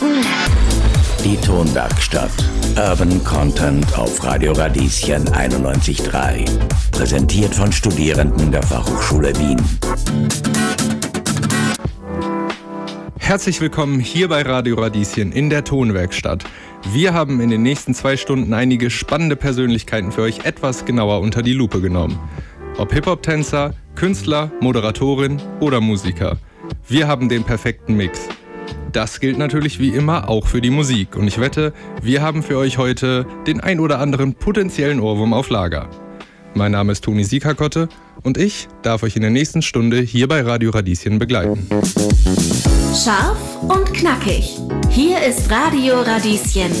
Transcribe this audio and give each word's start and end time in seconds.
Die 0.00 1.36
Tonwerkstatt. 1.44 2.30
Urban 2.76 3.24
Content 3.24 3.98
auf 3.98 4.22
Radio 4.22 4.52
Radieschen 4.52 5.24
91.3. 5.24 6.48
Präsentiert 6.92 7.52
von 7.52 7.72
Studierenden 7.72 8.52
der 8.52 8.62
Fachhochschule 8.62 9.36
Wien. 9.36 9.60
Herzlich 13.18 13.60
willkommen 13.60 13.98
hier 13.98 14.28
bei 14.28 14.42
Radio 14.42 14.76
Radieschen 14.76 15.32
in 15.32 15.50
der 15.50 15.64
Tonwerkstatt. 15.64 16.44
Wir 16.92 17.12
haben 17.12 17.40
in 17.40 17.50
den 17.50 17.62
nächsten 17.62 17.92
zwei 17.92 18.16
Stunden 18.16 18.54
einige 18.54 18.90
spannende 18.90 19.34
Persönlichkeiten 19.34 20.12
für 20.12 20.22
euch 20.22 20.44
etwas 20.44 20.84
genauer 20.84 21.18
unter 21.20 21.42
die 21.42 21.54
Lupe 21.54 21.80
genommen. 21.80 22.20
Ob 22.76 22.92
Hip-Hop-Tänzer, 22.92 23.74
Künstler, 23.96 24.52
Moderatorin 24.60 25.42
oder 25.58 25.80
Musiker. 25.80 26.38
Wir 26.86 27.08
haben 27.08 27.28
den 27.28 27.42
perfekten 27.42 27.96
Mix. 27.96 28.28
Das 28.92 29.20
gilt 29.20 29.36
natürlich 29.36 29.78
wie 29.78 29.90
immer 29.90 30.28
auch 30.28 30.46
für 30.46 30.60
die 30.60 30.70
Musik. 30.70 31.14
Und 31.14 31.28
ich 31.28 31.38
wette, 31.38 31.72
wir 32.02 32.22
haben 32.22 32.42
für 32.42 32.56
euch 32.56 32.78
heute 32.78 33.26
den 33.46 33.60
ein 33.60 33.80
oder 33.80 33.98
anderen 33.98 34.34
potenziellen 34.34 35.00
Ohrwurm 35.00 35.34
auf 35.34 35.50
Lager. 35.50 35.90
Mein 36.54 36.72
Name 36.72 36.92
ist 36.92 37.04
Toni 37.04 37.24
Siekakotte 37.24 37.88
und 38.22 38.38
ich 38.38 38.68
darf 38.82 39.02
euch 39.02 39.14
in 39.14 39.22
der 39.22 39.30
nächsten 39.30 39.60
Stunde 39.60 40.00
hier 40.00 40.26
bei 40.26 40.40
Radio 40.40 40.70
Radieschen 40.70 41.18
begleiten. 41.18 41.66
Scharf 42.94 43.38
und 43.62 43.92
knackig. 43.92 44.58
Hier 44.88 45.22
ist 45.22 45.50
Radio 45.50 46.00
Radieschen. 46.00 46.72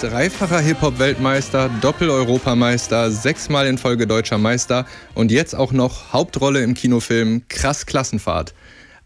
Dreifacher 0.00 0.60
Hip-Hop-Weltmeister, 0.60 1.70
Doppel-Europameister, 1.80 3.10
sechsmal 3.10 3.66
in 3.66 3.78
Folge 3.78 4.06
deutscher 4.06 4.38
Meister 4.38 4.86
und 5.14 5.30
jetzt 5.30 5.54
auch 5.54 5.72
noch 5.72 6.12
Hauptrolle 6.12 6.62
im 6.62 6.74
Kinofilm 6.74 7.42
Krass 7.48 7.86
Klassenfahrt. 7.86 8.54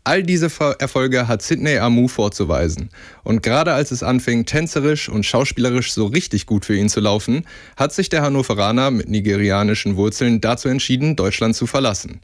All 0.08 0.22
diese 0.22 0.50
Erfolge 0.78 1.28
hat 1.28 1.42
Sidney 1.42 1.76
Amu 1.76 2.08
vorzuweisen. 2.08 2.88
Und 3.24 3.42
gerade 3.42 3.74
als 3.74 3.90
es 3.90 4.02
anfing, 4.02 4.46
tänzerisch 4.46 5.10
und 5.10 5.26
schauspielerisch 5.26 5.92
so 5.92 6.06
richtig 6.06 6.46
gut 6.46 6.64
für 6.64 6.74
ihn 6.74 6.88
zu 6.88 7.00
laufen, 7.00 7.44
hat 7.76 7.92
sich 7.92 8.08
der 8.08 8.22
Hannoveraner 8.22 8.90
mit 8.90 9.10
nigerianischen 9.10 9.96
Wurzeln 9.96 10.40
dazu 10.40 10.70
entschieden, 10.70 11.14
Deutschland 11.14 11.56
zu 11.56 11.66
verlassen. 11.66 12.22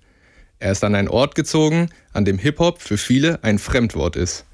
Er 0.60 0.72
ist 0.72 0.82
an 0.82 0.94
einen 0.94 1.08
Ort 1.08 1.34
gezogen, 1.34 1.90
an 2.14 2.24
dem 2.24 2.38
Hip-Hop 2.38 2.80
für 2.80 2.96
viele 2.96 3.44
ein 3.44 3.58
Fremdwort 3.58 4.16
ist. 4.16 4.46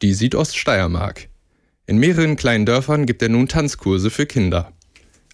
Die 0.00 0.14
Südoststeiermark. 0.14 1.28
In 1.84 1.98
mehreren 1.98 2.36
kleinen 2.36 2.64
Dörfern 2.64 3.04
gibt 3.04 3.20
er 3.20 3.28
nun 3.28 3.48
Tanzkurse 3.48 4.08
für 4.08 4.24
Kinder. 4.24 4.72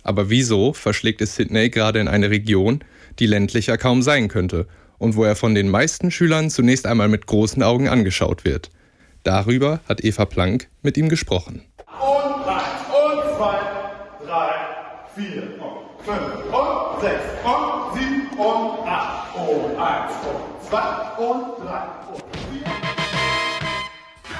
Aber 0.02 0.28
wieso 0.28 0.72
verschlägt 0.72 1.22
es 1.22 1.36
Sidney 1.36 1.70
gerade 1.70 2.00
in 2.00 2.08
eine 2.08 2.30
Region, 2.30 2.80
die 3.20 3.27
ländlicher 3.27 3.78
kaum 3.78 4.02
sein 4.02 4.27
könnte 4.27 4.66
und 5.05 5.16
wo 5.16 5.24
er 5.24 5.36
von 5.36 5.55
den 5.55 5.69
meisten 5.69 6.10
Schülern 6.10 6.48
zunächst 6.48 6.86
einmal 6.86 7.08
mit 7.08 7.27
großen 7.27 7.62
Augen 7.62 7.88
angeschaut 7.88 8.44
wird. 8.47 8.70
Darüber 9.22 9.80
hat 9.86 10.02
Eva 10.02 10.24
Planck 10.24 10.69
mit 10.83 10.97
ihm 10.97 11.10
gesprochen. 11.10 11.62
Und 11.86 12.48
eins, 12.48 12.64
und 12.88 13.36
zwei, 13.36 13.60
drei, 14.25 14.50
vier, 15.14 15.42
und 15.60 16.05
fünf, 16.05 16.44
und 16.47 17.00
sechs, 17.02 17.22
und 17.44 17.98
sieben, 17.98 18.38
und 18.38 18.88
acht, 18.88 19.36
und 19.36 19.77
eins, 19.78 20.12
und 20.27 20.69
zwei, 20.69 20.88
und 21.22 21.58
drei, 21.62 21.82
und 22.10 22.22
vier. 22.50 22.64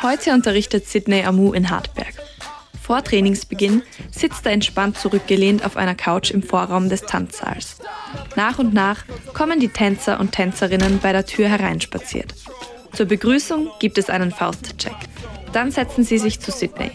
Heute 0.03 0.33
unterrichtet 0.33 0.89
Sidney 0.89 1.25
Amu 1.25 1.53
in 1.53 1.69
Hartberg. 1.69 2.15
Vor 2.81 3.05
Trainingsbeginn 3.05 3.83
sitzt 4.11 4.45
er 4.47 4.53
entspannt 4.53 4.99
zurückgelehnt 4.99 5.65
auf 5.65 5.77
einer 5.77 5.95
Couch 5.95 6.31
im 6.31 6.43
Vorraum 6.43 6.89
des 6.89 7.03
Tanzsaals. 7.03 7.77
Nach 8.37 8.59
und 8.59 8.75
nach 8.75 9.05
kommen 9.33 9.61
die 9.61 9.69
Tänzer 9.69 10.19
und 10.19 10.33
Tänzerinnen 10.33 10.99
bei 11.01 11.13
der 11.13 11.25
Tür 11.25 11.49
hereinspaziert. 11.49 12.35
Zur 12.93 13.07
Begrüßung 13.07 13.71
gibt 13.81 13.99
es 13.99 14.11
einen 14.11 14.31
Faustcheck. 14.31 14.97
Dann 15.53 15.71
setzen 15.71 16.05
sie 16.05 16.19
sich 16.19 16.41
zu 16.41 16.51
Sydney. 16.51 16.91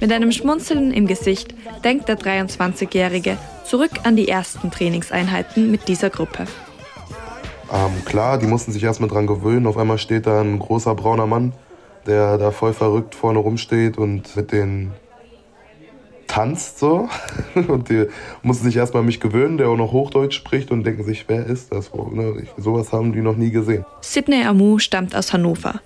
Mit 0.00 0.12
einem 0.12 0.32
Schmunzeln 0.32 0.92
im 0.92 1.06
Gesicht 1.06 1.54
denkt 1.84 2.08
der 2.08 2.18
23-Jährige 2.18 3.36
zurück 3.64 3.90
an 4.04 4.16
die 4.16 4.28
ersten 4.28 4.70
Trainingseinheiten 4.70 5.70
mit 5.70 5.88
dieser 5.88 6.10
Gruppe. 6.10 6.46
Ähm, 7.72 8.04
klar, 8.04 8.38
die 8.38 8.46
mussten 8.46 8.72
sich 8.72 8.82
erstmal 8.82 9.08
dran 9.08 9.26
gewöhnen. 9.26 9.66
Auf 9.66 9.76
einmal 9.78 9.98
steht 9.98 10.26
da 10.26 10.40
ein 10.40 10.58
großer 10.58 10.94
brauner 10.94 11.26
Mann, 11.26 11.52
der 12.06 12.36
da 12.36 12.50
voll 12.50 12.72
verrückt 12.74 13.14
vorne 13.14 13.38
rumsteht 13.38 13.96
und 13.96 14.36
mit 14.36 14.52
den 14.52 14.92
tanzt 16.32 16.78
so. 16.78 17.08
Und 17.54 17.90
die 17.90 18.06
mussten 18.42 18.64
sich 18.64 18.76
erstmal 18.76 19.00
an 19.00 19.06
mich 19.06 19.20
gewöhnen, 19.20 19.58
der 19.58 19.68
auch 19.68 19.76
noch 19.76 19.92
Hochdeutsch 19.92 20.36
spricht 20.36 20.70
und 20.70 20.84
denken 20.84 21.04
sich, 21.04 21.26
wer 21.28 21.44
ist 21.46 21.72
das? 21.72 21.92
Ne, 21.94 22.46
sowas 22.56 22.92
haben 22.92 23.12
die 23.12 23.20
noch 23.20 23.36
nie 23.36 23.50
gesehen. 23.50 23.84
Sidney 24.00 24.44
Amu 24.44 24.78
stammt 24.78 25.14
aus 25.14 25.32
Hannover. 25.32 25.80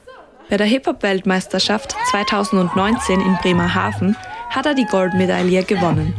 Bei 0.49 0.57
der 0.57 0.67
Hip-Hop-Weltmeisterschaft 0.67 1.97
2019 2.11 3.21
in 3.21 3.37
Bremerhaven 3.43 4.17
hat 4.51 4.67
er 4.67 4.75
die 4.75 4.85
Goldmedaille 4.85 5.65
gewonnen. 5.65 6.15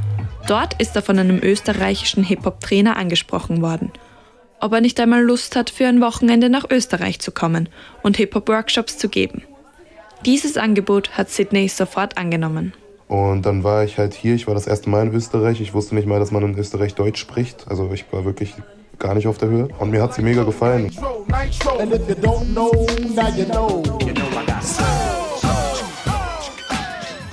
Dort 0.48 0.80
ist 0.82 0.96
er 0.96 1.02
von 1.02 1.18
einem 1.18 1.40
österreichischen 1.42 2.24
Hip-Hop-Trainer 2.24 2.98
angesprochen 2.98 3.62
worden. 3.62 3.92
Ob 4.60 4.74
er 4.74 4.82
nicht 4.82 5.00
einmal 5.00 5.24
Lust 5.24 5.56
hat, 5.56 5.70
für 5.70 5.88
ein 5.88 6.02
Wochenende 6.02 6.50
nach 6.50 6.70
Österreich 6.70 7.20
zu 7.20 7.32
kommen 7.32 7.70
und 8.04 8.18
Hip-Hop-Workshops 8.18 8.98
zu 8.98 9.08
geben. 9.08 9.44
Dieses 10.26 10.58
Angebot 10.58 11.18
hat 11.18 11.30
Sidney 11.30 11.70
sofort 11.70 12.18
angenommen. 12.18 12.74
Und 13.08 13.46
dann 13.46 13.64
war 13.64 13.84
ich 13.84 13.98
halt 13.98 14.14
hier, 14.14 14.36
ich 14.36 14.48
war 14.48 14.54
das 14.54 14.68
erste 14.68 14.90
Mal 14.90 15.08
in 15.08 15.14
Österreich. 15.14 15.62
Ich 15.62 15.74
wusste 15.74 15.96
nicht 15.96 16.08
mal, 16.08 16.20
dass 16.20 16.32
man 16.32 16.44
in 16.44 16.58
Österreich 16.58 16.94
Deutsch 16.94 17.20
spricht. 17.20 17.66
Also 17.70 17.90
ich 17.94 18.06
war 18.12 18.26
wirklich 18.26 18.54
gar 19.00 19.16
nicht 19.16 19.28
auf 19.28 19.38
der 19.38 19.50
Höhe. 19.50 19.70
Und 19.80 19.92
mir 19.92 20.02
hat 20.02 20.14
sie 20.14 20.22
mega 20.22 20.44
gefallen. 20.44 20.92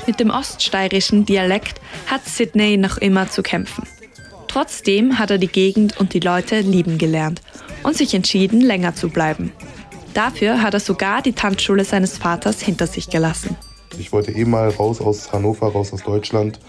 Mit 0.07 0.21
dem 0.21 0.31
oststeirischen 0.31 1.25
Dialekt 1.25 1.81
hat 2.07 2.25
Sydney 2.25 2.77
noch 2.77 2.99
immer 2.99 3.29
zu 3.31 3.43
kämpfen. 3.43 3.85
Trotzdem 4.47 5.19
hat 5.19 5.31
er 5.33 5.39
die 5.39 5.49
Gegend 5.49 5.99
und 5.99 6.15
die 6.15 6.21
Leute 6.21 6.61
lieben 6.61 6.99
gelernt 6.99 7.43
und 7.83 7.97
sich 7.97 8.15
entschieden, 8.15 8.61
länger 8.61 8.95
zu 8.95 9.09
bleiben. 9.09 9.51
Dafür 10.13 10.63
hat 10.63 10.75
er 10.75 10.81
sogar 10.81 11.23
die 11.23 11.33
Tanzschule 11.33 11.85
seines 11.85 12.19
Vaters 12.19 12.61
hinter 12.61 12.87
sich 12.87 13.11
gelassen. 13.11 13.57
Ich 13.99 14.13
wollte 14.13 14.33
eh 14.33 14.45
mal 14.45 14.69
raus 14.69 15.01
aus 15.01 15.33
Hannover, 15.33 15.69
raus 15.69 15.93
aus 15.93 16.03
Deutschland, 16.03 16.61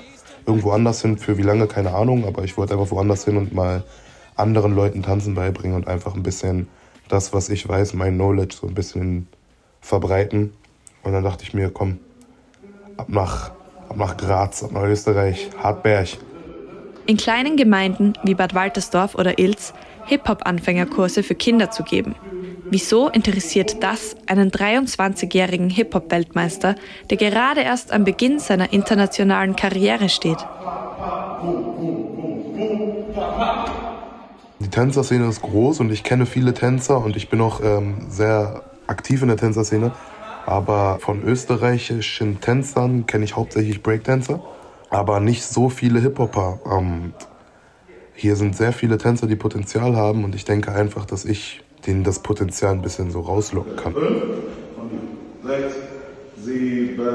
irgendwo 0.46 0.72
anders 0.72 1.02
hin, 1.02 1.18
für 1.18 1.38
wie 1.38 1.44
lange, 1.44 1.68
keine 1.68 1.94
Ahnung, 1.94 2.25
aber 2.25 2.44
ich 2.44 2.58
wollte 2.58 2.74
einfach 2.74 2.91
woanders 2.91 3.25
hin 3.25 3.38
und 3.38 3.53
mal 3.53 3.84
anderen 4.36 4.75
Leuten 4.75 5.03
Tanzen 5.03 5.36
beibringen 5.36 5.75
und 5.75 5.88
einfach 5.88 6.16
ein 6.16 6.24
bisschen 6.24 6.68
das, 7.08 7.34
was 7.34 7.50
ich 7.50 7.68
weiß, 7.68 7.94
mein 7.94 8.16
Knowledge 8.16 8.56
so 8.59 8.68
ein 8.68 8.74
bisschen 8.74 9.28
verbreiten. 9.81 10.53
Und 11.03 11.13
dann 11.13 11.24
dachte 11.24 11.44
ich 11.44 11.53
mir, 11.53 11.69
komm, 11.69 12.00
ab 12.97 13.09
nach, 13.09 13.52
ab 13.90 13.97
nach 13.97 14.18
Graz, 14.18 14.63
ab 14.63 14.72
nach 14.72 14.84
Österreich, 14.84 15.50
Hartberg. 15.62 16.09
In 17.06 17.18
kleinen 17.18 17.56
Gemeinden 17.56 18.13
wie 18.24 18.34
Bad 18.34 18.56
Waltersdorf 18.56 19.16
oder 19.16 19.38
Ilz 19.38 19.74
Hip-Hop-Anfängerkurse 20.06 21.24
für 21.24 21.36
Kinder 21.36 21.72
zu 21.72 21.84
geben. 21.84 22.16
Wieso 22.69 23.09
interessiert 23.09 23.83
das 23.83 24.15
einen 24.27 24.49
23-jährigen 24.49 25.69
Hip-Hop-Weltmeister, 25.69 26.75
der 27.09 27.17
gerade 27.17 27.61
erst 27.61 27.91
am 27.91 28.03
Beginn 28.03 28.39
seiner 28.39 28.73
internationalen 28.73 29.55
Karriere 29.55 30.09
steht? 30.09 30.37
Die 34.59 34.69
Tänzerszene 34.69 35.27
ist 35.27 35.41
groß 35.41 35.79
und 35.81 35.91
ich 35.91 36.03
kenne 36.03 36.25
viele 36.25 36.53
Tänzer 36.53 37.03
und 37.03 37.15
ich 37.15 37.29
bin 37.29 37.41
auch 37.41 37.61
ähm, 37.63 38.07
sehr 38.09 38.63
aktiv 38.87 39.21
in 39.21 39.27
der 39.27 39.37
Tänzerszene. 39.37 39.91
Aber 40.45 40.99
von 40.99 41.23
österreichischen 41.23 42.39
Tänzern 42.39 43.05
kenne 43.05 43.25
ich 43.25 43.35
hauptsächlich 43.35 43.81
Breakdancer, 43.81 44.41
aber 44.89 45.19
nicht 45.19 45.43
so 45.43 45.69
viele 45.69 45.99
Hip-Hopper. 45.99 46.59
Ähm, 46.71 47.13
hier 48.13 48.35
sind 48.35 48.55
sehr 48.55 48.71
viele 48.71 48.97
Tänzer, 48.97 49.27
die 49.27 49.35
Potenzial 49.35 49.95
haben 49.95 50.23
und 50.23 50.35
ich 50.35 50.45
denke 50.45 50.71
einfach, 50.71 51.05
dass 51.05 51.25
ich 51.25 51.64
denen 51.88 52.03
das 52.03 52.19
Potenzial 52.19 52.73
ein 52.73 52.81
bisschen 52.81 53.12
so 53.12 53.22
rauslocken 53.22 53.75
kann. 53.75 53.94
Fünf, 53.94 54.23
sechs, 55.44 55.75
sieben, 56.44 57.07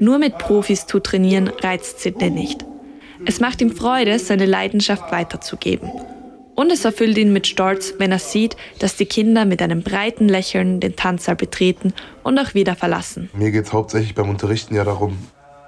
Nur 0.00 0.18
mit 0.18 0.38
Profis 0.38 0.86
zu 0.86 1.00
trainieren 1.00 1.48
reizt 1.48 2.00
Sidney 2.00 2.30
nicht. 2.30 2.64
Es 3.26 3.40
macht 3.40 3.60
ihm 3.60 3.74
Freude, 3.74 4.18
seine 4.18 4.46
Leidenschaft 4.46 5.10
weiterzugeben. 5.10 5.90
Und 6.54 6.70
es 6.70 6.84
erfüllt 6.84 7.18
ihn 7.18 7.32
mit 7.32 7.46
Stolz, 7.46 7.94
wenn 7.98 8.12
er 8.12 8.18
sieht, 8.18 8.56
dass 8.78 8.96
die 8.96 9.06
Kinder 9.06 9.44
mit 9.44 9.60
einem 9.60 9.82
breiten 9.82 10.28
Lächeln 10.28 10.78
den 10.78 10.94
Tanzsaal 10.94 11.34
betreten 11.36 11.92
und 12.22 12.38
auch 12.38 12.54
wieder 12.54 12.76
verlassen. 12.76 13.28
Mir 13.34 13.50
geht 13.50 13.64
es 13.64 13.72
hauptsächlich 13.72 14.14
beim 14.14 14.28
Unterrichten 14.28 14.74
ja 14.74 14.84
darum, 14.84 15.18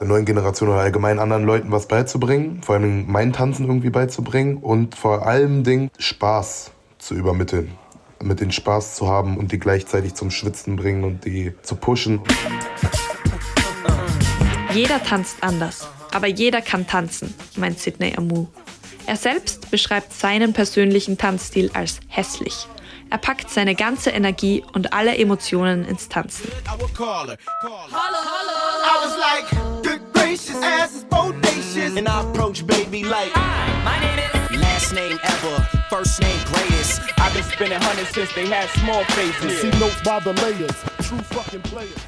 der 0.00 0.06
neuen 0.06 0.24
Generation 0.24 0.68
oder 0.68 0.78
allgemein 0.78 1.18
anderen 1.18 1.44
Leuten 1.44 1.72
was 1.72 1.88
beizubringen, 1.88 2.60
vor 2.62 2.76
allem 2.76 3.06
mein 3.08 3.32
Tanzen 3.32 3.66
irgendwie 3.66 3.90
beizubringen 3.90 4.58
und 4.58 4.94
vor 4.94 5.26
allem 5.26 5.64
Ding 5.64 5.90
Spaß 5.98 6.70
zu 7.06 7.14
übermitteln. 7.14 7.72
Mit 8.22 8.40
den 8.40 8.50
Spaß 8.50 8.96
zu 8.96 9.08
haben 9.08 9.36
und 9.36 9.52
die 9.52 9.58
gleichzeitig 9.58 10.14
zum 10.14 10.30
Schwitzen 10.30 10.76
bringen 10.76 11.04
und 11.04 11.24
die 11.24 11.54
zu 11.62 11.76
pushen. 11.76 12.20
Jeder 14.72 15.02
tanzt 15.02 15.36
anders, 15.42 15.88
aber 16.12 16.26
jeder 16.26 16.60
kann 16.62 16.86
tanzen, 16.86 17.34
meint 17.56 17.78
Sidney 17.78 18.14
Amu. 18.16 18.46
Er 19.06 19.16
selbst 19.16 19.70
beschreibt 19.70 20.12
seinen 20.12 20.52
persönlichen 20.52 21.16
Tanzstil 21.16 21.70
als 21.74 22.00
hässlich. 22.08 22.66
Er 23.08 23.18
packt 23.18 23.50
seine 23.50 23.76
ganze 23.76 24.10
Energie 24.10 24.64
und 24.72 24.92
alle 24.92 25.16
Emotionen 25.16 25.84
ins 25.84 26.08
Tanzen. 26.08 26.50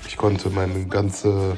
Ich 0.06 0.19
konnte 0.19 0.50
meine 0.50 0.85
ganze 0.85 1.56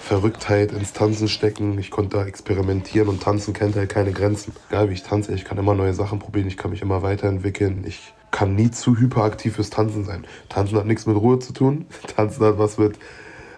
Verrücktheit 0.00 0.70
ins 0.70 0.92
Tanzen 0.92 1.26
stecken. 1.26 1.80
Ich 1.80 1.90
konnte 1.90 2.16
da 2.18 2.26
experimentieren 2.26 3.08
und 3.08 3.20
tanzen 3.24 3.54
kennt 3.54 3.74
halt 3.74 3.90
keine 3.90 4.12
Grenzen. 4.12 4.54
Egal 4.68 4.88
wie 4.88 4.94
ich 4.94 5.02
tanze, 5.02 5.34
ich 5.34 5.44
kann 5.44 5.58
immer 5.58 5.74
neue 5.74 5.94
Sachen 5.94 6.20
probieren, 6.20 6.46
ich 6.46 6.56
kann 6.56 6.70
mich 6.70 6.80
immer 6.82 7.02
weiterentwickeln. 7.02 7.82
Ich 7.84 8.14
kann 8.30 8.54
nie 8.54 8.70
zu 8.70 8.96
hyperaktiv 8.96 9.56
fürs 9.56 9.70
Tanzen 9.70 10.04
sein. 10.04 10.24
Tanzen 10.48 10.78
hat 10.78 10.86
nichts 10.86 11.06
mit 11.06 11.16
Ruhe 11.16 11.40
zu 11.40 11.52
tun. 11.52 11.86
Tanzen 12.16 12.44
hat 12.44 12.58
was 12.58 12.78
mit, 12.78 13.00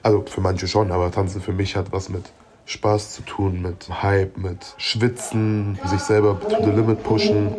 also 0.02 0.24
für 0.26 0.40
manche 0.40 0.68
schon, 0.68 0.90
aber 0.90 1.10
Tanzen 1.10 1.42
für 1.42 1.52
mich 1.52 1.76
hat 1.76 1.92
was 1.92 2.08
mit 2.08 2.24
Spaß 2.66 3.14
zu 3.14 3.22
tun, 3.22 3.62
mit 3.62 3.88
Hype, 4.02 4.36
mit 4.38 4.58
Schwitzen, 4.78 5.78
sich 5.84 6.00
selber 6.00 6.40
to 6.40 6.64
the 6.64 6.70
limit 6.70 7.02
pushen. 7.02 7.54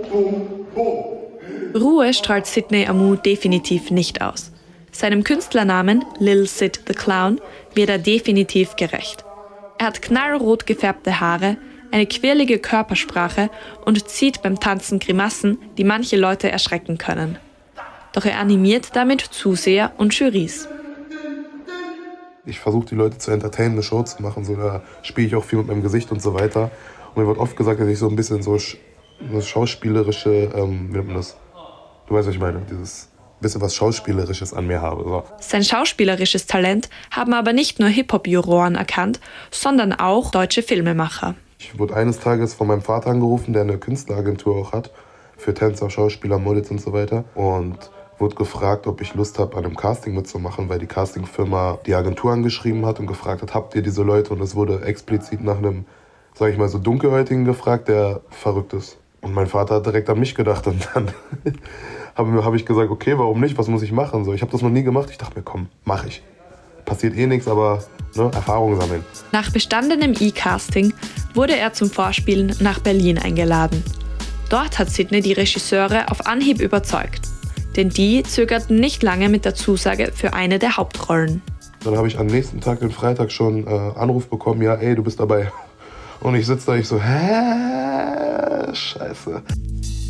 Ruhe 1.76 2.14
strahlt 2.14 2.46
Sidney 2.46 2.88
Amu 2.88 3.16
definitiv 3.16 3.92
nicht 3.92 4.22
aus. 4.22 4.52
Seinem 4.92 5.24
Künstlernamen 5.24 6.06
Lil 6.20 6.48
Sid 6.48 6.82
the 6.88 6.94
Clown 6.94 7.40
wird 7.74 7.90
er 7.90 8.00
definitiv 8.00 8.76
gerecht. 8.78 9.26
Er 9.78 9.88
hat 9.88 10.02
knallrot 10.02 10.66
gefärbte 10.66 11.20
Haare, 11.20 11.58
eine 11.92 12.06
quirlige 12.06 12.60
Körpersprache 12.60 13.50
und 13.84 14.08
zieht 14.08 14.42
beim 14.42 14.60
Tanzen 14.60 15.00
Grimassen, 15.00 15.60
die 15.78 15.84
manche 15.84 16.18
Leute 16.18 16.50
erschrecken 16.50 16.98
können. 16.98 17.38
Doch 18.14 18.26
er 18.26 18.40
animiert 18.40 18.96
damit 18.96 19.22
Zuseher 19.22 19.92
und 19.98 20.14
Jurys. 20.14 20.70
Ich 22.46 22.60
versuche 22.60 22.86
die 22.86 22.96
Leute 22.96 23.18
zu 23.18 23.32
entertainen, 23.32 23.74
eine 23.74 23.84
Show 23.84 24.04
zu 24.04 24.22
machen. 24.22 24.46
So, 24.46 24.56
da 24.56 24.84
spiele 25.02 25.28
ich 25.28 25.36
auch 25.36 25.44
viel 25.44 25.60
mit 25.60 25.68
meinem 25.68 25.82
Gesicht 25.82 26.12
und 26.12 26.22
so 26.22 26.34
weiter. 26.34 26.72
Und 27.14 27.22
mir 27.22 27.28
wird 27.28 27.40
oft 27.40 27.56
gesagt, 27.56 27.80
dass 27.80 27.88
ich 27.88 27.98
so 27.98 28.08
ein 28.08 28.16
bisschen 28.16 28.42
so 28.44 28.58
eine 29.30 29.42
schauspielerische, 29.42 30.52
ähm, 30.56 30.90
wie 30.90 30.98
nennt 30.98 31.08
man 31.08 31.16
das? 31.18 31.38
Du 32.08 32.14
weißt, 32.14 32.28
was 32.28 32.36
ich 32.36 32.42
meine, 32.42 32.62
dieses 32.70 33.10
bisschen 33.46 33.62
was 33.62 33.76
Schauspielerisches 33.76 34.54
an 34.54 34.68
mir 34.68 34.82
habe. 34.82 35.04
So. 35.04 35.24
Sein 35.40 35.64
schauspielerisches 35.64 36.46
Talent 36.46 36.90
haben 37.12 37.34
aber 37.34 37.54
nicht 37.54 37.80
nur 37.80 37.90
Hip-Hop-Juroren 37.90 38.76
erkannt, 38.76 39.20
sondern 39.52 39.94
auch 39.94 40.32
deutsche 40.32 40.64
Filmemacher. 40.64 41.36
Ich 41.60 41.78
wurde 41.78 41.96
eines 41.96 42.20
Tages 42.20 42.54
von 42.54 42.68
meinem 42.68 42.82
Vater 42.82 43.10
angerufen, 43.10 43.54
der 43.54 43.64
eine 43.64 43.78
Künstleragentur 43.78 44.56
auch 44.56 44.72
hat, 44.72 44.92
für 45.38 45.54
Tänzer, 45.54 45.90
Schauspieler, 45.90 46.40
Models 46.40 46.72
und 46.72 46.82
so 46.82 46.94
weiter. 46.94 47.26
Und 47.36 47.78
wurde 48.18 48.36
gefragt, 48.36 48.88
ob 48.88 49.02
ich 49.02 49.14
Lust 49.14 49.40
habe, 49.40 49.58
an 49.58 49.66
einem 49.66 49.76
Casting 49.76 50.16
mitzumachen, 50.16 50.70
weil 50.70 50.80
die 50.80 50.88
Castingfirma 50.88 51.80
die 51.86 51.96
Agentur 51.96 52.32
angeschrieben 52.32 52.86
hat 52.86 53.00
und 53.00 53.08
gefragt 53.08 53.42
hat, 53.42 53.54
habt 53.54 53.76
ihr 53.76 53.82
diese 53.82 54.04
Leute? 54.04 54.34
Und 54.34 54.42
es 54.42 54.56
wurde 54.56 54.84
explizit 54.84 55.44
nach 55.44 55.58
einem, 55.58 55.86
sag 56.34 56.52
ich 56.52 56.58
mal, 56.58 56.70
so 56.70 56.78
dunkelhäutigen 56.78 57.46
gefragt, 57.46 57.88
der 57.88 58.22
verrückt 58.30 58.74
ist. 58.74 58.98
Und 59.22 59.34
mein 59.34 59.48
Vater 59.48 59.76
hat 59.76 59.86
direkt 59.86 60.10
an 60.10 60.20
mich 60.20 60.36
gedacht 60.36 60.68
und 60.68 60.88
dann 60.94 61.12
habe 62.16 62.46
hab 62.46 62.54
ich 62.54 62.66
gesagt, 62.66 62.92
okay, 62.92 63.18
warum 63.18 63.40
nicht? 63.40 63.58
Was 63.58 63.68
muss 63.68 63.82
ich 63.82 63.92
machen? 63.92 64.24
So, 64.24 64.34
ich 64.34 64.42
habe 64.42 64.52
das 64.52 64.62
noch 64.62 64.70
nie 64.70 64.84
gemacht. 64.84 65.10
Ich 65.10 65.18
dachte 65.18 65.36
mir, 65.36 65.44
komm, 65.44 65.68
mach 65.84 66.06
ich. 66.06 66.22
Passiert 66.86 67.18
eh 67.18 67.26
nichts, 67.26 67.48
aber 67.48 67.84
ne, 68.16 68.30
Erfahrung 68.34 68.80
sammeln. 68.80 69.04
Nach 69.32 69.50
bestandenem 69.52 70.14
E-Casting 70.20 70.94
wurde 71.34 71.58
er 71.58 71.74
zum 71.74 71.90
Vorspielen 71.90 72.56
nach 72.60 72.80
Berlin 72.80 73.18
eingeladen. 73.18 73.84
Dort 74.50 74.78
hat 74.78 74.92
Sidney 74.92 75.22
die 75.22 75.34
Regisseure 75.34 76.12
auf 76.12 76.28
Anhieb 76.28 76.62
überzeugt. 76.62 77.35
Denn 77.76 77.90
die 77.90 78.24
zögerten 78.24 78.80
nicht 78.80 79.04
lange 79.04 79.30
mit 79.30 79.46
der 79.46 79.56
Zusage 79.56 80.12
für 80.14 80.34
eine 80.34 80.60
der 80.60 80.78
Hauptrollen. 80.78 81.42
Dann 81.84 81.98
habe 81.98 82.08
ich 82.08 82.18
am 82.18 82.28
nächsten 82.28 82.62
Tag, 82.62 82.80
den 82.80 82.92
Freitag, 82.92 83.32
schon 83.32 83.68
äh, 83.68 83.70
Anruf 83.70 84.28
bekommen, 84.28 84.62
ja, 84.62 84.76
ey, 84.76 84.96
du 84.96 85.04
bist 85.04 85.20
dabei. 85.20 85.52
Und 86.22 86.36
ich 86.36 86.46
sitze 86.46 86.68
da, 86.68 86.76
ich 86.76 86.88
so, 86.88 87.00
hä? 87.02 88.74
Scheiße. 88.74 89.42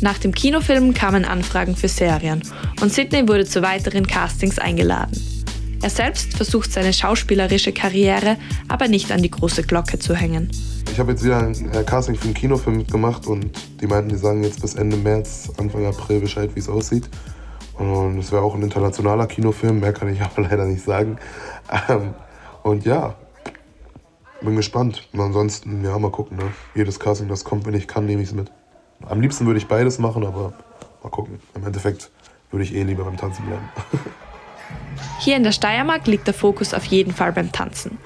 Nach 0.00 0.18
dem 0.18 0.32
Kinofilm 0.32 0.94
kamen 0.94 1.24
Anfragen 1.24 1.74
für 1.74 1.88
Serien 1.88 2.42
und 2.80 2.92
Sidney 2.92 3.26
wurde 3.28 3.46
zu 3.46 3.62
weiteren 3.62 4.06
Castings 4.06 4.58
eingeladen. 4.58 5.20
Er 5.82 5.90
selbst 5.90 6.34
versucht 6.34 6.72
seine 6.72 6.92
schauspielerische 6.92 7.72
Karriere 7.72 8.36
aber 8.68 8.88
nicht 8.88 9.12
an 9.12 9.22
die 9.22 9.30
große 9.30 9.62
Glocke 9.62 9.98
zu 9.98 10.14
hängen. 10.14 10.50
Ich 10.90 10.98
habe 10.98 11.12
jetzt 11.12 11.24
wieder 11.24 11.38
ein 11.38 11.54
äh, 11.72 11.82
Casting 11.82 12.14
für 12.14 12.24
einen 12.24 12.34
Kinofilm 12.34 12.78
mitgemacht 12.78 13.26
und 13.26 13.50
die 13.80 13.86
meinten, 13.86 14.10
die 14.10 14.16
sagen 14.16 14.42
jetzt 14.42 14.60
bis 14.62 14.74
Ende 14.74 14.96
März, 14.96 15.50
Anfang 15.58 15.86
April 15.86 16.20
Bescheid, 16.20 16.50
wie 16.54 16.60
es 16.60 16.68
aussieht. 16.68 17.08
Und 17.78 18.18
es 18.18 18.32
wäre 18.32 18.42
auch 18.42 18.54
ein 18.54 18.62
internationaler 18.62 19.26
Kinofilm, 19.26 19.80
mehr 19.80 19.92
kann 19.92 20.08
ich 20.08 20.20
aber 20.22 20.42
leider 20.42 20.64
nicht 20.64 20.84
sagen. 20.84 21.18
Ähm, 21.88 22.14
und 22.62 22.84
ja, 22.84 23.14
bin 24.40 24.56
gespannt. 24.56 25.08
Ansonsten, 25.16 25.84
ja, 25.84 25.98
mal 25.98 26.10
gucken. 26.10 26.38
Ne? 26.38 26.52
Jedes 26.74 26.98
Casting, 26.98 27.28
das 27.28 27.44
kommt, 27.44 27.66
wenn 27.66 27.74
ich 27.74 27.86
kann, 27.86 28.06
nehme 28.06 28.22
ich 28.22 28.28
es 28.28 28.34
mit. 28.34 28.50
Am 29.06 29.20
liebsten 29.20 29.46
würde 29.46 29.58
ich 29.58 29.68
beides 29.68 29.98
machen, 29.98 30.24
aber 30.24 30.52
mal 31.02 31.10
gucken. 31.10 31.40
Im 31.54 31.64
Endeffekt 31.66 32.10
würde 32.50 32.64
ich 32.64 32.74
eh 32.74 32.82
lieber 32.82 33.04
beim 33.04 33.16
Tanzen 33.16 33.44
bleiben. 33.46 33.68
Hier 35.20 35.36
in 35.36 35.44
der 35.44 35.52
Steiermark 35.52 36.06
liegt 36.06 36.26
der 36.26 36.34
Fokus 36.34 36.74
auf 36.74 36.84
jeden 36.84 37.12
Fall 37.12 37.32
beim 37.32 37.52
Tanzen. 37.52 37.98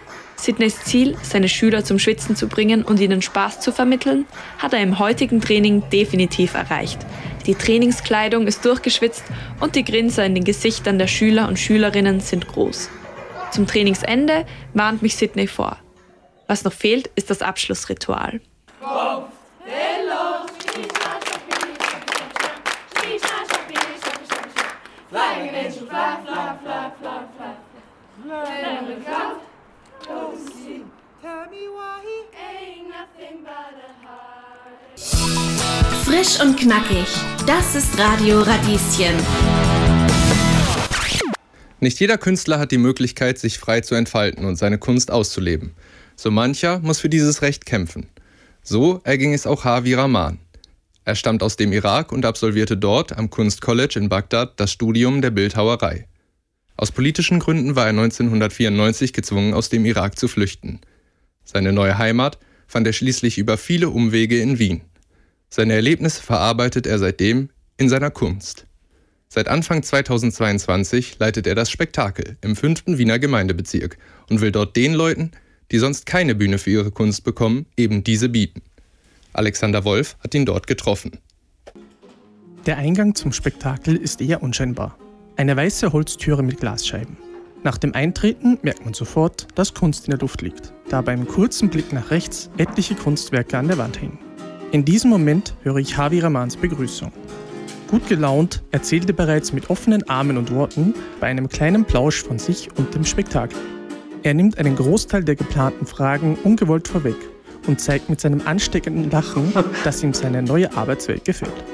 Sidneys 0.44 0.82
Ziel, 0.84 1.16
seine 1.22 1.48
Schüler 1.48 1.84
zum 1.84 1.98
Schwitzen 1.98 2.34
zu 2.34 2.48
bringen 2.48 2.82
und 2.82 2.98
ihnen 3.00 3.22
Spaß 3.22 3.60
zu 3.60 3.72
vermitteln, 3.72 4.26
hat 4.58 4.72
er 4.72 4.82
im 4.82 4.98
heutigen 4.98 5.40
Training 5.40 5.82
definitiv 5.90 6.54
erreicht. 6.54 6.98
Die 7.46 7.54
Trainingskleidung 7.54 8.46
ist 8.46 8.64
durchgeschwitzt 8.64 9.24
und 9.60 9.76
die 9.76 9.84
Grinser 9.84 10.24
in 10.24 10.34
den 10.34 10.44
Gesichtern 10.44 10.98
der 10.98 11.06
Schüler 11.06 11.48
und 11.48 11.58
Schülerinnen 11.58 12.20
sind 12.20 12.48
groß. 12.48 12.90
Zum 13.50 13.66
Trainingsende 13.66 14.46
warnt 14.74 15.02
mich 15.02 15.16
Sidney 15.16 15.46
vor. 15.46 15.76
Was 16.46 16.64
noch 16.64 16.72
fehlt, 16.72 17.10
ist 17.14 17.30
das 17.30 17.42
Abschlussritual. 17.42 18.40
Frisch 36.04 36.40
und 36.40 36.56
knackig. 36.58 37.06
Das 37.46 37.74
ist 37.74 37.98
Radio 37.98 38.40
Radieschen. 38.42 39.14
Nicht 41.80 41.98
jeder 41.98 42.18
Künstler 42.18 42.58
hat 42.58 42.72
die 42.72 42.78
Möglichkeit, 42.78 43.38
sich 43.38 43.58
frei 43.58 43.80
zu 43.80 43.94
entfalten 43.94 44.44
und 44.44 44.56
seine 44.56 44.76
Kunst 44.76 45.10
auszuleben. 45.10 45.74
So 46.16 46.30
mancher 46.30 46.80
muss 46.80 47.00
für 47.00 47.08
dieses 47.08 47.40
Recht 47.40 47.64
kämpfen. 47.64 48.06
So 48.62 49.00
erging 49.04 49.32
es 49.32 49.46
auch 49.46 49.64
Havi 49.64 49.94
Rahman. 49.94 50.38
Er 51.06 51.14
stammt 51.14 51.42
aus 51.42 51.56
dem 51.56 51.72
Irak 51.72 52.12
und 52.12 52.26
absolvierte 52.26 52.76
dort 52.76 53.16
am 53.16 53.30
Kunstcollege 53.30 53.98
in 53.98 54.10
Bagdad 54.10 54.60
das 54.60 54.72
Studium 54.72 55.22
der 55.22 55.30
Bildhauerei. 55.30 56.06
Aus 56.80 56.92
politischen 56.92 57.40
Gründen 57.40 57.76
war 57.76 57.84
er 57.84 57.90
1994 57.90 59.12
gezwungen, 59.12 59.52
aus 59.52 59.68
dem 59.68 59.84
Irak 59.84 60.18
zu 60.18 60.28
flüchten. 60.28 60.80
Seine 61.44 61.74
neue 61.74 61.98
Heimat 61.98 62.38
fand 62.66 62.86
er 62.86 62.94
schließlich 62.94 63.36
über 63.36 63.58
viele 63.58 63.90
Umwege 63.90 64.40
in 64.40 64.58
Wien. 64.58 64.80
Seine 65.50 65.74
Erlebnisse 65.74 66.22
verarbeitet 66.22 66.86
er 66.86 66.98
seitdem 66.98 67.50
in 67.76 67.90
seiner 67.90 68.10
Kunst. 68.10 68.64
Seit 69.28 69.48
Anfang 69.48 69.82
2022 69.82 71.18
leitet 71.18 71.46
er 71.46 71.54
das 71.54 71.70
Spektakel 71.70 72.38
im 72.40 72.56
5. 72.56 72.84
Wiener 72.86 73.18
Gemeindebezirk 73.18 73.98
und 74.30 74.40
will 74.40 74.50
dort 74.50 74.74
den 74.74 74.94
Leuten, 74.94 75.32
die 75.72 75.78
sonst 75.78 76.06
keine 76.06 76.34
Bühne 76.34 76.56
für 76.56 76.70
ihre 76.70 76.92
Kunst 76.92 77.24
bekommen, 77.24 77.66
eben 77.76 78.04
diese 78.04 78.30
bieten. 78.30 78.62
Alexander 79.34 79.84
Wolf 79.84 80.16
hat 80.20 80.34
ihn 80.34 80.46
dort 80.46 80.66
getroffen. 80.66 81.18
Der 82.64 82.78
Eingang 82.78 83.14
zum 83.14 83.34
Spektakel 83.34 83.96
ist 83.96 84.22
eher 84.22 84.42
unscheinbar. 84.42 84.96
Eine 85.40 85.56
weiße 85.56 85.94
Holztüre 85.94 86.42
mit 86.42 86.60
Glasscheiben. 86.60 87.16
Nach 87.62 87.78
dem 87.78 87.94
Eintreten 87.94 88.58
merkt 88.60 88.84
man 88.84 88.92
sofort, 88.92 89.46
dass 89.54 89.72
Kunst 89.72 90.04
in 90.04 90.10
der 90.10 90.20
Luft 90.20 90.42
liegt, 90.42 90.74
da 90.90 91.00
beim 91.00 91.26
kurzen 91.26 91.70
Blick 91.70 91.94
nach 91.94 92.10
rechts 92.10 92.50
etliche 92.58 92.94
Kunstwerke 92.94 93.56
an 93.56 93.66
der 93.66 93.78
Wand 93.78 94.02
hängen. 94.02 94.18
In 94.70 94.84
diesem 94.84 95.08
Moment 95.08 95.54
höre 95.62 95.78
ich 95.78 95.96
Javi 95.96 96.20
Ramans 96.20 96.58
Begrüßung. 96.58 97.10
Gut 97.88 98.06
gelaunt 98.06 98.62
erzählt 98.70 99.08
er 99.08 99.14
bereits 99.14 99.54
mit 99.54 99.70
offenen 99.70 100.06
Armen 100.10 100.36
und 100.36 100.54
Worten 100.54 100.92
bei 101.20 101.28
einem 101.28 101.48
kleinen 101.48 101.86
Plausch 101.86 102.22
von 102.22 102.38
sich 102.38 102.68
und 102.76 102.94
dem 102.94 103.06
Spektakel. 103.06 103.58
Er 104.22 104.34
nimmt 104.34 104.58
einen 104.58 104.76
Großteil 104.76 105.24
der 105.24 105.36
geplanten 105.36 105.86
Fragen 105.86 106.36
ungewollt 106.44 106.86
vorweg 106.86 107.16
und 107.66 107.80
zeigt 107.80 108.10
mit 108.10 108.20
seinem 108.20 108.46
ansteckenden 108.46 109.10
Lachen, 109.10 109.54
dass 109.84 110.02
ihm 110.02 110.12
seine 110.12 110.42
neue 110.42 110.70
Arbeitswelt 110.76 111.24
gefällt. 111.24 111.64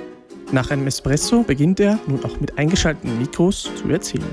Nach 0.53 0.71
einem 0.71 0.87
Espresso 0.87 1.43
beginnt 1.43 1.81
er 1.81 1.99
nun 2.07 2.25
auch 2.25 2.39
mit 2.39 2.57
eingeschalteten 2.57 3.19
Mikros 3.19 3.69
zu 3.75 3.89
erzählen. 3.89 4.33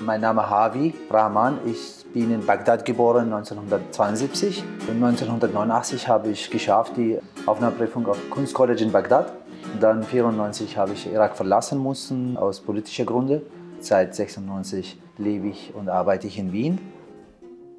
Mein 0.00 0.20
Name 0.20 0.42
ist 0.42 0.50
Havi 0.50 0.92
Rahman. 1.08 1.58
Ich 1.64 2.04
bin 2.12 2.32
in 2.32 2.44
Bagdad 2.44 2.84
geboren 2.84 3.32
1972. 3.32 4.64
Und 4.88 5.02
1989 5.02 6.08
habe 6.08 6.30
ich 6.30 6.50
geschafft 6.50 6.96
die 6.96 7.18
Aufnahmeprüfung 7.46 8.06
auf 8.08 8.18
Kunstcollege 8.28 8.82
in 8.82 8.90
Bagdad. 8.90 9.32
Dann 9.80 9.98
1994 9.98 10.76
habe 10.76 10.92
ich 10.94 11.06
Irak 11.12 11.36
verlassen 11.36 11.80
müssen 11.80 12.36
aus 12.36 12.60
politischen 12.60 13.06
Gründen. 13.06 13.42
Seit 13.78 14.16
96 14.16 14.98
lebe 15.16 15.46
ich 15.46 15.72
und 15.76 15.88
arbeite 15.88 16.26
ich 16.26 16.38
in 16.38 16.52
Wien. 16.52 16.80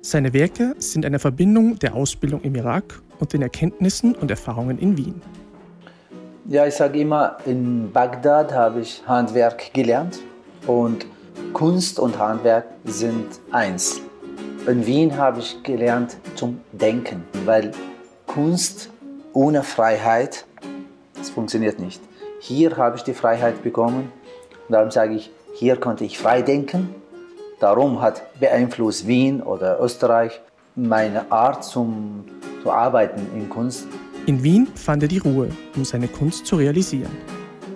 Seine 0.01 0.31
Werke 0.31 0.73
sind 0.77 1.05
eine 1.05 1.19
Verbindung 1.19 1.79
der 1.79 1.95
Ausbildung 1.95 2.41
im 2.43 2.55
Irak 2.55 3.01
und 3.19 3.33
den 3.33 3.41
Erkenntnissen 3.41 4.15
und 4.15 4.31
Erfahrungen 4.31 4.77
in 4.79 4.95
Wien. 4.95 5.21
Ja, 6.49 6.65
ich 6.65 6.75
sage 6.75 7.01
immer, 7.01 7.39
in 7.45 7.91
Bagdad 7.91 8.53
habe 8.53 8.79
ich 8.79 9.03
Handwerk 9.05 9.73
gelernt 9.73 10.19
und 10.65 11.05
Kunst 11.51 11.99
und 11.99 12.17
Handwerk 12.17 12.67
sind 12.85 13.27
eins. 13.51 13.99
In 14.65 14.85
Wien 14.85 15.17
habe 15.17 15.39
ich 15.39 15.61
gelernt 15.63 16.15
zum 16.35 16.61
Denken, 16.71 17.25
weil 17.43 17.73
Kunst 18.27 18.89
ohne 19.33 19.61
Freiheit, 19.61 20.45
das 21.17 21.31
funktioniert 21.31 21.79
nicht. 21.79 22.01
Hier 22.39 22.77
habe 22.77 22.95
ich 22.95 23.03
die 23.03 23.13
Freiheit 23.13 23.61
bekommen 23.61 24.13
und 24.69 24.73
darum 24.73 24.89
sage 24.89 25.15
ich, 25.15 25.29
hier 25.53 25.75
konnte 25.75 26.05
ich 26.05 26.17
frei 26.17 26.43
denken. 26.43 26.95
Darum 27.59 28.01
hat 28.01 28.21
beeinflusst 28.39 29.05
Wien 29.05 29.41
oder 29.41 29.81
Österreich 29.81 30.39
meine 30.75 31.29
Art 31.29 31.65
zum, 31.65 32.23
zu 32.63 32.71
arbeiten 32.71 33.27
in 33.35 33.49
Kunst. 33.49 33.85
In 34.27 34.43
Wien 34.43 34.67
fand 34.75 35.01
er 35.03 35.07
die 35.07 35.19
Ruhe, 35.19 35.47
um 35.77 35.85
seine 35.85 36.09
Kunst 36.09 36.45
zu 36.45 36.57
realisieren. 36.57 37.13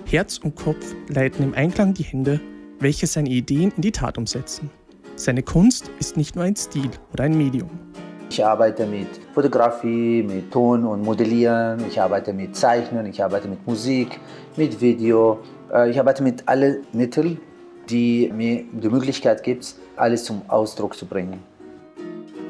Herz 0.04 0.38
und 0.38 0.54
Kopf 0.58 0.94
leiten 1.08 1.46
im 1.46 1.54
Einklang 1.54 1.94
die 1.94 2.04
Hände, 2.04 2.42
welche 2.82 3.08
seine 3.08 3.30
Ideen 3.30 3.72
in 3.78 3.82
die 3.82 3.92
Tat 3.94 4.18
umsetzen. 4.18 4.70
Seine 5.16 5.44
Kunst 5.44 5.90
ist 6.00 6.18
nicht 6.18 6.36
nur 6.36 6.44
ein 6.44 6.58
Stil 6.58 6.90
oder 7.14 7.24
ein 7.24 7.38
Medium. 7.38 7.70
Ich 8.30 8.44
arbeite 8.44 8.86
mit 8.86 9.08
Fotografie, 9.34 10.24
mit 10.24 10.52
Ton 10.52 10.84
und 10.84 11.04
Modellieren, 11.04 11.86
ich 11.88 12.02
arbeite 12.02 12.34
mit 12.34 12.54
Zeichnen, 12.54 13.06
ich 13.06 13.24
arbeite 13.24 13.48
mit 13.48 13.66
Musik, 13.66 14.20
mit 14.58 14.82
Video. 14.82 15.40
Äh, 15.74 15.92
ich 15.92 15.98
arbeite 15.98 16.22
mit 16.22 16.46
allen 16.50 16.86
Mitteln, 16.92 17.40
die 17.90 18.30
mir 18.36 18.66
die 18.74 18.90
Möglichkeit 18.90 19.42
gibt, 19.44 19.74
alles 19.96 20.26
zum 20.26 20.42
Ausdruck 20.50 20.98
zu 20.98 21.06
bringen. 21.06 21.40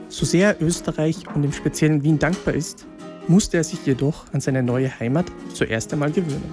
So 0.07 0.25
sehr 0.25 0.59
er 0.59 0.61
Österreich 0.65 1.23
und 1.35 1.43
im 1.43 1.53
speziellen 1.53 2.03
Wien 2.03 2.17
dankbar 2.17 2.55
ist, 2.55 2.87
musste 3.27 3.57
er 3.57 3.63
sich 3.63 3.85
jedoch 3.85 4.25
an 4.33 4.41
seine 4.41 4.63
neue 4.63 4.99
Heimat 4.99 5.25
zuerst 5.53 5.93
einmal 5.93 6.11
gewöhnen. 6.11 6.51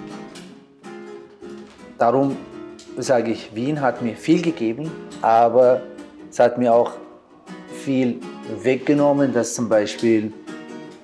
Darum 1.98 2.36
sage 2.96 3.32
ich, 3.32 3.54
Wien 3.54 3.80
hat 3.80 4.02
mir 4.02 4.16
viel 4.16 4.42
gegeben, 4.42 4.90
aber 5.22 5.82
es 6.30 6.38
hat 6.38 6.58
mir 6.58 6.72
auch 6.72 6.92
viel 7.84 8.20
weggenommen, 8.62 9.32
dass 9.32 9.54
zum 9.54 9.68
Beispiel 9.68 10.32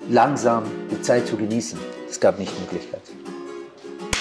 langsam 0.08 0.64
die 0.90 1.00
Zeit 1.02 1.26
zu 1.26 1.36
genießen. 1.36 1.78
Es 2.08 2.20
gab 2.20 2.38
nicht 2.38 2.52
Möglichkeit. 2.60 3.02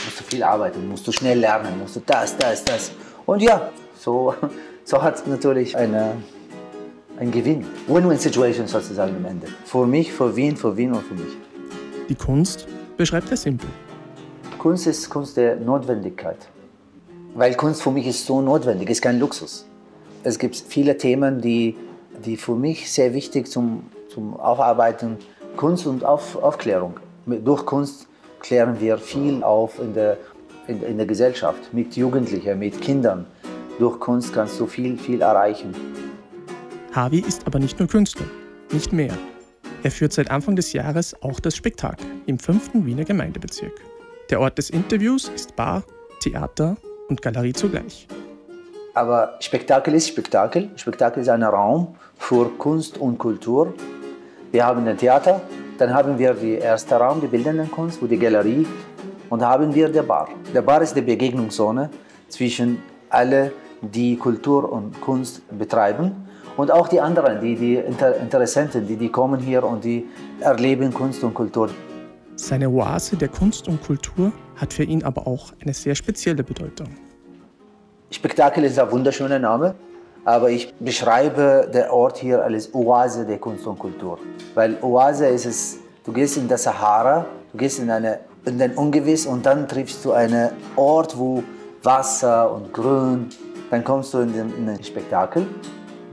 Musst 0.05 0.19
du 0.19 0.23
viel 0.23 0.43
arbeiten, 0.43 0.87
musst 0.87 1.07
du 1.07 1.11
schnell 1.11 1.39
lernen, 1.39 1.77
musst 1.79 1.95
du 1.95 2.01
das, 2.05 2.37
das, 2.37 2.63
das. 2.63 2.91
Und 3.25 3.41
ja, 3.41 3.69
so, 3.99 4.33
so 4.83 5.01
hat 5.01 5.15
es 5.15 5.25
natürlich 5.27 5.75
eine, 5.75 6.15
ein 7.19 7.31
Gewinn. 7.31 7.65
Win-win-Situation 7.87 8.67
sozusagen 8.67 9.15
am 9.15 9.25
Ende. 9.25 9.47
Für 9.65 9.85
mich, 9.85 10.11
für 10.11 10.35
Wien, 10.35 10.57
für 10.57 10.75
Wien 10.75 10.93
und 10.93 11.03
für 11.03 11.13
mich. 11.13 11.37
Die 12.09 12.15
Kunst 12.15 12.67
beschreibt 12.97 13.29
er 13.31 13.37
simpel. 13.37 13.69
Kunst 14.57 14.87
ist 14.87 15.09
Kunst 15.09 15.37
der 15.37 15.57
Notwendigkeit. 15.57 16.47
Weil 17.35 17.55
Kunst 17.55 17.81
für 17.81 17.91
mich 17.91 18.07
ist 18.07 18.25
so 18.25 18.41
notwendig, 18.41 18.89
ist 18.89 19.01
kein 19.01 19.19
Luxus. 19.19 19.65
Es 20.23 20.37
gibt 20.37 20.55
viele 20.55 20.97
Themen, 20.97 21.41
die, 21.41 21.75
die 22.23 22.37
für 22.37 22.55
mich 22.55 22.91
sehr 22.91 23.13
wichtig 23.13 23.47
zum, 23.47 23.83
zum 24.09 24.39
Aufarbeiten 24.39 25.17
Kunst 25.57 25.85
und 25.87 26.05
Auf, 26.05 26.35
Aufklärung. 26.41 26.99
Durch 27.25 27.65
Kunst 27.65 28.07
klären 28.39 28.79
wir 28.79 28.97
viel 28.97 29.43
auf 29.43 29.79
in 29.79 29.93
der, 29.93 30.17
in, 30.67 30.81
in 30.83 30.97
der 30.97 31.05
Gesellschaft, 31.05 31.73
mit 31.73 31.95
Jugendlichen, 31.95 32.59
mit 32.59 32.81
Kindern. 32.81 33.25
Durch 33.79 33.99
Kunst 33.99 34.33
kannst 34.33 34.59
du 34.59 34.67
viel, 34.67 34.97
viel 34.97 35.21
erreichen. 35.21 35.73
Harvey 36.95 37.21
ist 37.21 37.47
aber 37.47 37.57
nicht 37.57 37.79
nur 37.79 37.87
Künstler, 37.87 38.27
nicht 38.71 38.93
mehr. 38.93 39.17
Er 39.81 39.89
führt 39.89 40.13
seit 40.13 40.29
Anfang 40.29 40.55
des 40.55 40.73
Jahres 40.73 41.15
auch 41.23 41.39
das 41.39 41.55
Spektakel 41.55 42.05
im 42.27 42.37
5. 42.37 42.85
Wiener 42.85 43.03
Gemeindebezirk. 43.03 43.73
Der 44.29 44.39
Ort 44.39 44.59
des 44.59 44.69
Interviews 44.69 45.27
ist 45.29 45.55
Bar, 45.55 45.83
Theater 46.19 46.77
und 47.09 47.19
Galerie 47.23 47.53
zugleich. 47.53 48.07
Aber 48.93 49.37
Spektakel 49.39 49.95
ist 49.95 50.07
Spektakel. 50.07 50.69
Spektakel 50.75 51.23
ist 51.23 51.29
ein 51.29 51.41
Raum 51.41 51.95
für 52.15 52.47
Kunst 52.59 52.99
und 52.99 53.17
Kultur. 53.17 53.73
Wir 54.51 54.63
haben 54.63 54.87
ein 54.87 54.95
Theater, 54.95 55.41
dann 55.79 55.91
haben 55.95 56.19
wir 56.19 56.35
den 56.35 56.61
ersten 56.61 56.93
Raum, 56.93 57.19
die 57.19 57.27
bildende 57.27 57.65
Kunst, 57.65 58.03
wo 58.03 58.05
die 58.05 58.19
Galerie, 58.19 58.67
und 59.31 59.41
haben 59.41 59.73
wir 59.73 59.89
die 59.89 60.01
Bar. 60.03 60.29
Der 60.53 60.61
Bar 60.61 60.83
ist 60.83 60.95
die 60.95 61.01
Begegnungszone 61.01 61.89
zwischen 62.29 62.83
alle, 63.09 63.51
die 63.81 64.15
Kultur 64.15 64.71
und 64.71 65.01
Kunst 65.01 65.41
betreiben 65.57 66.23
und 66.57 66.71
auch 66.71 66.87
die 66.87 66.99
anderen, 66.99 67.41
die, 67.41 67.55
die 67.55 67.75
Inter 67.75 68.15
Interessenten, 68.17 68.87
die, 68.87 68.95
die 68.95 69.09
kommen 69.09 69.39
hier 69.39 69.63
und 69.63 69.83
die 69.83 70.05
erleben 70.39 70.93
Kunst 70.93 71.23
und 71.23 71.33
Kultur. 71.33 71.69
Seine 72.35 72.69
Oase 72.69 73.15
der 73.15 73.29
Kunst 73.29 73.67
und 73.67 73.81
Kultur 73.83 74.31
hat 74.55 74.73
für 74.73 74.83
ihn 74.83 75.03
aber 75.03 75.27
auch 75.27 75.51
eine 75.61 75.73
sehr 75.73 75.95
spezielle 75.95 76.43
Bedeutung. 76.43 76.87
Spektakel 78.09 78.63
ist 78.63 78.77
ein 78.79 78.91
wunderschöner 78.91 79.39
Name, 79.39 79.75
aber 80.25 80.49
ich 80.49 80.73
beschreibe 80.75 81.69
den 81.73 81.89
Ort 81.89 82.17
hier 82.17 82.43
als 82.43 82.73
Oase 82.73 83.25
der 83.25 83.37
Kunst 83.39 83.65
und 83.65 83.79
Kultur. 83.79 84.19
Weil 84.53 84.77
Oase 84.81 85.27
ist 85.27 85.45
es, 85.45 85.77
du 86.03 86.11
gehst 86.11 86.37
in 86.37 86.47
der 86.47 86.57
Sahara, 86.57 87.25
du 87.51 87.57
gehst 87.57 87.79
in, 87.79 87.89
eine, 87.89 88.19
in 88.45 88.57
den 88.57 88.73
Ungewiss 88.73 89.25
und 89.25 89.45
dann 89.45 89.67
triffst 89.67 90.05
du 90.05 90.11
einen 90.11 90.51
Ort, 90.75 91.17
wo 91.17 91.43
Wasser 91.81 92.51
und 92.51 92.71
Grün, 92.71 93.29
dann 93.69 93.83
kommst 93.83 94.13
du 94.13 94.19
in 94.19 94.33
den, 94.33 94.57
in 94.57 94.67
den 94.67 94.83
Spektakel. 94.83 95.45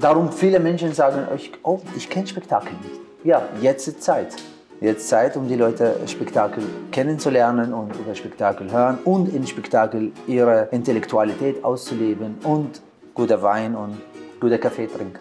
Darum 0.01 0.33
viele 0.33 0.59
Menschen 0.59 0.95
sagen, 0.95 1.27
oh, 1.63 1.79
ich 1.95 2.09
kenne 2.09 2.27
Spektakel 2.27 2.73
nicht. 2.83 3.01
Ja, 3.23 3.43
jetzt 3.61 3.87
ist 3.87 4.03
Zeit. 4.03 4.35
Jetzt 4.81 5.07
Zeit, 5.11 5.37
um 5.37 5.47
die 5.47 5.57
Leute 5.57 5.95
Spektakel 6.07 6.65
kennenzulernen 6.91 7.75
und 7.75 7.95
über 7.95 8.15
Spektakel 8.15 8.73
hören 8.73 8.97
und 9.05 9.29
in 9.29 9.47
Spektakel 9.47 10.11
ihre 10.27 10.69
Intellektualität 10.71 11.63
auszuleben 11.63 12.37
und 12.45 12.81
guter 13.13 13.43
Wein 13.43 13.77
und 13.77 13.99
guter 14.41 14.57
Kaffee 14.57 14.87
trinken. 14.87 15.19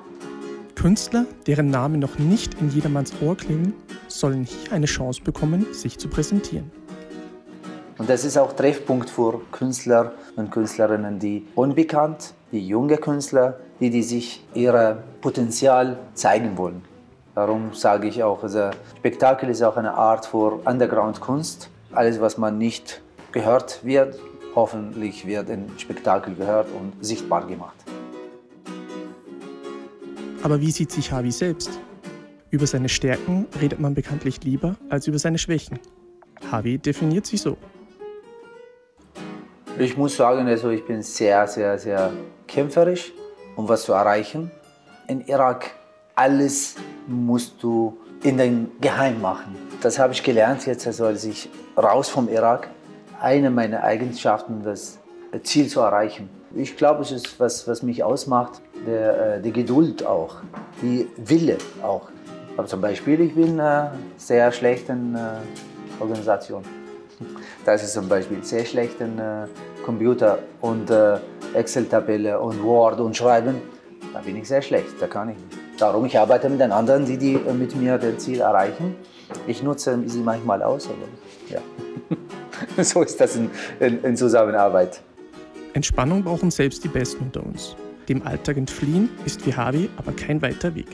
Künstler, 0.76 1.26
deren 1.46 1.70
Namen 1.70 2.00
noch 2.00 2.18
nicht 2.18 2.62
in 2.62 2.70
jedermanns 2.70 3.12
Ohr 3.22 3.36
klingen, 3.36 3.74
sollen 4.08 4.46
hier 4.46 4.72
eine 4.72 4.86
Chance 4.86 5.22
bekommen, 5.22 5.68
sich 5.74 5.98
zu 5.98 6.08
präsentieren. 6.08 6.72
Und 7.98 8.10
das 8.10 8.24
ist 8.24 8.38
auch 8.38 8.54
Treffpunkt 8.54 9.10
für 9.10 9.42
Künstler 9.52 10.14
und 10.38 10.52
Künstlerinnen, 10.52 11.20
die 11.20 11.46
unbekannt, 11.56 12.34
die 12.52 12.68
junge 12.68 12.98
Künstler, 12.98 13.60
die, 13.80 13.90
die 13.90 14.04
sich 14.04 14.44
ihr 14.54 15.04
Potenzial 15.22 15.98
zeigen 16.14 16.58
wollen. 16.58 16.84
Darum 17.36 17.74
sage 17.74 18.08
ich 18.08 18.24
auch, 18.24 18.44
also 18.44 18.72
Spektakel 18.98 19.50
ist 19.50 19.62
auch 19.62 19.78
eine 19.78 19.94
Art 19.94 20.26
für 20.26 20.60
Underground-Kunst. 20.66 21.70
Alles, 21.94 22.20
was 22.20 22.38
man 22.38 22.58
nicht 22.58 23.02
gehört 23.32 23.80
wird, 23.84 24.20
hoffentlich 24.56 25.26
wird 25.26 25.50
in 25.50 25.68
Spektakel 25.78 26.36
gehört 26.36 26.68
und 26.72 26.94
sichtbar 27.04 27.46
gemacht. 27.48 27.76
Aber 30.42 30.60
wie 30.60 30.72
sieht 30.72 30.92
sich 30.92 31.12
Harvey 31.12 31.32
selbst? 31.32 31.80
Über 32.50 32.66
seine 32.66 32.90
Stärken 32.90 33.46
redet 33.62 33.80
man 33.80 33.94
bekanntlich 33.94 34.44
lieber 34.44 34.76
als 34.90 35.08
über 35.08 35.20
seine 35.20 35.38
Schwächen. 35.38 35.80
Harvey 36.52 36.78
definiert 36.78 37.26
sich 37.26 37.42
so. 37.42 37.58
Ich 39.78 39.96
muss 39.96 40.18
sagen, 40.18 40.48
also 40.48 40.72
ich 40.72 40.86
bin 40.86 41.02
sehr, 41.04 41.48
sehr, 41.48 41.78
sehr 41.78 42.12
kämpferisch, 42.50 43.14
um 43.56 43.70
was 43.70 43.84
zu 43.84 43.94
erreichen. 43.94 44.52
In 45.08 45.22
Irak 45.22 45.72
alles 46.16 46.76
musst 47.08 47.64
du 47.64 47.98
in 48.24 48.38
dein 48.38 48.72
Geheim 48.82 49.22
machen. 49.22 49.56
Das 49.82 49.98
habe 49.98 50.12
ich 50.12 50.24
gelernt 50.24 50.66
jetzt, 50.66 50.86
also 50.86 51.06
als 51.06 51.24
ich 51.24 51.50
raus 51.78 52.10
vom 52.10 52.28
Irak. 52.28 52.68
Eine 53.22 53.50
meiner 53.50 53.84
Eigenschaften, 53.84 54.64
das 54.64 54.98
Ziel 55.44 55.68
zu 55.68 55.80
erreichen. 55.80 56.30
Ich 56.56 56.76
glaube, 56.76 57.04
es 57.04 57.12
ist 57.12 57.40
was, 57.40 57.68
was 57.68 57.84
mich 57.84 58.04
ausmacht, 58.04 58.62
der, 58.86 59.36
äh, 59.36 59.42
die 59.42 59.52
Geduld 59.52 60.06
auch, 60.06 60.38
die 60.82 61.08
Wille 61.18 61.58
auch. 61.84 62.10
Aber 62.58 62.68
zum 62.68 62.82
Beispiel, 62.82 63.22
ich 63.22 63.36
bin 63.36 63.60
äh, 63.60 63.88
sehr 64.18 64.52
schlecht 64.52 64.90
in 64.90 65.16
äh, 65.16 65.20
Organisation. 66.02 66.64
Das 67.66 67.84
ist 67.84 67.94
zum 67.94 68.10
Beispiel 68.10 68.44
sehr 68.44 68.66
schlecht 68.66 69.00
in 69.00 69.20
äh, 69.20 69.48
Computer 69.84 70.40
und 70.62 70.90
äh, 70.90 71.18
Excel-Tabelle 71.54 72.40
und 72.40 72.62
Word 72.64 73.00
und 73.00 73.16
Schreiben. 73.16 73.56
Da 74.14 74.20
bin 74.20 74.36
ich 74.38 74.48
sehr 74.48 74.62
schlecht, 74.62 74.94
da 75.00 75.08
kann 75.08 75.30
ich 75.30 75.38
nicht. 75.38 75.58
Darum, 75.80 76.06
ich 76.06 76.18
arbeite 76.18 76.50
mit 76.50 76.60
den 76.60 76.72
anderen, 76.72 77.06
die, 77.06 77.18
die 77.18 77.36
äh, 77.36 77.54
mit 77.54 77.76
mir 77.76 77.98
das 77.98 78.18
Ziel 78.18 78.42
erreichen. 78.42 78.96
Ich 79.48 79.64
nutze 79.64 79.98
sie 80.06 80.20
manchmal 80.20 80.62
aus, 80.64 80.88
aber 80.88 81.08
ja. 81.50 82.84
so 82.84 83.02
ist 83.02 83.20
das 83.22 83.36
in, 83.36 83.50
in, 83.80 84.04
in 84.04 84.18
Zusammenarbeit. 84.18 85.02
Entspannung 85.74 86.24
brauchen 86.24 86.52
selbst 86.52 86.84
die 86.84 86.88
Besten 86.88 87.26
unter 87.26 87.46
uns. 87.46 87.76
Dem 88.10 88.26
Alltag 88.26 88.58
entfliehen 88.58 89.10
ist 89.26 89.46
wie 89.46 89.54
Harvey 89.54 89.90
aber 89.98 90.12
kein 90.12 90.42
weiter 90.42 90.74
Weg. 90.74 90.88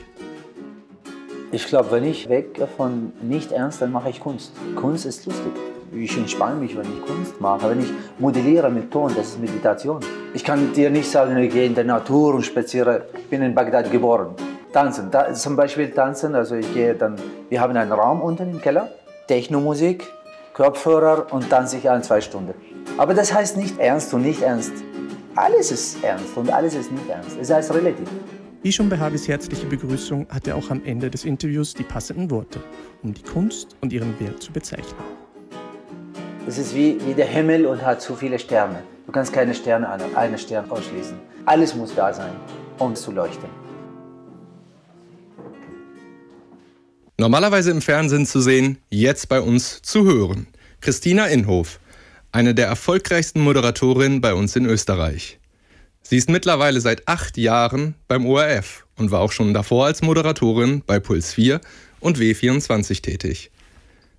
Ich 1.50 1.66
glaube, 1.66 1.90
wenn 1.92 2.04
ich 2.04 2.28
weg 2.28 2.60
von 2.76 3.12
nicht 3.22 3.52
ernst, 3.52 3.80
dann 3.80 3.90
mache 3.90 4.10
ich 4.10 4.20
Kunst. 4.20 4.52
Kunst 4.74 5.06
ist 5.06 5.24
lustig. 5.26 5.52
Ich 5.98 6.16
entspanne 6.16 6.56
mich, 6.56 6.76
wenn 6.76 6.84
ich 6.84 7.00
Kunst 7.06 7.40
mache. 7.40 7.70
Wenn 7.70 7.80
ich 7.80 7.90
modelliere 8.18 8.70
mit 8.70 8.90
Ton, 8.90 9.12
das 9.16 9.28
ist 9.28 9.40
Meditation. 9.40 10.00
Ich 10.34 10.44
kann 10.44 10.72
dir 10.74 10.90
nicht 10.90 11.10
sagen, 11.10 11.36
ich 11.38 11.50
gehe 11.50 11.64
in 11.64 11.74
der 11.74 11.84
Natur 11.84 12.34
und 12.34 12.42
spaziere. 12.44 13.06
Ich 13.18 13.28
bin 13.28 13.40
in 13.40 13.54
Bagdad 13.54 13.90
geboren. 13.90 14.34
Tanzen, 14.72 15.10
da, 15.10 15.32
zum 15.32 15.56
Beispiel 15.56 15.90
tanzen. 15.90 16.34
Also 16.34 16.56
ich 16.56 16.72
gehe 16.74 16.94
dann, 16.94 17.16
wir 17.48 17.60
haben 17.60 17.74
einen 17.74 17.92
Raum 17.92 18.20
unten 18.20 18.50
im 18.50 18.60
Keller, 18.60 18.90
Technomusik, 19.26 20.04
Kopfhörer 20.52 21.32
und 21.32 21.48
tanze 21.48 21.78
ich 21.78 21.88
ein, 21.88 22.02
zwei 22.02 22.20
Stunden. 22.20 22.54
Aber 22.98 23.14
das 23.14 23.32
heißt 23.32 23.56
nicht 23.56 23.78
ernst 23.78 24.12
und 24.12 24.22
nicht 24.22 24.42
ernst. 24.42 24.72
Alles 25.34 25.72
ist 25.72 26.04
ernst 26.04 26.36
und 26.36 26.50
alles 26.50 26.74
ist 26.74 26.92
nicht 26.92 27.08
ernst. 27.08 27.38
Es 27.40 27.50
heißt 27.50 27.72
relativ. 27.72 28.08
Wie 28.62 28.72
schon 28.72 28.88
bei 28.88 28.98
Harveys 28.98 29.28
herzliche 29.28 29.66
Begrüßung 29.66 30.26
hat 30.28 30.46
er 30.46 30.56
auch 30.56 30.70
am 30.70 30.82
Ende 30.84 31.10
des 31.10 31.24
Interviews 31.24 31.72
die 31.72 31.84
passenden 31.84 32.30
Worte, 32.30 32.60
um 33.02 33.14
die 33.14 33.22
Kunst 33.22 33.76
und 33.80 33.92
ihren 33.92 34.18
Wert 34.20 34.42
zu 34.42 34.52
bezeichnen. 34.52 35.25
Es 36.48 36.58
ist 36.58 36.76
wie, 36.76 36.96
wie 37.04 37.14
der 37.14 37.26
Himmel 37.26 37.66
und 37.66 37.84
hat 37.84 38.00
zu 38.00 38.14
viele 38.14 38.38
Sterne. 38.38 38.84
Du 39.04 39.10
kannst 39.10 39.32
keine 39.32 39.52
Sterne 39.52 39.88
an 39.88 40.00
einen 40.14 40.38
Stern 40.38 40.70
ausschließen. 40.70 41.18
Alles 41.44 41.74
muss 41.74 41.92
da 41.92 42.14
sein, 42.14 42.30
um 42.78 42.94
zu 42.94 43.10
leuchten. 43.10 43.48
Normalerweise 47.18 47.72
im 47.72 47.82
Fernsehen 47.82 48.26
zu 48.26 48.40
sehen, 48.40 48.78
jetzt 48.90 49.28
bei 49.28 49.40
uns 49.40 49.82
zu 49.82 50.04
hören. 50.04 50.46
Christina 50.80 51.26
Inhof, 51.26 51.80
eine 52.30 52.54
der 52.54 52.68
erfolgreichsten 52.68 53.40
Moderatorinnen 53.40 54.20
bei 54.20 54.32
uns 54.32 54.54
in 54.54 54.66
Österreich. 54.66 55.40
Sie 56.02 56.16
ist 56.16 56.30
mittlerweile 56.30 56.80
seit 56.80 57.08
acht 57.08 57.36
Jahren 57.36 57.96
beim 58.06 58.24
ORF 58.24 58.86
und 58.96 59.10
war 59.10 59.20
auch 59.20 59.32
schon 59.32 59.52
davor 59.52 59.86
als 59.86 60.00
Moderatorin 60.02 60.82
bei 60.86 61.00
Puls 61.00 61.34
4 61.34 61.60
und 61.98 62.18
W24 62.18 63.02
tätig. 63.02 63.50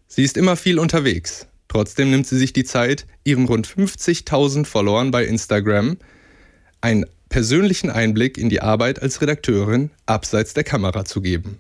Sie 0.08 0.24
ist 0.24 0.36
immer 0.36 0.58
viel 0.58 0.80
unterwegs, 0.80 1.48
Trotzdem 1.68 2.12
nimmt 2.12 2.28
sie 2.28 2.38
sich 2.38 2.54
die 2.54 2.64
Zeit, 2.64 3.06
ihren 3.24 3.46
rund 3.46 3.68
50.000 3.68 4.66
Followern 4.66 5.12
bei 5.12 5.26
Instagram 5.26 5.98
einen 6.80 7.06
persönlichen 7.30 7.90
Einblick 7.90 8.38
in 8.38 8.50
die 8.50 8.62
Arbeit 8.62 9.02
als 9.02 9.22
Redakteurin 9.22 9.92
abseits 10.06 10.54
der 10.54 10.64
Kamera 10.64 11.04
zu 11.04 11.22
geben. 11.22 11.60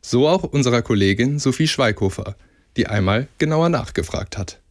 So 0.00 0.26
auch 0.26 0.42
unserer 0.42 0.82
Kollegin 0.82 1.38
Sophie 1.38 1.68
Schweighofer, 1.68 2.36
die 2.76 2.86
einmal 2.86 3.28
genauer 3.38 3.68
nachgefragt 3.68 4.38
hat. 4.38 4.61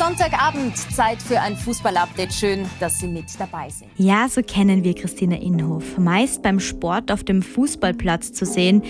Sonntagabend, 0.00 0.78
Zeit 0.78 1.20
für 1.20 1.38
ein 1.38 1.54
Fußball-Update. 1.54 2.32
Schön, 2.32 2.64
dass 2.80 3.00
Sie 3.00 3.06
mit 3.06 3.26
dabei 3.38 3.68
sind. 3.68 3.90
Ja, 3.98 4.30
so 4.30 4.40
kennen 4.40 4.82
wir 4.82 4.94
Christina 4.94 5.36
Inhof. 5.36 5.98
Meist 5.98 6.40
beim 6.42 6.58
Sport 6.58 7.12
auf 7.12 7.22
dem 7.22 7.42
Fußballplatz 7.42 8.32
zu 8.32 8.46
sehen. 8.46 8.82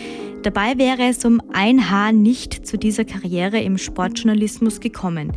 Dabei 0.44 0.78
wäre 0.78 1.08
es 1.08 1.24
um 1.24 1.42
ein 1.52 1.90
Haar 1.90 2.12
nicht 2.12 2.64
zu 2.64 2.78
dieser 2.78 3.04
Karriere 3.04 3.58
im 3.58 3.76
Sportjournalismus 3.76 4.78
gekommen. 4.78 5.32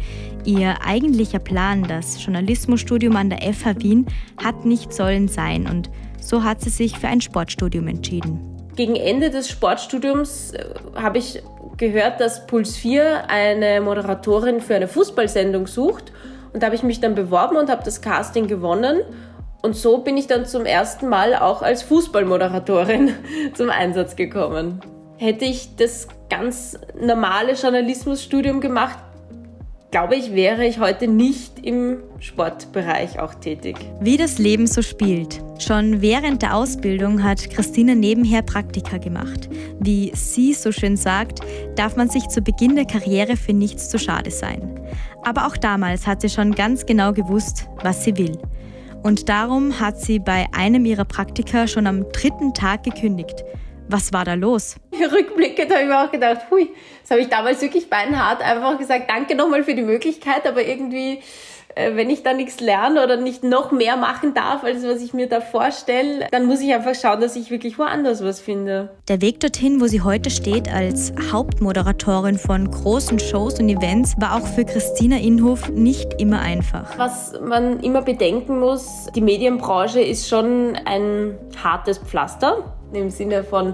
Ihr 0.46 0.75
eigentlicher 0.86 1.39
Plan, 1.39 1.82
das 1.88 2.24
Journalismusstudium 2.24 3.15
an 3.15 3.32
der 3.32 3.42
FH 3.42 3.82
Wien, 3.82 4.06
hat 4.44 4.65
nicht 4.65 4.94
sollen 4.94 5.27
sein 5.27 5.65
und 5.65 5.89
so 6.22 6.44
hat 6.44 6.62
sie 6.62 6.70
sich 6.70 7.00
für 7.00 7.08
ein 7.08 7.20
Sportstudium 7.20 7.88
entschieden. 7.88 8.39
Gegen 8.75 8.96
Ende 8.96 9.32
des 9.32 9.50
Sportstudiums 9.50 10.51
äh, 10.51 10.65
habe 10.96 11.18
ich 11.18 11.42
gehört, 11.91 12.19
dass 12.19 12.47
Puls 12.47 12.75
4 12.75 13.29
eine 13.29 13.81
Moderatorin 13.81 14.61
für 14.61 14.75
eine 14.75 14.87
Fußballsendung 14.87 15.67
sucht. 15.67 16.11
Und 16.53 16.61
da 16.61 16.67
habe 16.67 16.75
ich 16.75 16.83
mich 16.83 16.99
dann 16.99 17.15
beworben 17.15 17.57
und 17.57 17.69
habe 17.69 17.83
das 17.83 18.01
Casting 18.01 18.47
gewonnen. 18.47 19.01
Und 19.61 19.75
so 19.75 19.99
bin 19.99 20.17
ich 20.17 20.27
dann 20.27 20.45
zum 20.45 20.65
ersten 20.65 21.07
Mal 21.07 21.35
auch 21.35 21.61
als 21.61 21.83
Fußballmoderatorin 21.83 23.13
zum 23.53 23.69
Einsatz 23.69 24.15
gekommen. 24.15 24.81
Hätte 25.17 25.45
ich 25.45 25.75
das 25.75 26.07
ganz 26.29 26.77
normale 26.99 27.53
Journalismusstudium 27.53 28.59
gemacht, 28.59 28.97
glaube 29.93 30.15
ich, 30.15 30.33
wäre 30.33 30.65
ich 30.65 30.79
heute 30.79 31.07
nicht 31.07 31.59
im 31.63 31.97
Sportbereich 32.19 33.19
auch 33.19 33.35
tätig. 33.35 33.77
Wie 34.00 34.17
das 34.17 34.39
Leben 34.39 34.65
so 34.65 34.81
spielt. 34.81 35.39
Schon 35.59 36.01
während 36.01 36.41
der 36.41 36.55
Ausbildung 36.55 37.21
hat 37.21 37.51
Christine 37.51 37.95
nebenher 37.95 38.41
Praktika 38.41 38.97
gemacht. 38.97 39.50
Wie 39.79 40.12
sie 40.15 40.55
so 40.55 40.71
schön 40.71 40.97
sagt, 40.97 41.41
darf 41.75 41.96
man 41.96 42.09
sich 42.09 42.27
zu 42.27 42.41
Beginn 42.41 42.75
der 42.75 42.85
Karriere 42.85 43.37
für 43.37 43.53
nichts 43.53 43.87
zu 43.87 44.00
schade 44.00 44.31
sein. 44.31 44.81
Aber 45.24 45.46
auch 45.46 45.57
damals 45.57 46.07
hat 46.07 46.22
sie 46.22 46.29
schon 46.29 46.55
ganz 46.55 46.87
genau 46.87 47.13
gewusst, 47.13 47.68
was 47.83 48.03
sie 48.03 48.18
will. 48.18 48.39
Und 49.03 49.29
darum 49.29 49.79
hat 49.79 50.00
sie 50.00 50.18
bei 50.18 50.48
einem 50.53 50.85
ihrer 50.85 51.05
Praktika 51.05 51.68
schon 51.68 51.85
am 51.85 52.11
dritten 52.11 52.55
Tag 52.55 52.81
gekündigt. 52.81 53.44
Was 53.89 54.13
war 54.13 54.25
da 54.25 54.33
los? 54.33 54.75
Rückblickend 54.93 55.72
habe 55.72 55.81
ich 55.81 55.87
mir 55.87 56.03
auch 56.03 56.11
gedacht, 56.11 56.41
hui, 56.50 56.69
das 57.01 57.11
habe 57.11 57.22
ich 57.22 57.29
damals 57.29 57.61
wirklich 57.61 57.89
beinhart 57.89 58.41
einfach 58.41 58.77
gesagt, 58.77 59.09
danke 59.09 59.35
nochmal 59.35 59.63
für 59.63 59.75
die 59.75 59.83
Möglichkeit, 59.83 60.48
aber 60.48 60.65
irgendwie, 60.65 61.22
wenn 61.75 62.09
ich 62.09 62.24
da 62.24 62.33
nichts 62.33 62.59
lerne 62.59 63.03
oder 63.03 63.18
nicht 63.18 63.44
noch 63.44 63.72
mehr 63.72 63.98
machen 63.98 64.33
darf, 64.33 64.64
als 64.64 64.83
was 64.83 65.01
ich 65.01 65.14
mir 65.14 65.27
da 65.27 65.42
vorstelle, 65.42 66.27
dann 66.31 66.46
muss 66.46 66.62
ich 66.62 66.74
einfach 66.74 66.96
schauen, 66.96 67.22
dass 67.22 67.36
ich 67.36 67.50
wirklich 67.50 67.79
woanders 67.79 68.24
was 68.24 68.40
finde. 68.40 68.90
Der 69.07 69.22
Weg 69.22 69.40
dorthin, 69.40 69.81
wo 69.81 69.88
sie 69.88 70.01
heute 70.01 70.29
steht, 70.29 70.72
als 70.72 71.14
Hauptmoderatorin 71.31 72.38
von 72.38 72.70
großen 72.70 73.20
Shows 73.20 73.59
und 73.59 73.70
Events, 73.70 74.16
war 74.20 74.36
auch 74.36 74.48
für 74.48 74.66
Christina 74.66 75.18
Inhof 75.18 75.70
nicht 75.70 76.22
immer 76.22 76.40
einfach. 76.40 76.98
Was 76.98 77.33
man 77.42 77.79
immer 77.79 78.01
bedenken 78.01 78.59
muss, 78.59 79.07
die 79.16 79.22
Medienbranche 79.22 80.01
ist 80.01 80.27
schon 80.27 80.77
ein 80.86 81.38
hartes 81.64 81.98
Pflaster 81.98 82.75
im 82.94 83.09
Sinne 83.09 83.44
von, 83.44 83.74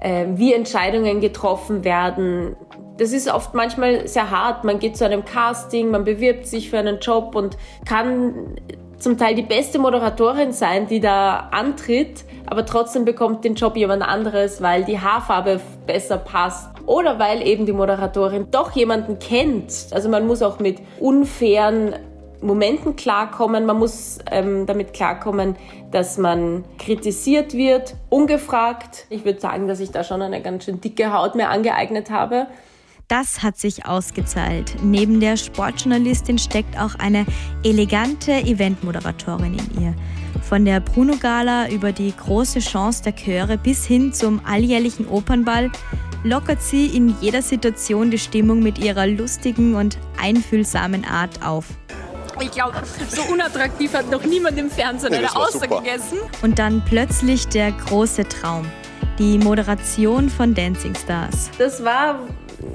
äh, 0.00 0.26
wie 0.34 0.52
Entscheidungen 0.52 1.20
getroffen 1.20 1.84
werden. 1.84 2.56
Das 2.98 3.12
ist 3.12 3.32
oft 3.32 3.54
manchmal 3.54 4.06
sehr 4.06 4.30
hart. 4.30 4.64
Man 4.64 4.78
geht 4.78 4.96
zu 4.96 5.04
einem 5.04 5.24
Casting, 5.24 5.90
man 5.90 6.04
bewirbt 6.04 6.46
sich 6.46 6.70
für 6.70 6.78
einen 6.78 7.00
Job 7.00 7.34
und 7.34 7.56
kann 7.86 8.56
zum 8.98 9.18
Teil 9.18 9.34
die 9.34 9.42
beste 9.42 9.78
Moderatorin 9.78 10.52
sein, 10.52 10.86
die 10.86 11.00
da 11.00 11.48
antritt, 11.50 12.24
aber 12.46 12.64
trotzdem 12.64 13.04
bekommt 13.04 13.44
den 13.44 13.56
Job 13.56 13.76
jemand 13.76 14.02
anderes, 14.02 14.62
weil 14.62 14.84
die 14.84 15.00
Haarfarbe 15.00 15.60
besser 15.86 16.18
passt 16.18 16.68
oder 16.86 17.18
weil 17.18 17.46
eben 17.46 17.66
die 17.66 17.72
Moderatorin 17.72 18.48
doch 18.50 18.70
jemanden 18.72 19.18
kennt. 19.18 19.88
Also 19.90 20.08
man 20.08 20.26
muss 20.26 20.42
auch 20.42 20.60
mit 20.60 20.80
unfairen 21.00 21.96
Momenten 22.42 22.96
klarkommen. 22.96 23.66
Man 23.66 23.78
muss 23.78 24.18
ähm, 24.30 24.66
damit 24.66 24.92
klarkommen, 24.92 25.56
dass 25.90 26.18
man 26.18 26.64
kritisiert 26.78 27.54
wird, 27.54 27.94
ungefragt. 28.08 29.06
Ich 29.10 29.24
würde 29.24 29.40
sagen, 29.40 29.68
dass 29.68 29.80
ich 29.80 29.90
da 29.90 30.04
schon 30.04 30.22
eine 30.22 30.42
ganz 30.42 30.64
schön 30.64 30.80
dicke 30.80 31.12
Haut 31.12 31.34
mir 31.34 31.48
angeeignet 31.48 32.10
habe. 32.10 32.46
Das 33.12 33.42
hat 33.42 33.58
sich 33.58 33.84
ausgezahlt. 33.84 34.74
Neben 34.82 35.20
der 35.20 35.36
Sportjournalistin 35.36 36.38
steckt 36.38 36.78
auch 36.78 36.94
eine 36.94 37.26
elegante 37.62 38.32
Eventmoderatorin 38.32 39.58
in 39.58 39.82
ihr. 39.82 39.94
Von 40.40 40.64
der 40.64 40.80
Bruno 40.80 41.16
Gala 41.20 41.68
über 41.68 41.92
die 41.92 42.16
große 42.16 42.60
Chance 42.60 43.02
der 43.02 43.14
Chöre 43.14 43.58
bis 43.58 43.84
hin 43.84 44.14
zum 44.14 44.40
alljährlichen 44.46 45.06
Opernball 45.06 45.70
lockert 46.24 46.62
sie 46.62 46.86
in 46.86 47.14
jeder 47.20 47.42
Situation 47.42 48.10
die 48.10 48.16
Stimmung 48.16 48.62
mit 48.62 48.78
ihrer 48.78 49.06
lustigen 49.06 49.74
und 49.74 49.98
einfühlsamen 50.18 51.04
Art 51.04 51.44
auf. 51.44 51.66
Ich 52.40 52.50
glaube, 52.50 52.80
so 53.10 53.30
unattraktiv 53.30 53.92
hat 53.92 54.10
noch 54.10 54.24
niemand 54.24 54.58
im 54.58 54.70
Fernsehen 54.70 55.12
eine 55.12 55.36
Auster 55.36 55.68
gegessen. 55.68 56.16
Und 56.40 56.58
dann 56.58 56.82
plötzlich 56.86 57.46
der 57.46 57.72
große 57.72 58.26
Traum. 58.26 58.64
Die 59.18 59.36
Moderation 59.36 60.30
von 60.30 60.54
Dancing 60.54 60.94
Stars. 60.94 61.50
Das 61.58 61.84
war 61.84 62.18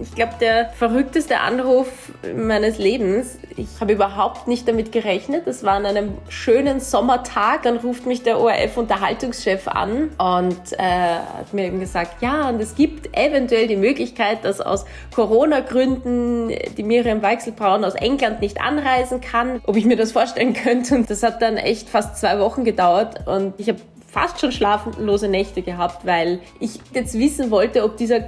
ich 0.02 0.16
glaube, 0.16 0.34
der 0.40 0.70
verrückteste 0.70 1.40
Anruf 1.40 1.88
meines 2.36 2.78
Lebens. 2.78 3.38
Ich 3.56 3.68
habe 3.80 3.94
überhaupt 3.94 4.48
nicht 4.48 4.68
damit 4.68 4.92
gerechnet. 4.92 5.48
Es 5.48 5.64
war 5.64 5.74
an 5.74 5.86
einem 5.86 6.18
schönen 6.30 6.80
Sommertag. 6.80 7.64
Dann 7.64 7.78
ruft 7.78 8.06
mich 8.06 8.24
der 8.24 8.40
ORF-Unterhaltungschef 8.40 9.68
an 9.68 10.10
und 10.18 10.74
äh, 10.78 10.84
hat 10.84 11.54
mir 11.54 11.66
eben 11.66 11.80
gesagt, 11.80 12.22
ja, 12.22 12.50
und 12.50 12.62
es 12.62 12.76
gibt 12.76 13.18
eventuell 13.18 13.68
die 13.68 13.76
Möglichkeit, 13.76 14.44
dass 14.44 14.62
aus 14.62 14.86
Corona-Gründen 15.16 16.52
die 16.78 16.84
Miriam 16.84 17.22
Weichselbraun 17.22 17.84
aus 17.84 17.96
England 17.96 18.42
nicht 18.42 18.62
anreisen 18.62 19.22
kann, 19.22 19.62
ob 19.66 19.76
ich 19.76 19.86
mir 19.86 19.98
das 19.98 20.12
vorstellen 20.12 20.54
könnte. 20.54 20.96
Und 20.96 21.10
das 21.10 21.24
hat 21.24 21.42
dann 21.42 21.58
echt 21.58 21.90
fast 21.90 22.18
zwei 22.18 22.40
Wochen 22.40 22.64
gedauert 22.64 23.28
und 23.28 23.54
ich 23.58 23.70
habe 23.70 23.80
fast 24.08 24.40
schon 24.40 24.52
schlaflose 24.52 25.28
Nächte 25.28 25.62
gehabt, 25.62 26.06
weil 26.06 26.40
ich 26.60 26.80
jetzt 26.94 27.18
wissen 27.20 27.52
wollte, 27.52 27.84
ob 27.84 27.98
dieser 27.98 28.22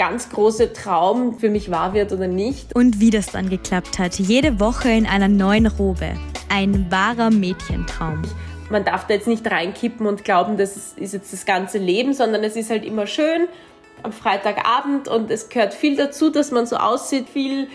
ganz 0.00 0.30
große 0.30 0.72
Traum 0.72 1.38
für 1.38 1.50
mich 1.50 1.70
wahr 1.70 1.92
wird 1.92 2.10
oder 2.10 2.26
nicht. 2.26 2.74
Und 2.74 3.00
wie 3.00 3.10
das 3.10 3.26
dann 3.26 3.50
geklappt 3.50 3.98
hat. 3.98 4.18
Jede 4.18 4.58
Woche 4.58 4.88
in 4.88 5.04
einer 5.04 5.28
neuen 5.28 5.66
Robe. 5.66 6.14
Ein 6.48 6.90
wahrer 6.90 7.30
Mädchentraum. 7.30 8.22
Man 8.70 8.82
darf 8.86 9.06
da 9.06 9.12
jetzt 9.12 9.26
nicht 9.26 9.50
reinkippen 9.50 10.06
und 10.06 10.24
glauben, 10.24 10.56
das 10.56 10.94
ist 10.96 11.12
jetzt 11.12 11.34
das 11.34 11.44
ganze 11.44 11.76
Leben, 11.76 12.14
sondern 12.14 12.42
es 12.44 12.56
ist 12.56 12.70
halt 12.70 12.86
immer 12.86 13.06
schön 13.06 13.46
am 14.02 14.12
Freitagabend 14.12 15.06
und 15.06 15.30
es 15.30 15.50
gehört 15.50 15.74
viel 15.74 15.96
dazu, 15.96 16.30
dass 16.30 16.50
man 16.50 16.64
so 16.64 16.76
aussieht, 16.76 17.28
viel 17.28 17.68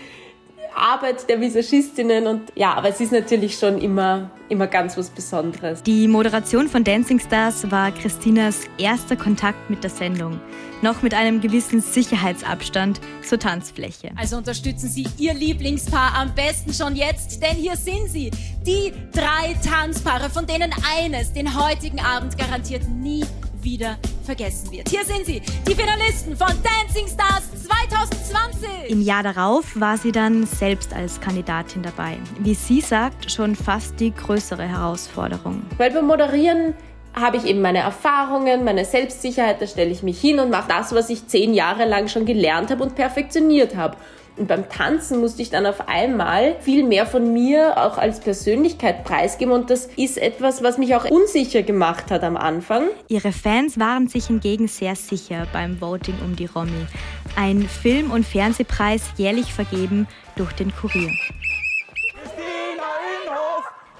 Arbeit 0.76 1.28
der 1.28 1.40
Visagistinnen 1.40 2.26
und 2.26 2.52
ja, 2.54 2.74
aber 2.74 2.90
es 2.90 3.00
ist 3.00 3.12
natürlich 3.12 3.58
schon 3.58 3.78
immer, 3.78 4.30
immer 4.48 4.66
ganz 4.66 4.96
was 4.96 5.10
Besonderes. 5.10 5.82
Die 5.82 6.06
Moderation 6.06 6.68
von 6.68 6.84
Dancing 6.84 7.18
Stars 7.18 7.70
war 7.70 7.90
Christinas 7.92 8.62
erster 8.78 9.16
Kontakt 9.16 9.70
mit 9.70 9.82
der 9.82 9.90
Sendung. 9.90 10.38
Noch 10.82 11.00
mit 11.00 11.14
einem 11.14 11.40
gewissen 11.40 11.80
Sicherheitsabstand 11.80 13.00
zur 13.26 13.38
Tanzfläche. 13.38 14.10
Also 14.16 14.36
unterstützen 14.36 14.90
Sie 14.90 15.06
Ihr 15.16 15.32
Lieblingspaar 15.32 16.14
am 16.14 16.34
besten 16.34 16.74
schon 16.74 16.94
jetzt, 16.94 17.42
denn 17.42 17.56
hier 17.56 17.76
sind 17.76 18.10
sie, 18.10 18.30
die 18.66 18.92
drei 19.12 19.56
Tanzpaare, 19.66 20.28
von 20.28 20.46
denen 20.46 20.70
eines 20.98 21.32
den 21.32 21.58
heutigen 21.58 22.00
Abend 22.00 22.36
garantiert 22.36 22.86
nie 22.88 23.24
wieder 23.66 23.98
vergessen 24.24 24.70
wird. 24.70 24.88
Hier 24.88 25.04
sind 25.04 25.26
sie, 25.26 25.42
die 25.68 25.74
Finalisten 25.74 26.36
von 26.36 26.52
Dancing 26.62 27.08
Stars 27.08 27.50
2020. 27.64 28.68
Im 28.88 29.02
Jahr 29.02 29.24
darauf 29.24 29.78
war 29.78 29.98
sie 29.98 30.12
dann 30.12 30.46
selbst 30.46 30.94
als 30.94 31.20
Kandidatin 31.20 31.82
dabei. 31.82 32.16
Wie 32.38 32.54
sie 32.54 32.80
sagt, 32.80 33.30
schon 33.30 33.56
fast 33.56 33.98
die 33.98 34.14
größere 34.14 34.62
Herausforderung. 34.62 35.62
Weil 35.78 35.90
beim 35.90 36.06
Moderieren 36.06 36.74
habe 37.12 37.38
ich 37.38 37.44
eben 37.44 37.60
meine 37.60 37.80
Erfahrungen, 37.80 38.62
meine 38.62 38.84
Selbstsicherheit, 38.84 39.60
da 39.60 39.66
stelle 39.66 39.90
ich 39.90 40.04
mich 40.04 40.20
hin 40.20 40.38
und 40.38 40.50
mache 40.50 40.68
das, 40.68 40.94
was 40.94 41.10
ich 41.10 41.26
zehn 41.26 41.52
Jahre 41.52 41.86
lang 41.86 42.06
schon 42.06 42.24
gelernt 42.24 42.70
habe 42.70 42.84
und 42.84 42.94
perfektioniert 42.94 43.74
habe. 43.74 43.96
Und 44.36 44.48
beim 44.48 44.68
Tanzen 44.68 45.20
musste 45.20 45.40
ich 45.40 45.48
dann 45.48 45.64
auf 45.64 45.88
einmal 45.88 46.56
viel 46.60 46.84
mehr 46.84 47.06
von 47.06 47.32
mir 47.32 47.78
auch 47.78 47.96
als 47.96 48.20
Persönlichkeit 48.20 49.04
preisgeben 49.04 49.52
und 49.52 49.70
das 49.70 49.86
ist 49.96 50.18
etwas, 50.18 50.62
was 50.62 50.76
mich 50.76 50.94
auch 50.94 51.10
unsicher 51.10 51.62
gemacht 51.62 52.10
hat 52.10 52.22
am 52.22 52.36
Anfang. 52.36 52.88
Ihre 53.08 53.32
Fans 53.32 53.78
waren 53.78 54.08
sich 54.08 54.26
hingegen 54.26 54.68
sehr 54.68 54.94
sicher 54.94 55.46
beim 55.54 55.80
Voting 55.80 56.16
um 56.22 56.36
die 56.36 56.46
Romy. 56.46 56.86
Ein 57.34 57.62
Film- 57.62 58.10
und 58.10 58.26
Fernsehpreis 58.26 59.02
jährlich 59.16 59.52
vergeben 59.52 60.06
durch 60.36 60.52
den 60.52 60.70
Kurier. 60.74 61.10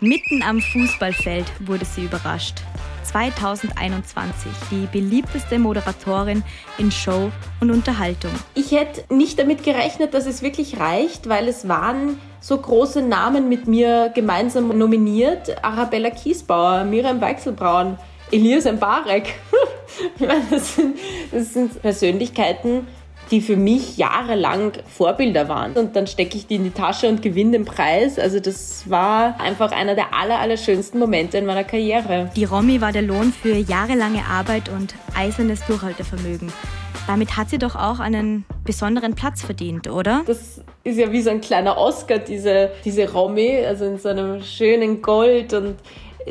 Mitten 0.00 0.42
am 0.42 0.60
Fußballfeld 0.60 1.46
wurde 1.66 1.86
sie 1.86 2.04
überrascht. 2.04 2.62
2021 3.08 4.50
die 4.70 4.86
beliebteste 4.92 5.58
Moderatorin 5.58 6.42
in 6.78 6.90
Show 6.90 7.30
und 7.60 7.70
Unterhaltung. 7.70 8.30
Ich 8.54 8.72
hätte 8.72 9.14
nicht 9.14 9.38
damit 9.38 9.62
gerechnet, 9.64 10.14
dass 10.14 10.26
es 10.26 10.42
wirklich 10.42 10.78
reicht, 10.78 11.28
weil 11.28 11.48
es 11.48 11.68
waren 11.68 12.18
so 12.40 12.56
große 12.58 13.02
Namen 13.02 13.48
mit 13.48 13.66
mir 13.66 14.10
gemeinsam 14.14 14.76
nominiert. 14.76 15.64
Arabella 15.64 16.10
Kiesbauer, 16.10 16.84
Miriam 16.84 17.20
Weichselbraun, 17.20 17.98
Elias 18.30 18.64
Mbarek. 18.64 19.34
das 20.50 20.74
sind, 20.74 20.98
das 21.32 21.52
sind 21.52 21.80
Persönlichkeiten, 21.80 22.86
die 23.30 23.40
für 23.40 23.56
mich 23.56 23.96
jahrelang 23.96 24.72
Vorbilder 24.86 25.48
waren. 25.48 25.72
Und 25.72 25.96
dann 25.96 26.06
stecke 26.06 26.36
ich 26.36 26.46
die 26.46 26.56
in 26.56 26.64
die 26.64 26.70
Tasche 26.70 27.08
und 27.08 27.22
gewinne 27.22 27.52
den 27.52 27.64
Preis. 27.64 28.18
Also 28.18 28.40
das 28.40 28.88
war 28.88 29.40
einfach 29.40 29.72
einer 29.72 29.94
der 29.94 30.14
aller, 30.14 30.38
aller 30.38 30.56
schönsten 30.56 30.98
Momente 30.98 31.38
in 31.38 31.46
meiner 31.46 31.64
Karriere. 31.64 32.30
Die 32.36 32.44
Romy 32.44 32.80
war 32.80 32.92
der 32.92 33.02
Lohn 33.02 33.32
für 33.32 33.56
jahrelange 33.56 34.24
Arbeit 34.24 34.68
und 34.68 34.94
eisernes 35.16 35.64
Durchhaltevermögen. 35.66 36.52
Damit 37.06 37.36
hat 37.36 37.50
sie 37.50 37.58
doch 37.58 37.76
auch 37.76 38.00
einen 38.00 38.44
besonderen 38.64 39.14
Platz 39.14 39.42
verdient, 39.42 39.88
oder? 39.88 40.22
Das 40.26 40.60
ist 40.82 40.98
ja 40.98 41.12
wie 41.12 41.22
so 41.22 41.30
ein 41.30 41.40
kleiner 41.40 41.78
Oscar, 41.78 42.18
diese, 42.18 42.70
diese 42.84 43.10
Romy, 43.12 43.64
also 43.64 43.84
in 43.84 43.98
so 43.98 44.08
einem 44.08 44.42
schönen 44.42 45.02
Gold. 45.02 45.52
Und 45.52 45.76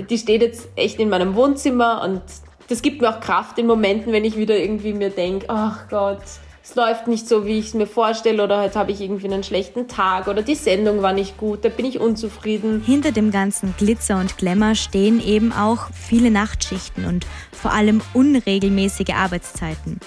die 0.09 0.17
steht 0.17 0.41
jetzt 0.41 0.67
echt 0.75 0.99
in 0.99 1.09
meinem 1.09 1.35
Wohnzimmer 1.35 2.01
und 2.03 2.21
das 2.67 2.81
gibt 2.81 2.99
mir 2.99 3.09
auch 3.09 3.19
Kraft 3.19 3.59
in 3.59 3.67
Momenten, 3.67 4.11
wenn 4.11 4.25
ich 4.25 4.37
wieder 4.37 4.57
irgendwie 4.57 4.93
mir 4.93 5.11
denke, 5.11 5.45
ach 5.49 5.87
Gott, 5.89 6.23
es 6.67 6.73
läuft 6.73 7.07
nicht 7.07 7.29
so, 7.29 7.45
wie 7.45 7.59
ich 7.59 7.67
es 7.67 7.73
mir 7.75 7.85
vorstelle 7.85 8.43
oder 8.43 8.59
heute 8.59 8.79
habe 8.79 8.91
ich 8.91 8.99
irgendwie 8.99 9.27
einen 9.27 9.43
schlechten 9.43 9.87
Tag 9.87 10.27
oder 10.27 10.41
die 10.41 10.55
Sendung 10.55 11.03
war 11.03 11.13
nicht 11.13 11.37
gut, 11.37 11.63
da 11.63 11.69
bin 11.69 11.85
ich 11.85 11.99
unzufrieden. 11.99 12.81
Hinter 12.83 13.11
dem 13.11 13.29
ganzen 13.29 13.75
Glitzer 13.77 14.19
und 14.19 14.35
Glamour 14.39 14.73
stehen 14.73 15.21
eben 15.23 15.53
auch 15.53 15.89
viele 15.93 16.31
Nachtschichten 16.31 17.05
und 17.05 17.27
vor 17.51 17.71
allem 17.71 18.01
unregelmäßige 18.15 19.13
Arbeitszeiten. 19.15 19.99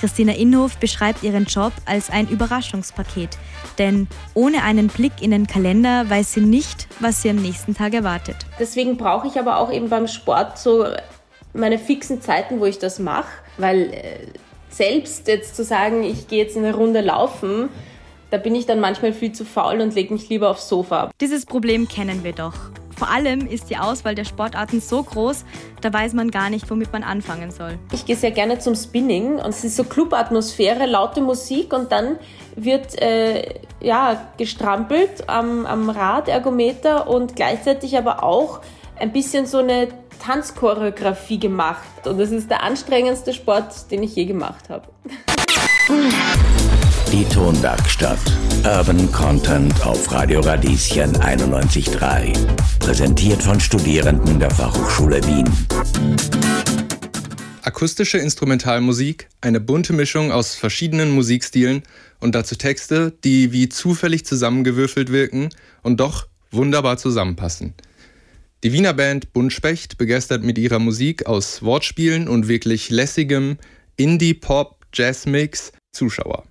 Christina 0.00 0.32
Inhof 0.32 0.78
beschreibt 0.78 1.24
ihren 1.24 1.44
Job 1.44 1.72
als 1.84 2.08
ein 2.08 2.26
Überraschungspaket, 2.26 3.36
denn 3.76 4.08
ohne 4.32 4.62
einen 4.62 4.86
Blick 4.86 5.20
in 5.20 5.32
den 5.32 5.46
Kalender 5.46 6.08
weiß 6.08 6.32
sie 6.32 6.40
nicht, 6.40 6.88
was 7.00 7.20
sie 7.20 7.28
am 7.28 7.36
nächsten 7.36 7.74
Tag 7.74 7.92
erwartet. 7.92 8.36
Deswegen 8.58 8.96
brauche 8.96 9.26
ich 9.26 9.38
aber 9.38 9.58
auch 9.58 9.70
eben 9.70 9.90
beim 9.90 10.06
Sport 10.06 10.56
so 10.58 10.86
meine 11.52 11.78
fixen 11.78 12.22
Zeiten, 12.22 12.60
wo 12.60 12.64
ich 12.64 12.78
das 12.78 12.98
mache, 12.98 13.28
weil 13.58 13.92
äh, 13.92 14.18
selbst 14.70 15.28
jetzt 15.28 15.56
zu 15.56 15.64
sagen, 15.64 16.02
ich 16.02 16.28
gehe 16.28 16.42
jetzt 16.42 16.56
eine 16.56 16.74
Runde 16.74 17.00
laufen, 17.00 17.68
da 18.30 18.36
bin 18.36 18.54
ich 18.54 18.66
dann 18.66 18.80
manchmal 18.80 19.12
viel 19.12 19.32
zu 19.32 19.44
faul 19.44 19.80
und 19.80 19.94
lege 19.94 20.12
mich 20.12 20.28
lieber 20.28 20.50
aufs 20.50 20.68
Sofa. 20.68 21.10
Dieses 21.20 21.46
Problem 21.46 21.88
kennen 21.88 22.24
wir 22.24 22.32
doch. 22.32 22.54
Vor 22.98 23.10
allem 23.10 23.46
ist 23.46 23.70
die 23.70 23.76
Auswahl 23.76 24.16
der 24.16 24.24
Sportarten 24.24 24.80
so 24.80 25.04
groß, 25.04 25.44
da 25.80 25.92
weiß 25.92 26.14
man 26.14 26.32
gar 26.32 26.50
nicht, 26.50 26.68
womit 26.68 26.92
man 26.92 27.04
anfangen 27.04 27.52
soll. 27.52 27.78
Ich 27.92 28.04
gehe 28.06 28.16
sehr 28.16 28.32
gerne 28.32 28.58
zum 28.58 28.74
Spinning 28.74 29.36
und 29.36 29.50
es 29.50 29.62
ist 29.62 29.76
so 29.76 29.84
Clubatmosphäre, 29.84 30.84
laute 30.86 31.20
Musik 31.20 31.72
und 31.72 31.92
dann 31.92 32.18
wird 32.56 33.00
äh, 33.00 33.60
ja, 33.80 34.28
gestrampelt 34.36 35.28
am, 35.28 35.64
am 35.64 35.90
Radergometer 35.90 37.08
und 37.08 37.36
gleichzeitig 37.36 37.96
aber 37.96 38.24
auch 38.24 38.62
ein 38.98 39.12
bisschen 39.12 39.46
so 39.46 39.58
eine 39.58 39.86
Tanzchoreografie 40.18 41.38
gemacht. 41.38 42.06
Und 42.06 42.18
das 42.18 42.30
ist 42.30 42.50
der 42.50 42.62
anstrengendste 42.62 43.32
Sport, 43.32 43.90
den 43.90 44.02
ich 44.02 44.14
je 44.14 44.24
gemacht 44.24 44.68
habe. 44.68 44.88
Die 47.12 47.24
Tonwerkstatt. 47.24 48.18
Urban 48.64 49.10
Content 49.12 49.86
auf 49.86 50.12
Radio 50.12 50.40
Radieschen 50.40 51.16
91.3. 51.16 52.36
Präsentiert 52.80 53.42
von 53.42 53.58
Studierenden 53.58 54.38
der 54.38 54.50
Fachhochschule 54.50 55.24
Wien. 55.24 55.48
Akustische 57.62 58.18
Instrumentalmusik, 58.18 59.28
eine 59.40 59.60
bunte 59.60 59.94
Mischung 59.94 60.32
aus 60.32 60.54
verschiedenen 60.54 61.10
Musikstilen 61.10 61.82
und 62.20 62.34
dazu 62.34 62.56
Texte, 62.56 63.12
die 63.24 63.52
wie 63.52 63.68
zufällig 63.68 64.26
zusammengewürfelt 64.26 65.10
wirken 65.10 65.48
und 65.82 66.00
doch 66.00 66.26
wunderbar 66.50 66.98
zusammenpassen. 66.98 67.74
Die 68.64 68.72
Wiener 68.72 68.92
Band 68.92 69.32
Buntspecht 69.32 69.98
begeistert 69.98 70.42
mit 70.42 70.58
ihrer 70.58 70.80
Musik 70.80 71.26
aus 71.26 71.62
Wortspielen 71.62 72.26
und 72.26 72.48
wirklich 72.48 72.90
lässigem 72.90 73.56
Indie-Pop-Jazz-Mix 73.94 75.70
Zuschauer. 75.92 76.42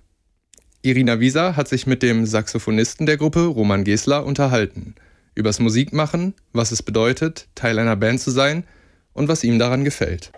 Irina 0.80 1.20
Wieser 1.20 1.54
hat 1.54 1.68
sich 1.68 1.86
mit 1.86 2.02
dem 2.02 2.24
Saxophonisten 2.24 3.04
der 3.04 3.18
Gruppe 3.18 3.44
Roman 3.44 3.84
Gesler 3.84 4.24
unterhalten. 4.24 4.94
Übers 5.34 5.60
Musikmachen, 5.60 6.32
was 6.54 6.72
es 6.72 6.82
bedeutet, 6.82 7.46
Teil 7.54 7.78
einer 7.78 7.96
Band 7.96 8.20
zu 8.20 8.30
sein 8.30 8.64
und 9.12 9.28
was 9.28 9.44
ihm 9.44 9.58
daran 9.58 9.84
gefällt. 9.84 10.32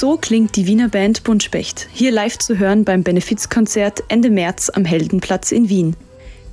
So 0.00 0.16
klingt 0.16 0.56
die 0.56 0.66
Wiener 0.66 0.88
Band 0.88 1.24
Buntspecht, 1.24 1.86
hier 1.92 2.10
live 2.10 2.38
zu 2.38 2.58
hören 2.58 2.86
beim 2.86 3.02
Benefizkonzert 3.02 4.02
Ende 4.08 4.30
März 4.30 4.70
am 4.70 4.86
Heldenplatz 4.86 5.52
in 5.52 5.68
Wien. 5.68 5.94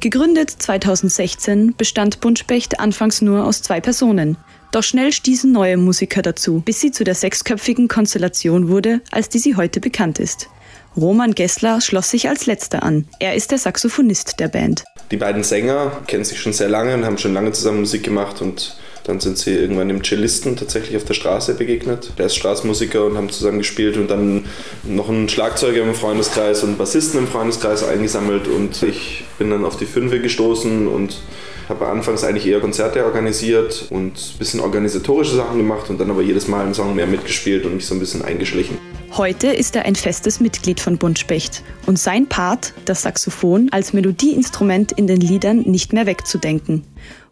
Gegründet 0.01 0.49
2016 0.49 1.73
bestand 1.77 2.19
Buntspecht 2.19 2.81
anfangs 2.81 3.21
nur 3.21 3.45
aus 3.45 3.61
zwei 3.61 3.79
Personen. 3.79 4.35
Doch 4.73 4.83
schnell 4.83 5.13
stießen 5.13 5.49
neue 5.49 5.77
Musiker 5.77 6.21
dazu, 6.21 6.61
bis 6.65 6.81
sie 6.81 6.91
zu 6.91 7.05
der 7.05 7.15
sechsköpfigen 7.15 7.87
Konstellation 7.87 8.67
wurde, 8.67 8.99
als 9.11 9.29
die 9.29 9.39
sie 9.39 9.55
heute 9.55 9.79
bekannt 9.79 10.19
ist. 10.19 10.49
Roman 10.97 11.33
Gessler 11.33 11.79
schloss 11.79 12.09
sich 12.09 12.27
als 12.27 12.47
letzter 12.47 12.83
an. 12.83 13.07
Er 13.21 13.35
ist 13.35 13.51
der 13.51 13.59
Saxophonist 13.59 14.41
der 14.41 14.49
Band. 14.49 14.83
Die 15.09 15.15
beiden 15.15 15.45
Sänger 15.45 16.01
kennen 16.07 16.25
sich 16.25 16.41
schon 16.41 16.51
sehr 16.51 16.67
lange 16.67 16.93
und 16.93 17.05
haben 17.05 17.17
schon 17.17 17.33
lange 17.33 17.53
zusammen 17.53 17.79
Musik 17.79 18.03
gemacht 18.03 18.41
und 18.41 18.75
dann 19.07 19.19
sind 19.19 19.37
sie 19.37 19.55
irgendwann 19.55 19.87
dem 19.87 20.03
Cellisten 20.03 20.57
tatsächlich 20.57 20.97
auf 20.97 21.05
der 21.05 21.13
Straße 21.13 21.53
begegnet. 21.53 22.11
Der 22.17 22.25
ist 22.25 22.35
Straßenmusiker 22.35 23.05
und 23.05 23.17
haben 23.17 23.29
zusammen 23.29 23.59
gespielt 23.59 23.97
und 23.97 24.09
dann 24.09 24.45
noch 24.83 25.09
einen 25.09 25.29
Schlagzeuger 25.29 25.81
im 25.81 25.95
Freundeskreis 25.95 26.61
und 26.63 26.69
einen 26.69 26.77
Bassisten 26.77 27.19
im 27.19 27.27
Freundeskreis 27.27 27.83
eingesammelt 27.83 28.47
und 28.47 28.83
ich 28.83 29.23
bin 29.39 29.49
dann 29.49 29.65
auf 29.65 29.77
die 29.77 29.85
Fünfe 29.85 30.19
gestoßen 30.19 30.87
und 30.87 31.21
habe 31.69 31.87
anfangs 31.87 32.23
eigentlich 32.23 32.45
eher 32.45 32.59
Konzerte 32.59 33.03
organisiert 33.05 33.87
und 33.89 34.13
ein 34.13 34.37
bisschen 34.39 34.59
organisatorische 34.59 35.35
Sachen 35.35 35.57
gemacht 35.57 35.89
und 35.89 35.99
dann 35.99 36.09
aber 36.09 36.21
jedes 36.21 36.47
Mal 36.47 36.63
einen 36.63 36.73
Song 36.73 36.95
mehr 36.95 37.07
mitgespielt 37.07 37.65
und 37.65 37.75
mich 37.75 37.85
so 37.85 37.95
ein 37.95 37.99
bisschen 37.99 38.21
eingeschlichen. 38.21 38.77
Heute 39.13 39.47
ist 39.47 39.75
er 39.75 39.85
ein 39.85 39.95
festes 39.95 40.39
Mitglied 40.39 40.79
von 40.79 40.97
Buntspecht 40.97 41.63
und 41.85 41.97
sein 41.97 42.27
Part, 42.27 42.73
das 42.85 43.01
Saxophon, 43.01 43.69
als 43.71 43.93
Melodieinstrument 43.93 44.91
in 44.91 45.07
den 45.07 45.21
Liedern 45.21 45.61
nicht 45.61 45.93
mehr 45.93 46.05
wegzudenken. 46.05 46.83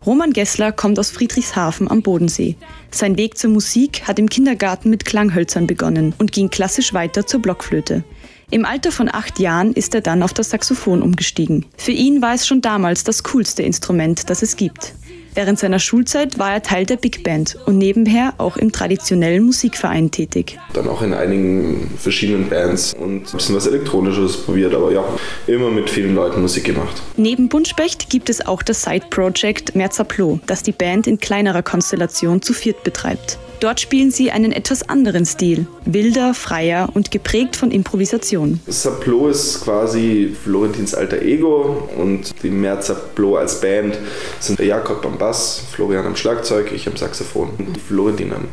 Roman 0.06 0.34
Gessler 0.34 0.72
kommt 0.72 1.00
aus 1.00 1.10
Friedrichshafen 1.10 1.90
am 1.90 2.04
Bodensee. 2.04 2.56
Sein 2.92 3.18
Weg 3.18 3.40
zur 3.40 3.50
Musik 3.50 4.04
hat 4.08 4.20
im 4.20 4.30
Kindergarten 4.30 4.92
mit 4.92 5.04
Klanghölzern 5.04 5.66
begonnen 5.66 6.14
und 6.20 6.32
ging 6.32 6.50
klassisch 6.50 6.94
weiter 6.94 7.26
zur 7.26 7.42
Blockflöte. 7.42 8.04
Im 8.52 8.66
Alter 8.66 8.92
von 8.92 9.10
acht 9.12 9.40
Jahren 9.40 9.74
ist 9.74 9.96
er 9.96 10.02
dann 10.02 10.22
auf 10.22 10.32
das 10.32 10.52
Saxophon 10.52 11.02
umgestiegen. 11.02 11.66
Für 11.78 11.92
ihn 11.92 12.22
war 12.22 12.36
es 12.36 12.46
schon 12.46 12.62
damals 12.62 13.04
das 13.04 13.24
coolste 13.24 13.64
Instrument, 13.64 14.30
das 14.30 14.44
es 14.44 14.56
gibt. 14.56 14.94
Während 15.36 15.60
seiner 15.60 15.80
Schulzeit 15.80 16.40
war 16.40 16.54
er 16.54 16.64
Teil 16.64 16.86
der 16.86 16.96
Big 16.96 17.22
Band 17.22 17.58
und 17.66 17.78
nebenher 17.78 18.34
auch 18.38 18.56
im 18.56 18.72
traditionellen 18.72 19.44
Musikverein 19.44 20.10
tätig. 20.10 20.58
Dann 20.72 20.88
auch 20.88 21.02
in 21.02 21.14
einigen 21.14 21.92
verschiedenen 21.98 22.48
Bands 22.48 22.94
und 22.94 23.28
ein 23.28 23.32
bisschen 23.34 23.54
was 23.54 23.68
Elektronisches 23.68 24.38
probiert, 24.38 24.74
aber 24.74 24.94
ja, 24.94 25.04
immer 25.46 25.72
mit 25.72 25.90
vielen 25.90 26.16
Leuten 26.16 26.42
Musik 26.42 26.64
gemacht. 26.64 27.02
Neben 27.18 27.50
Buntspecht 27.50 28.10
gibt 28.10 28.30
es 28.30 28.46
auch 28.46 28.64
das 28.64 28.84
Side-Project 28.84 29.76
Merzaplo, 29.76 30.40
das 30.46 30.64
die 30.64 30.72
Band 30.72 31.06
in 31.06 31.20
kleinerer 31.20 31.64
Konstellation 31.64 32.42
zu 32.42 32.54
viert 32.54 32.86
betreibt. 32.86 33.38
Dort 33.60 33.80
spielen 33.80 34.12
sie 34.12 34.32
einen 34.32 34.52
etwas 34.52 34.88
anderen 34.90 35.26
Stil, 35.26 35.68
wilder, 35.86 36.34
freier 36.34 36.90
und 36.94 37.12
geprägt 37.12 37.56
von 37.56 37.72
Improvisation. 37.72 38.60
Saplo 38.68 39.28
ist 39.30 39.64
quasi 39.64 40.36
Florentins 40.44 40.94
alter 40.94 41.22
Ego 41.22 41.90
und 41.98 42.34
die 42.44 42.50
Merzaplo 42.50 43.38
als 43.38 43.62
Band 43.62 43.98
sind 44.40 44.60
Jakob 44.60 45.06
am 45.06 45.18
Bass, 45.18 45.64
Florian 45.72 46.06
am 46.06 46.16
Schlagzeug, 46.16 46.72
ich 46.74 46.88
am 46.88 46.98
Saxophon 46.98 47.50
und 47.58 47.78
Florentin 47.78 48.34
am 48.34 48.46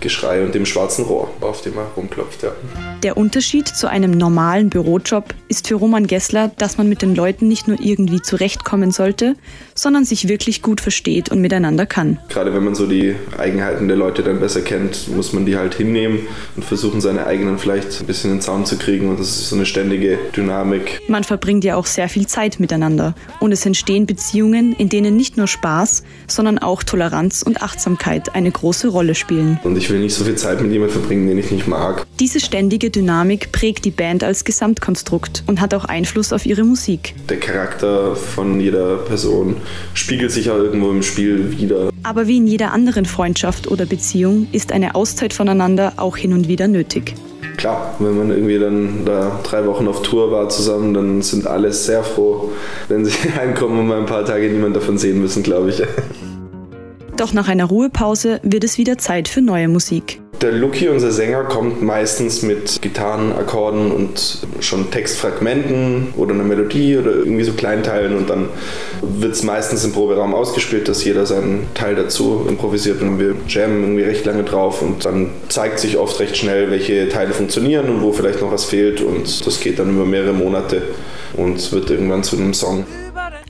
Geschrei 0.00 0.44
und 0.44 0.54
dem 0.54 0.66
schwarzen 0.66 1.04
Rohr, 1.04 1.30
auf 1.40 1.62
dem 1.62 1.76
er 1.76 1.86
rumklopft. 1.96 2.42
Ja. 2.42 2.52
Der 3.02 3.16
Unterschied 3.16 3.68
zu 3.68 3.88
einem 3.88 4.10
normalen 4.10 4.68
Bürojob 4.68 5.34
ist 5.48 5.68
für 5.68 5.76
Roman 5.76 6.06
Gessler, 6.06 6.50
dass 6.58 6.78
man 6.78 6.88
mit 6.88 7.02
den 7.02 7.14
Leuten 7.14 7.48
nicht 7.48 7.68
nur 7.68 7.80
irgendwie 7.80 8.20
zurechtkommen 8.20 8.90
sollte, 8.90 9.36
sondern 9.74 10.04
sich 10.04 10.28
wirklich 10.28 10.62
gut 10.62 10.80
versteht 10.80 11.30
und 11.30 11.40
miteinander 11.40 11.86
kann. 11.86 12.18
Gerade 12.28 12.52
wenn 12.54 12.64
man 12.64 12.74
so 12.74 12.86
die 12.86 13.14
Eigenheiten 13.38 13.86
der 13.88 13.96
Leute 13.96 14.22
dann 14.22 14.31
besser 14.40 14.60
kennt, 14.60 15.08
muss 15.08 15.32
man 15.32 15.46
die 15.46 15.56
halt 15.56 15.74
hinnehmen 15.74 16.20
und 16.56 16.64
versuchen, 16.64 17.00
seine 17.00 17.26
eigenen 17.26 17.58
vielleicht 17.58 18.00
ein 18.00 18.06
bisschen 18.06 18.30
in 18.30 18.36
den 18.36 18.42
Zaun 18.42 18.66
zu 18.66 18.76
kriegen. 18.76 19.08
Und 19.08 19.20
das 19.20 19.28
ist 19.28 19.48
so 19.48 19.56
eine 19.56 19.66
ständige 19.66 20.18
Dynamik. 20.36 21.00
Man 21.08 21.24
verbringt 21.24 21.64
ja 21.64 21.76
auch 21.76 21.86
sehr 21.86 22.08
viel 22.08 22.26
Zeit 22.26 22.60
miteinander. 22.60 23.14
Und 23.40 23.52
es 23.52 23.64
entstehen 23.66 24.06
Beziehungen, 24.06 24.74
in 24.74 24.88
denen 24.88 25.16
nicht 25.16 25.36
nur 25.36 25.46
Spaß, 25.46 26.02
sondern 26.26 26.58
auch 26.58 26.82
Toleranz 26.82 27.42
und 27.42 27.62
Achtsamkeit 27.62 28.34
eine 28.34 28.50
große 28.50 28.88
Rolle 28.88 29.14
spielen. 29.14 29.58
Und 29.64 29.76
ich 29.76 29.90
will 29.90 30.00
nicht 30.00 30.14
so 30.14 30.24
viel 30.24 30.36
Zeit 30.36 30.60
mit 30.60 30.72
jemandem 30.72 30.98
verbringen, 31.00 31.26
den 31.26 31.38
ich 31.38 31.50
nicht 31.50 31.66
mag. 31.66 32.06
Diese 32.20 32.40
ständige 32.40 32.90
Dynamik 32.90 33.52
prägt 33.52 33.84
die 33.84 33.90
Band 33.90 34.24
als 34.24 34.44
Gesamtkonstrukt 34.44 35.44
und 35.46 35.60
hat 35.60 35.74
auch 35.74 35.84
Einfluss 35.84 36.32
auf 36.32 36.46
ihre 36.46 36.64
Musik. 36.64 37.14
Der 37.28 37.38
Charakter 37.38 38.16
von 38.16 38.60
jeder 38.60 38.98
Person 38.98 39.56
spiegelt 39.94 40.30
sich 40.30 40.50
auch 40.50 40.58
irgendwo 40.58 40.90
im 40.90 41.02
Spiel 41.02 41.58
wieder. 41.58 41.90
Aber 42.02 42.26
wie 42.26 42.38
in 42.38 42.46
jeder 42.46 42.72
anderen 42.72 43.04
Freundschaft 43.04 43.68
oder 43.68 43.86
Beziehung 43.86 44.21
ist 44.52 44.72
eine 44.72 44.94
Auszeit 44.94 45.32
voneinander 45.32 45.94
auch 45.96 46.16
hin 46.16 46.32
und 46.32 46.48
wieder 46.48 46.68
nötig. 46.68 47.14
Klar, 47.56 47.94
wenn 47.98 48.16
man 48.16 48.30
irgendwie 48.30 48.58
dann 48.58 49.04
da 49.04 49.40
drei 49.42 49.66
Wochen 49.66 49.88
auf 49.88 50.02
Tour 50.02 50.30
war 50.32 50.48
zusammen, 50.48 50.94
dann 50.94 51.22
sind 51.22 51.46
alle 51.46 51.72
sehr 51.72 52.02
froh, 52.02 52.52
wenn 52.88 53.04
sie 53.04 53.12
heimkommen 53.36 53.78
und 53.78 53.88
mal 53.88 53.98
ein 53.98 54.06
paar 54.06 54.24
Tage 54.24 54.48
niemand 54.48 54.76
davon 54.76 54.98
sehen 54.98 55.20
müssen, 55.20 55.42
glaube 55.42 55.70
ich. 55.70 55.82
Doch 57.16 57.32
nach 57.32 57.48
einer 57.48 57.64
Ruhepause 57.66 58.40
wird 58.42 58.64
es 58.64 58.78
wieder 58.78 58.96
Zeit 58.96 59.28
für 59.28 59.42
neue 59.42 59.68
Musik. 59.68 60.21
Der 60.42 60.50
Lucky, 60.50 60.88
unser 60.88 61.12
Sänger, 61.12 61.44
kommt 61.44 61.82
meistens 61.82 62.42
mit 62.42 62.82
Gitarren, 62.82 63.30
Akkorden 63.30 63.92
und 63.92 64.44
schon 64.58 64.90
Textfragmenten 64.90 66.14
oder 66.16 66.34
einer 66.34 66.42
Melodie 66.42 66.98
oder 66.98 67.12
irgendwie 67.12 67.44
so 67.44 67.52
Kleinteilen 67.52 68.16
und 68.16 68.28
dann 68.28 68.48
wird 69.02 69.34
es 69.34 69.44
meistens 69.44 69.84
im 69.84 69.92
Proberaum 69.92 70.34
ausgespielt, 70.34 70.88
dass 70.88 71.04
jeder 71.04 71.26
seinen 71.26 71.68
Teil 71.74 71.94
dazu 71.94 72.44
improvisiert 72.48 73.00
und 73.02 73.20
wir 73.20 73.36
jammen 73.46 73.84
irgendwie 73.84 74.02
recht 74.02 74.26
lange 74.26 74.42
drauf 74.42 74.82
und 74.82 75.04
dann 75.04 75.30
zeigt 75.48 75.78
sich 75.78 75.96
oft 75.96 76.18
recht 76.18 76.36
schnell, 76.36 76.72
welche 76.72 77.08
Teile 77.08 77.32
funktionieren 77.34 77.88
und 77.88 78.02
wo 78.02 78.12
vielleicht 78.12 78.40
noch 78.40 78.50
was 78.50 78.64
fehlt 78.64 79.00
und 79.00 79.46
das 79.46 79.60
geht 79.60 79.78
dann 79.78 79.90
über 79.90 80.04
mehrere 80.04 80.32
Monate 80.32 80.82
und 81.34 81.70
wird 81.70 81.88
irgendwann 81.88 82.24
zu 82.24 82.36
einem 82.36 82.52
Song. 82.52 82.84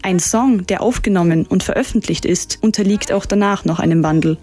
Ein 0.03 0.21
Song, 0.21 0.67
der 0.67 0.83
aufgenommen 0.83 1.47
und 1.49 1.63
veröffentlicht 1.63 2.27
ist, 2.27 2.59
unterliegt 2.61 3.13
auch 3.13 3.25
danach 3.25 3.65
noch 3.65 3.79
einem 3.79 4.03
Wandel. 4.03 4.37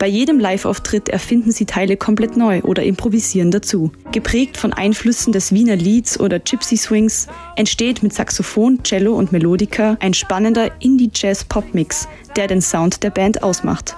Bei 0.00 0.06
jedem 0.06 0.40
Live-Auftritt 0.40 1.10
erfinden 1.10 1.52
sie 1.52 1.66
Teile 1.66 1.98
komplett 1.98 2.34
neu 2.34 2.62
oder 2.62 2.82
improvisieren 2.82 3.50
dazu. 3.50 3.92
Geprägt 4.12 4.56
von 4.56 4.72
Einflüssen 4.72 5.30
des 5.30 5.52
Wiener 5.52 5.76
Lieds 5.76 6.18
oder 6.18 6.38
Gypsy 6.38 6.78
Swings 6.78 7.26
entsteht 7.54 8.02
mit 8.02 8.14
Saxophon, 8.14 8.82
Cello 8.82 9.14
und 9.14 9.30
Melodika 9.30 9.98
ein 10.00 10.14
spannender 10.14 10.70
Indie-Jazz-Pop-Mix, 10.80 12.08
der 12.34 12.46
den 12.46 12.62
Sound 12.62 13.02
der 13.02 13.10
Band 13.10 13.42
ausmacht. 13.42 13.94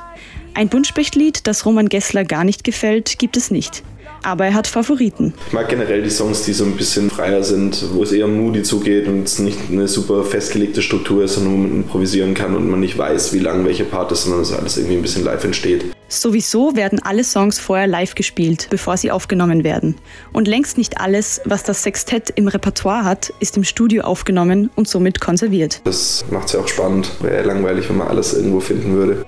Ein 0.55 0.69
Buntspechtlied, 0.69 1.47
das 1.47 1.65
Roman 1.67 1.89
Gessler 1.89 2.25
gar 2.25 2.43
nicht 2.43 2.65
gefällt, 2.65 3.21
gibt 3.21 3.37
es 3.37 3.53
nicht 3.53 3.85
aber 4.23 4.47
er 4.47 4.55
hat 4.55 4.67
Favoriten. 4.67 5.35
Ich 5.49 5.53
mag 5.53 5.69
generell 5.69 6.03
die 6.03 6.11
Songs, 6.11 6.43
die 6.43 6.53
so 6.53 6.65
ein 6.65 6.77
bisschen 6.77 7.11
freier 7.11 7.43
sind, 7.43 7.85
wo 7.93 8.03
es 8.03 8.13
eher 8.13 8.27
moody 8.27 8.63
zugeht 8.63 9.09
und 9.09 9.25
es 9.25 9.39
nicht 9.39 9.59
eine 9.71 9.89
super 9.89 10.25
festgelegte 10.25 10.83
Struktur 10.83 11.25
ist, 11.25 11.35
sondern 11.35 11.63
man 11.63 11.73
improvisieren 11.73 12.35
kann 12.35 12.57
und 12.57 12.69
man 12.69 12.81
nicht 12.81 12.97
weiß, 12.97 13.33
wie 13.33 13.39
lang 13.39 13.65
welche 13.65 13.85
Part 13.85 14.13
ist, 14.13 14.25
sondern 14.25 14.43
es 14.43 14.53
alles 14.53 14.77
irgendwie 14.77 14.97
ein 14.97 15.03
bisschen 15.03 15.25
live 15.25 15.45
entsteht. 15.45 15.85
Sowieso 16.09 16.77
werden 16.77 17.01
alle 17.03 17.25
Songs 17.25 17.59
vorher 17.59 17.87
live 17.87 18.15
gespielt, 18.15 18.67
bevor 18.69 18.99
sie 18.99 19.11
aufgenommen 19.11 19.65
werden. 19.65 19.95
Und 20.33 20.47
längst 20.47 20.77
nicht 20.77 21.01
alles, 21.01 21.41
was 21.47 21.63
das 21.63 21.83
Sextett 21.83 22.29
im 22.35 22.49
Repertoire 22.49 23.05
hat, 23.05 23.33
ist 23.41 23.57
im 23.57 23.65
Studio 23.65 24.03
aufgenommen 24.03 24.71
und 24.77 24.89
somit 24.89 25.23
konserviert. 25.23 25.81
Das 25.85 26.27
macht 26.31 26.49
es 26.49 26.53
ja 26.53 26.61
auch 26.61 26.69
spannend. 26.69 27.11
Wäre 27.23 27.47
langweilig, 27.47 27.89
wenn 27.89 27.97
man 27.97 28.09
alles 28.09 28.35
irgendwo 28.35 28.61
finden 28.61 28.93
würde. 28.93 29.25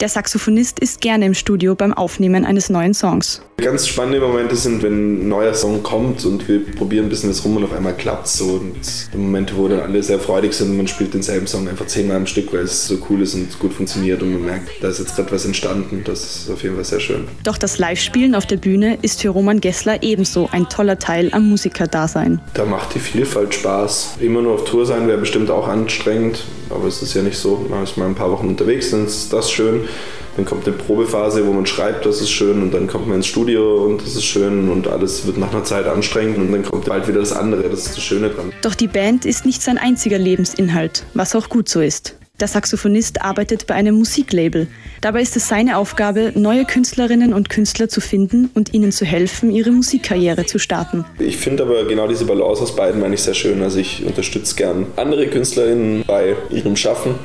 Der 0.00 0.08
Saxophonist 0.08 0.78
ist 0.78 1.00
gerne 1.00 1.26
im 1.26 1.34
Studio 1.34 1.74
beim 1.74 1.92
Aufnehmen 1.92 2.44
eines 2.44 2.70
neuen 2.70 2.94
Songs. 2.94 3.42
Ganz 3.56 3.88
spannende 3.88 4.20
Momente 4.20 4.54
sind, 4.54 4.84
wenn 4.84 5.24
ein 5.24 5.28
neuer 5.28 5.54
Song 5.54 5.82
kommt 5.82 6.24
und 6.24 6.46
wir 6.46 6.64
probieren 6.64 7.06
ein 7.06 7.08
bisschen 7.08 7.30
das 7.30 7.44
rum 7.44 7.56
und 7.56 7.64
auf 7.64 7.72
einmal 7.72 7.96
klappt 7.96 8.26
es 8.26 8.34
so. 8.34 8.44
Und 8.44 8.78
Momente, 9.12 9.56
wo 9.56 9.66
dann 9.66 9.80
alle 9.80 10.00
sehr 10.04 10.20
freudig 10.20 10.52
sind 10.52 10.70
und 10.70 10.76
man 10.76 10.86
spielt 10.86 11.14
denselben 11.14 11.48
Song 11.48 11.66
einfach 11.66 11.88
zehnmal 11.88 12.18
am 12.18 12.26
Stück, 12.26 12.52
weil 12.52 12.60
es 12.60 12.86
so 12.86 12.98
cool 13.10 13.22
ist 13.22 13.34
und 13.34 13.58
gut 13.58 13.72
funktioniert 13.72 14.22
und 14.22 14.34
man 14.34 14.44
merkt, 14.44 14.68
da 14.80 14.88
ist 14.88 15.00
jetzt 15.00 15.16
gerade 15.16 15.32
was 15.32 15.44
entstanden. 15.44 16.02
Das 16.04 16.22
ist 16.22 16.50
auf 16.50 16.62
jeden 16.62 16.76
Fall 16.76 16.84
sehr 16.84 17.00
schön. 17.00 17.26
Doch 17.42 17.58
das 17.58 17.80
Live-Spielen 17.80 18.36
auf 18.36 18.46
der 18.46 18.58
Bühne 18.58 18.98
ist 19.02 19.20
für 19.20 19.30
Roman 19.30 19.60
Gessler 19.60 20.00
ebenso 20.04 20.48
ein 20.52 20.68
toller 20.68 21.00
Teil 21.00 21.30
am 21.32 21.48
Musikerdasein. 21.48 22.40
Da 22.54 22.64
macht 22.64 22.94
die 22.94 23.00
Vielfalt 23.00 23.52
Spaß. 23.52 24.18
Immer 24.20 24.42
nur 24.42 24.54
auf 24.54 24.64
Tour 24.64 24.86
sein 24.86 25.08
wäre 25.08 25.18
bestimmt 25.18 25.50
auch 25.50 25.66
anstrengend, 25.66 26.44
aber 26.70 26.86
es 26.86 27.02
ist 27.02 27.14
ja 27.14 27.22
nicht 27.22 27.38
so. 27.38 27.66
Man 27.68 27.84
ist 27.84 27.96
mal 27.96 28.06
ein 28.06 28.14
paar 28.14 28.30
Wochen 28.30 28.48
unterwegs, 28.48 28.90
dann 28.90 29.06
ist 29.06 29.32
das 29.32 29.50
schön. 29.50 29.88
Dann 30.36 30.44
kommt 30.44 30.66
eine 30.66 30.76
Probephase, 30.76 31.46
wo 31.46 31.52
man 31.52 31.66
schreibt, 31.66 32.06
das 32.06 32.20
ist 32.20 32.30
schön, 32.30 32.62
und 32.62 32.72
dann 32.72 32.86
kommt 32.86 33.08
man 33.08 33.16
ins 33.16 33.26
Studio 33.26 33.84
und 33.84 34.02
das 34.02 34.14
ist 34.14 34.24
schön 34.24 34.70
und 34.70 34.86
alles 34.86 35.26
wird 35.26 35.36
nach 35.36 35.50
einer 35.52 35.64
Zeit 35.64 35.86
anstrengend 35.86 36.38
und 36.38 36.52
dann 36.52 36.64
kommt 36.64 36.84
bald 36.84 37.08
wieder 37.08 37.20
das 37.20 37.32
andere. 37.32 37.62
Das 37.68 37.86
ist 37.86 37.96
das 37.96 38.04
Schöne 38.04 38.30
dran. 38.30 38.52
Doch 38.62 38.74
die 38.74 38.86
Band 38.86 39.24
ist 39.24 39.44
nicht 39.46 39.62
sein 39.62 39.78
einziger 39.78 40.18
Lebensinhalt, 40.18 41.04
was 41.14 41.34
auch 41.34 41.48
gut 41.48 41.68
so 41.68 41.80
ist. 41.80 42.14
Der 42.40 42.48
Saxophonist 42.48 43.22
arbeitet 43.22 43.66
bei 43.66 43.74
einem 43.74 43.96
Musiklabel. 43.96 44.68
Dabei 45.00 45.22
ist 45.22 45.36
es 45.36 45.48
seine 45.48 45.76
Aufgabe, 45.76 46.32
neue 46.36 46.64
Künstlerinnen 46.64 47.34
und 47.34 47.48
Künstler 47.48 47.88
zu 47.88 48.00
finden 48.00 48.50
und 48.54 48.74
ihnen 48.74 48.92
zu 48.92 49.04
helfen, 49.04 49.50
ihre 49.50 49.70
Musikkarriere 49.72 50.46
zu 50.46 50.58
starten. 50.58 51.04
Ich 51.18 51.36
finde 51.36 51.64
aber 51.64 51.84
genau 51.86 52.06
diese 52.06 52.26
Balance 52.26 52.62
aus 52.62 52.76
beiden 52.76 53.00
meine 53.00 53.14
ich 53.14 53.22
sehr 53.22 53.34
schön. 53.34 53.62
Also 53.62 53.78
ich 53.78 54.04
unterstütze 54.04 54.54
gern 54.54 54.86
andere 54.96 55.26
Künstlerinnen 55.26 56.04
bei 56.06 56.36
ihrem 56.50 56.76
Schaffen 56.76 57.16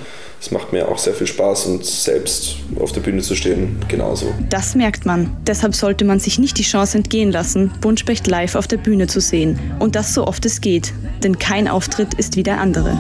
es 0.43 0.52
macht 0.52 0.73
mir 0.73 0.89
auch 0.89 0.97
sehr 0.97 1.13
viel 1.13 1.26
Spaß 1.26 1.67
und 1.67 1.86
selbst 1.86 2.58
auf 2.78 2.91
der 2.91 2.99
Bühne 2.99 3.21
zu 3.21 3.34
stehen 3.34 3.78
genauso. 3.88 4.34
Das 4.49 4.76
merkt 4.76 5.06
man. 5.06 5.38
Deshalb 5.47 5.73
sollte 5.73 6.04
man 6.04 6.19
sich 6.19 6.38
nicht 6.38 6.58
die 6.58 6.63
Chance 6.63 6.97
entgehen 6.97 7.32
lassen, 7.32 7.71
Buntspecht 7.80 8.28
live 8.28 8.56
auf 8.56 8.67
der 8.67 8.76
Bühne 8.76 9.08
zu 9.08 9.21
sehen. 9.21 9.58
Und 9.80 9.95
das 9.95 10.13
so 10.13 10.28
oft 10.28 10.45
es 10.45 10.60
geht. 10.60 10.93
Denn 11.23 11.39
kein 11.39 11.69
Auftritt 11.69 12.15
ist 12.15 12.36
wie 12.36 12.43
der 12.43 12.60
andere. 12.60 12.97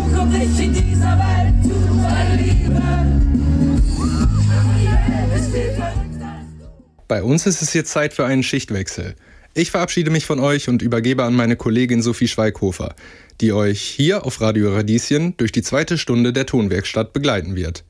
Bei 7.07 7.21
uns 7.21 7.45
ist 7.45 7.61
es 7.61 7.73
jetzt 7.73 7.91
Zeit 7.91 8.13
für 8.13 8.25
einen 8.25 8.43
Schichtwechsel. 8.43 9.15
Ich 9.53 9.69
verabschiede 9.69 10.09
mich 10.09 10.25
von 10.25 10.39
euch 10.39 10.67
und 10.67 10.81
übergebe 10.81 11.23
an 11.23 11.35
meine 11.35 11.55
Kollegin 11.55 12.01
Sophie 12.01 12.27
Schweighofer 12.27 12.95
die 13.41 13.53
euch 13.53 13.81
hier 13.81 14.25
auf 14.25 14.41
Radio 14.41 14.73
Radieschen 14.73 15.35
durch 15.37 15.51
die 15.51 15.61
zweite 15.61 15.97
Stunde 15.97 16.33
der 16.33 16.45
Tonwerkstatt 16.45 17.13
begleiten 17.13 17.55
wird. 17.55 17.83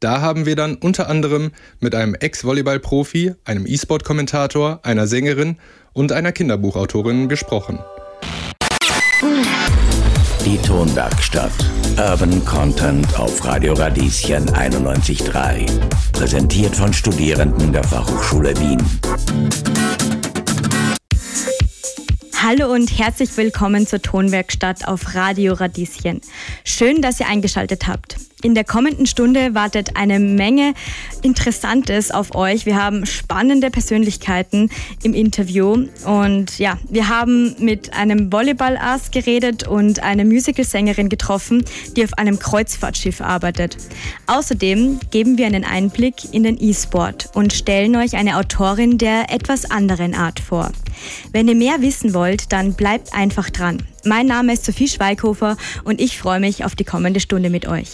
Da 0.00 0.20
haben 0.20 0.46
wir 0.46 0.56
dann 0.56 0.74
unter 0.76 1.08
anderem 1.08 1.52
mit 1.80 1.94
einem 1.94 2.14
Ex-Volleyball-Profi, 2.14 3.34
einem 3.44 3.66
E-Sport-Kommentator, 3.66 4.80
einer 4.82 5.06
Sängerin 5.06 5.56
und 5.92 6.12
einer 6.12 6.32
Kinderbuchautorin 6.32 7.28
gesprochen. 7.28 7.78
Die 10.46 10.58
Tonwerkstatt. 10.58 11.50
Urban 11.98 12.44
Content 12.44 13.18
auf 13.18 13.44
Radio 13.44 13.74
Radieschen 13.74 14.48
91.3. 14.48 15.66
Präsentiert 16.12 16.76
von 16.76 16.92
Studierenden 16.92 17.72
der 17.72 17.82
Fachhochschule 17.82 18.56
Wien. 18.60 18.80
Hallo 22.48 22.72
und 22.72 22.96
herzlich 22.96 23.36
willkommen 23.36 23.88
zur 23.88 24.00
Tonwerkstatt 24.00 24.86
auf 24.86 25.16
Radio 25.16 25.54
Radieschen. 25.54 26.20
Schön, 26.62 27.02
dass 27.02 27.18
ihr 27.18 27.26
eingeschaltet 27.26 27.88
habt. 27.88 28.18
In 28.40 28.54
der 28.54 28.62
kommenden 28.62 29.06
Stunde 29.06 29.56
wartet 29.56 29.96
eine 29.96 30.20
Menge 30.20 30.74
Interessantes 31.22 32.12
auf 32.12 32.36
euch. 32.36 32.64
Wir 32.64 32.80
haben 32.80 33.04
spannende 33.04 33.68
Persönlichkeiten 33.72 34.70
im 35.02 35.12
Interview 35.12 35.88
und 36.04 36.56
ja, 36.60 36.78
wir 36.88 37.08
haben 37.08 37.56
mit 37.58 37.92
einem 37.94 38.30
Volleyball-Ass 38.30 39.10
geredet 39.10 39.66
und 39.66 40.04
eine 40.04 40.24
Musicalsängerin 40.24 41.08
getroffen, 41.08 41.64
die 41.96 42.04
auf 42.04 42.14
einem 42.14 42.38
Kreuzfahrtschiff 42.38 43.20
arbeitet. 43.20 43.76
Außerdem 44.28 45.00
geben 45.10 45.36
wir 45.36 45.46
einen 45.46 45.64
Einblick 45.64 46.32
in 46.32 46.44
den 46.44 46.62
E-Sport 46.62 47.30
und 47.34 47.52
stellen 47.52 47.96
euch 47.96 48.14
eine 48.14 48.36
Autorin 48.36 48.98
der 48.98 49.32
etwas 49.32 49.68
anderen 49.68 50.14
Art 50.14 50.38
vor. 50.38 50.70
Wenn 51.32 51.48
ihr 51.48 51.54
mehr 51.54 51.80
wissen 51.80 52.14
wollt, 52.14 52.52
dann 52.52 52.74
bleibt 52.74 53.14
einfach 53.14 53.50
dran. 53.50 53.82
Mein 54.04 54.26
Name 54.26 54.52
ist 54.52 54.64
Sophie 54.64 54.88
Schweighofer 54.88 55.56
und 55.84 56.00
ich 56.00 56.18
freue 56.18 56.40
mich 56.40 56.64
auf 56.64 56.74
die 56.74 56.84
kommende 56.84 57.20
Stunde 57.20 57.50
mit 57.50 57.66
euch. 57.66 57.88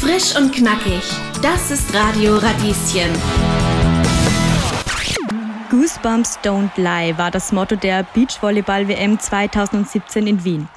Frisch 0.00 0.36
und 0.36 0.52
knackig, 0.52 1.02
das 1.42 1.70
ist 1.70 1.94
Radio 1.94 2.36
Radieschen. 2.36 3.71
Goosebumps 5.72 6.38
Don't 6.44 6.70
Lie 6.76 7.16
war 7.16 7.30
das 7.30 7.50
Motto 7.50 7.76
der 7.76 8.02
Beachvolleyball-WM 8.12 9.18
2017 9.18 10.26
in 10.26 10.44
Wien. 10.44 10.68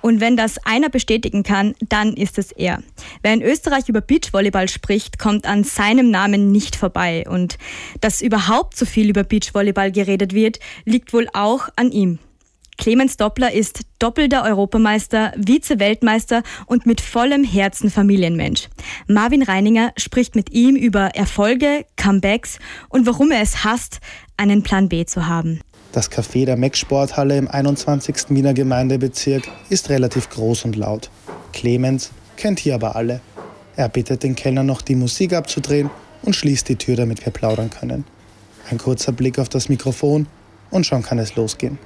Und 0.00 0.20
wenn 0.20 0.36
das 0.36 0.64
einer 0.64 0.90
bestätigen 0.90 1.42
kann, 1.42 1.74
dann 1.88 2.14
ist 2.14 2.38
es 2.38 2.52
er. 2.52 2.80
Wer 3.24 3.34
in 3.34 3.42
Österreich 3.42 3.88
über 3.88 4.00
Beachvolleyball 4.00 4.68
spricht, 4.68 5.18
kommt 5.18 5.44
an 5.44 5.64
seinem 5.64 6.12
Namen 6.12 6.52
nicht 6.52 6.76
vorbei. 6.76 7.24
Und 7.28 7.58
dass 8.00 8.22
überhaupt 8.22 8.76
so 8.76 8.86
viel 8.86 9.10
über 9.10 9.24
Beachvolleyball 9.24 9.90
geredet 9.90 10.34
wird, 10.34 10.60
liegt 10.84 11.12
wohl 11.12 11.26
auch 11.32 11.68
an 11.74 11.90
ihm. 11.90 12.20
Clemens 12.76 13.16
Doppler 13.16 13.52
ist 13.52 13.80
doppelter 13.98 14.44
Europameister, 14.44 15.32
Vize-Weltmeister 15.36 16.42
und 16.66 16.86
mit 16.86 17.00
vollem 17.00 17.44
Herzen 17.44 17.90
Familienmensch. 17.90 18.68
Marvin 19.06 19.42
Reininger 19.42 19.92
spricht 19.96 20.34
mit 20.34 20.52
ihm 20.52 20.76
über 20.76 21.14
Erfolge, 21.14 21.86
Comebacks 21.96 22.58
und 22.88 23.06
warum 23.06 23.30
er 23.30 23.42
es 23.42 23.64
hasst, 23.64 24.00
einen 24.36 24.62
Plan 24.62 24.88
B 24.88 25.04
zu 25.04 25.26
haben. 25.26 25.60
Das 25.92 26.10
Café 26.10 26.44
der 26.44 26.56
Meck 26.56 26.76
Sporthalle 26.76 27.38
im 27.38 27.46
21. 27.46 28.30
Wiener 28.30 28.52
Gemeindebezirk 28.52 29.44
ist 29.68 29.90
relativ 29.90 30.28
groß 30.28 30.64
und 30.64 30.74
laut. 30.74 31.08
Clemens 31.52 32.10
kennt 32.36 32.58
hier 32.58 32.74
aber 32.74 32.96
alle. 32.96 33.20
Er 33.76 33.88
bittet 33.88 34.24
den 34.24 34.34
Kellner 34.34 34.64
noch 34.64 34.82
die 34.82 34.96
Musik 34.96 35.32
abzudrehen 35.32 35.90
und 36.22 36.34
schließt 36.34 36.68
die 36.68 36.76
Tür, 36.76 36.96
damit 36.96 37.24
wir 37.24 37.32
plaudern 37.32 37.70
können. 37.70 38.04
Ein 38.70 38.78
kurzer 38.78 39.12
Blick 39.12 39.38
auf 39.38 39.48
das 39.48 39.68
Mikrofon 39.68 40.26
und 40.70 40.84
schon 40.84 41.02
kann 41.02 41.18
es 41.18 41.36
losgehen. 41.36 41.78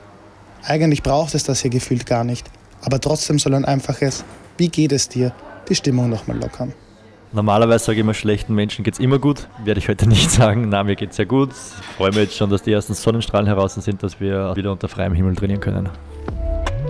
Eigentlich 0.64 1.02
braucht 1.02 1.34
es 1.34 1.44
das 1.44 1.62
hier 1.62 1.70
gefühlt 1.70 2.06
gar 2.06 2.24
nicht, 2.24 2.50
aber 2.82 3.00
trotzdem 3.00 3.38
soll 3.38 3.54
ein 3.54 3.64
einfaches 3.64 4.24
Wie 4.56 4.68
geht 4.68 4.92
es 4.92 5.08
dir 5.08 5.32
die 5.68 5.74
Stimmung 5.74 6.08
nochmal 6.08 6.38
lockern. 6.38 6.72
Normalerweise 7.32 7.84
sage 7.84 7.98
ich 7.98 8.00
immer, 8.00 8.14
schlechten 8.14 8.54
Menschen 8.54 8.84
geht 8.84 8.94
es 8.94 9.00
immer 9.00 9.18
gut. 9.18 9.48
Werde 9.64 9.80
ich 9.80 9.88
heute 9.88 10.08
nicht 10.08 10.30
sagen. 10.30 10.68
Na, 10.70 10.82
mir 10.82 10.96
geht 10.96 11.10
es 11.10 11.16
sehr 11.16 11.26
gut. 11.26 11.50
Ich 11.52 11.96
freue 11.96 12.08
mich 12.08 12.18
jetzt 12.18 12.36
schon, 12.36 12.48
dass 12.48 12.62
die 12.62 12.72
ersten 12.72 12.94
Sonnenstrahlen 12.94 13.46
heraus 13.46 13.74
sind, 13.74 14.02
dass 14.02 14.18
wir 14.18 14.56
wieder 14.56 14.72
unter 14.72 14.88
freiem 14.88 15.12
Himmel 15.12 15.36
trainieren 15.36 15.60
können. 15.60 15.90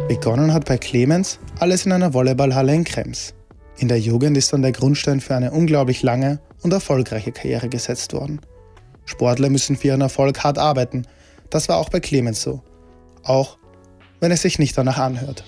Begonnen 0.06 0.52
hat 0.54 0.64
bei 0.64 0.78
Clemens 0.78 1.38
alles 1.58 1.86
in 1.86 1.92
einer 1.92 2.14
Volleyballhalle 2.14 2.72
in 2.72 2.84
Krems. 2.84 3.34
In 3.78 3.88
der 3.88 3.98
Jugend 3.98 4.36
ist 4.36 4.52
dann 4.52 4.62
der 4.62 4.72
Grundstein 4.72 5.20
für 5.20 5.34
eine 5.34 5.50
unglaublich 5.50 6.02
lange 6.02 6.40
und 6.62 6.72
erfolgreiche 6.72 7.32
Karriere 7.32 7.68
gesetzt 7.68 8.12
worden. 8.12 8.40
Sportler 9.04 9.50
müssen 9.50 9.76
für 9.76 9.88
ihren 9.88 10.00
Erfolg 10.00 10.42
hart 10.44 10.58
arbeiten. 10.58 11.06
Das 11.50 11.68
war 11.68 11.78
auch 11.78 11.88
bei 11.88 12.00
Clemens 12.00 12.42
so 12.42 12.62
auch 13.28 13.57
wenn 14.20 14.32
es 14.32 14.42
sich 14.42 14.58
nicht 14.58 14.76
danach 14.76 14.98
anhört. 14.98 15.44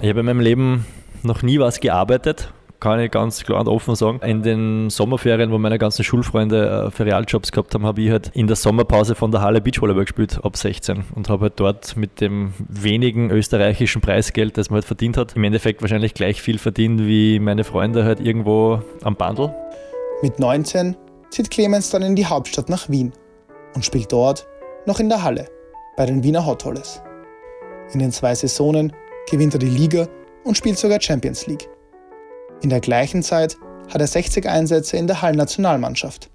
Ich 0.00 0.08
habe 0.08 0.20
in 0.20 0.26
meinem 0.26 0.40
Leben 0.40 0.86
noch 1.22 1.42
nie 1.42 1.58
was 1.58 1.80
gearbeitet, 1.80 2.52
kann 2.80 3.00
ich 3.00 3.10
ganz 3.10 3.42
klar 3.44 3.60
und 3.60 3.68
offen 3.68 3.94
sagen. 3.94 4.20
In 4.20 4.42
den 4.42 4.90
Sommerferien, 4.90 5.50
wo 5.50 5.56
meine 5.56 5.78
ganzen 5.78 6.04
Schulfreunde 6.04 6.88
äh, 6.88 6.90
Ferialjobs 6.90 7.50
gehabt 7.50 7.72
haben, 7.74 7.86
habe 7.86 8.02
ich 8.02 8.10
halt 8.10 8.30
in 8.34 8.46
der 8.46 8.56
Sommerpause 8.56 9.14
von 9.14 9.30
der 9.30 9.40
Halle 9.40 9.62
Beachvolleyball 9.62 10.04
gespielt, 10.04 10.40
ab 10.42 10.56
16. 10.56 11.04
Und 11.14 11.30
habe 11.30 11.44
halt 11.44 11.54
dort 11.56 11.96
mit 11.96 12.20
dem 12.20 12.52
wenigen 12.58 13.30
österreichischen 13.30 14.02
Preisgeld, 14.02 14.58
das 14.58 14.68
man 14.68 14.76
halt 14.76 14.84
verdient 14.84 15.16
hat, 15.16 15.34
im 15.34 15.44
Endeffekt 15.44 15.80
wahrscheinlich 15.80 16.12
gleich 16.12 16.42
viel 16.42 16.58
verdient 16.58 17.06
wie 17.06 17.38
meine 17.38 17.64
Freunde 17.64 18.04
halt 18.04 18.20
irgendwo 18.20 18.82
am 19.02 19.16
Bandel. 19.16 19.54
Mit 20.20 20.38
19 20.38 20.94
zieht 21.30 21.50
Clemens 21.50 21.88
dann 21.88 22.02
in 22.02 22.16
die 22.16 22.26
Hauptstadt 22.26 22.68
nach 22.68 22.90
Wien 22.90 23.12
und 23.74 23.82
spielt 23.82 24.12
dort 24.12 24.46
noch 24.84 25.00
in 25.00 25.08
der 25.08 25.22
Halle 25.22 25.48
bei 25.96 26.04
den 26.04 26.22
Wiener 26.22 26.44
Hot 26.44 26.64
Holes. 26.66 27.00
In 27.92 27.98
den 27.98 28.12
zwei 28.12 28.34
Saisonen 28.34 28.92
gewinnt 29.30 29.54
er 29.54 29.58
die 29.58 29.68
Liga 29.68 30.08
und 30.44 30.56
spielt 30.56 30.78
sogar 30.78 31.00
Champions 31.00 31.46
League. 31.46 31.68
In 32.62 32.70
der 32.70 32.80
gleichen 32.80 33.22
Zeit 33.22 33.56
hat 33.92 34.00
er 34.00 34.06
60 34.06 34.46
Einsätze 34.48 34.96
in 34.96 35.06
der 35.06 35.20
Hallen-Nationalmannschaft. 35.20 36.30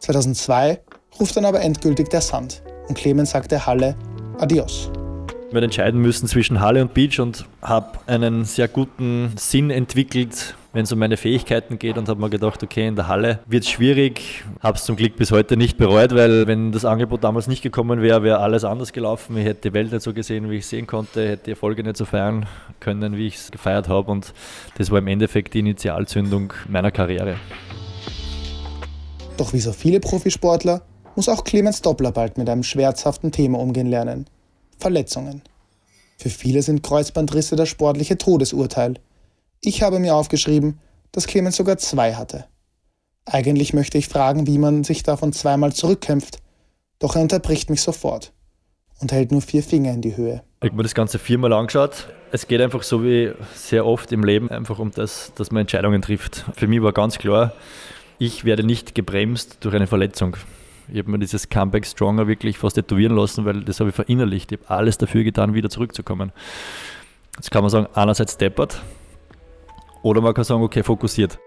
2002 0.00 0.80
ruft 1.20 1.36
dann 1.36 1.44
aber 1.44 1.60
endgültig 1.60 2.08
der 2.08 2.20
Sand 2.20 2.62
und 2.88 2.96
Clemens 2.96 3.30
sagt 3.30 3.50
der 3.52 3.66
Halle 3.66 3.96
Adios. 4.38 4.90
Habe 5.48 5.62
entscheiden 5.62 6.02
müssen 6.02 6.28
zwischen 6.28 6.60
Halle 6.60 6.82
und 6.82 6.92
Beach 6.92 7.20
und 7.20 7.46
habe 7.62 7.98
einen 8.06 8.44
sehr 8.44 8.68
guten 8.68 9.32
Sinn 9.36 9.70
entwickelt, 9.70 10.54
wenn 10.74 10.84
es 10.84 10.92
um 10.92 10.98
meine 10.98 11.16
Fähigkeiten 11.16 11.78
geht 11.78 11.96
und 11.96 12.06
habe 12.10 12.20
mir 12.20 12.28
gedacht, 12.28 12.62
okay, 12.62 12.86
in 12.86 12.96
der 12.96 13.08
Halle 13.08 13.38
wird 13.46 13.64
es 13.64 13.70
schwierig. 13.70 14.44
Habe 14.60 14.76
es 14.76 14.84
zum 14.84 14.96
Glück 14.96 15.16
bis 15.16 15.32
heute 15.32 15.56
nicht 15.56 15.78
bereut, 15.78 16.14
weil 16.14 16.46
wenn 16.46 16.70
das 16.70 16.84
Angebot 16.84 17.24
damals 17.24 17.46
nicht 17.46 17.62
gekommen 17.62 18.02
wäre, 18.02 18.22
wäre 18.22 18.40
alles 18.40 18.64
anders 18.64 18.92
gelaufen. 18.92 19.38
Ich 19.38 19.46
hätte 19.46 19.70
die 19.70 19.72
Welt 19.72 19.90
nicht 19.90 20.02
so 20.02 20.12
gesehen, 20.12 20.50
wie 20.50 20.56
ich 20.56 20.66
sehen 20.66 20.86
konnte, 20.86 21.26
hätte 21.26 21.44
die 21.44 21.50
Erfolge 21.52 21.82
nicht 21.82 21.96
so 21.96 22.04
feiern 22.04 22.46
können, 22.78 23.16
wie 23.16 23.28
ich 23.28 23.36
es 23.36 23.50
gefeiert 23.50 23.88
habe 23.88 24.10
und 24.10 24.34
das 24.76 24.90
war 24.90 24.98
im 24.98 25.06
Endeffekt 25.06 25.54
die 25.54 25.60
Initialzündung 25.60 26.52
meiner 26.68 26.90
Karriere. 26.90 27.36
Doch 29.38 29.54
wie 29.54 29.60
so 29.60 29.72
viele 29.72 29.98
Profisportler 30.00 30.82
muss 31.16 31.30
auch 31.30 31.42
Clemens 31.42 31.80
Doppler 31.80 32.12
bald 32.12 32.36
mit 32.36 32.50
einem 32.50 32.62
schmerzhaften 32.62 33.32
Thema 33.32 33.58
umgehen 33.58 33.86
lernen. 33.86 34.26
Verletzungen. 34.78 35.42
Für 36.16 36.30
viele 36.30 36.62
sind 36.62 36.82
Kreuzbandrisse 36.82 37.56
das 37.56 37.68
sportliche 37.68 38.18
Todesurteil. 38.18 38.94
Ich 39.60 39.82
habe 39.82 39.98
mir 39.98 40.14
aufgeschrieben, 40.14 40.78
dass 41.12 41.26
Clemens 41.26 41.56
sogar 41.56 41.78
zwei 41.78 42.14
hatte. 42.14 42.44
Eigentlich 43.24 43.74
möchte 43.74 43.98
ich 43.98 44.08
fragen, 44.08 44.46
wie 44.46 44.58
man 44.58 44.84
sich 44.84 45.02
davon 45.02 45.32
zweimal 45.32 45.72
zurückkämpft, 45.72 46.38
doch 46.98 47.14
er 47.14 47.22
unterbricht 47.22 47.70
mich 47.70 47.82
sofort 47.82 48.32
und 49.00 49.12
hält 49.12 49.32
nur 49.32 49.42
vier 49.42 49.62
Finger 49.62 49.92
in 49.92 50.00
die 50.00 50.16
Höhe. 50.16 50.42
Ich 50.60 50.68
habe 50.68 50.76
mir 50.76 50.82
das 50.82 50.94
Ganze 50.94 51.18
viermal 51.18 51.52
angeschaut. 51.52 52.08
Es 52.32 52.48
geht 52.48 52.60
einfach 52.60 52.82
so 52.82 53.04
wie 53.04 53.32
sehr 53.54 53.86
oft 53.86 54.10
im 54.12 54.24
Leben 54.24 54.50
einfach 54.50 54.78
um 54.78 54.90
das, 54.90 55.32
dass 55.36 55.50
man 55.50 55.62
Entscheidungen 55.62 56.02
trifft. 56.02 56.44
Für 56.56 56.66
mich 56.66 56.82
war 56.82 56.92
ganz 56.92 57.18
klar, 57.18 57.52
ich 58.18 58.44
werde 58.44 58.64
nicht 58.64 58.94
gebremst 58.94 59.58
durch 59.60 59.74
eine 59.74 59.86
Verletzung. 59.86 60.36
Ich 60.90 60.98
habe 60.98 61.10
mir 61.10 61.18
dieses 61.18 61.48
Comeback 61.48 61.86
Stronger 61.86 62.26
wirklich 62.26 62.58
fast 62.58 62.76
tätowieren 62.76 63.14
lassen, 63.14 63.44
weil 63.44 63.62
das 63.62 63.80
habe 63.80 63.90
ich 63.90 63.96
verinnerlicht. 63.96 64.52
Ich 64.52 64.58
habe 64.60 64.70
alles 64.70 64.98
dafür 64.98 65.24
getan, 65.24 65.54
wieder 65.54 65.68
zurückzukommen. 65.68 66.32
Jetzt 67.36 67.50
kann 67.50 67.62
man 67.62 67.70
sagen, 67.70 67.86
einerseits 67.94 68.36
deppert, 68.36 68.80
oder 70.02 70.20
man 70.20 70.34
kann 70.34 70.44
sagen, 70.44 70.62
okay, 70.62 70.82
fokussiert. 70.82 71.38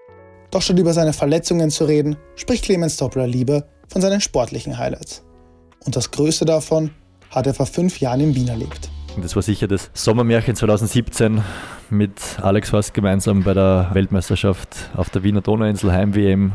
Doch 0.52 0.62
statt 0.62 0.78
über 0.78 0.94
seine 0.94 1.14
Verletzungen 1.14 1.70
zu 1.70 1.86
reden, 1.86 2.18
spricht 2.36 2.66
Clemens 2.66 2.98
Doppler 2.98 3.26
lieber 3.26 3.66
von 3.88 4.02
seinen 4.02 4.22
sportlichen 4.22 4.78
Highlights. 4.78 5.24
Und 5.86 5.96
das 5.96 6.12
größte 6.12 6.46
davon 6.46 6.92
hat 7.30 7.48
er 7.48 7.54
vor 7.54 7.66
fünf 7.66 8.00
Jahren 8.00 8.20
in 8.20 8.36
Wien 8.36 8.50
erlebt. 8.50 8.90
Das 9.22 9.36
war 9.36 9.42
sicher 9.42 9.68
das 9.68 9.90
Sommermärchen 9.94 10.56
2017 10.56 11.42
mit 11.90 12.40
Alex 12.42 12.72
Horst 12.72 12.94
gemeinsam 12.94 13.44
bei 13.44 13.54
der 13.54 13.90
Weltmeisterschaft 13.94 14.90
auf 14.96 15.10
der 15.10 15.24
Wiener 15.24 15.42
Donauinsel 15.42 15.92
Heim-WM. 15.92 16.54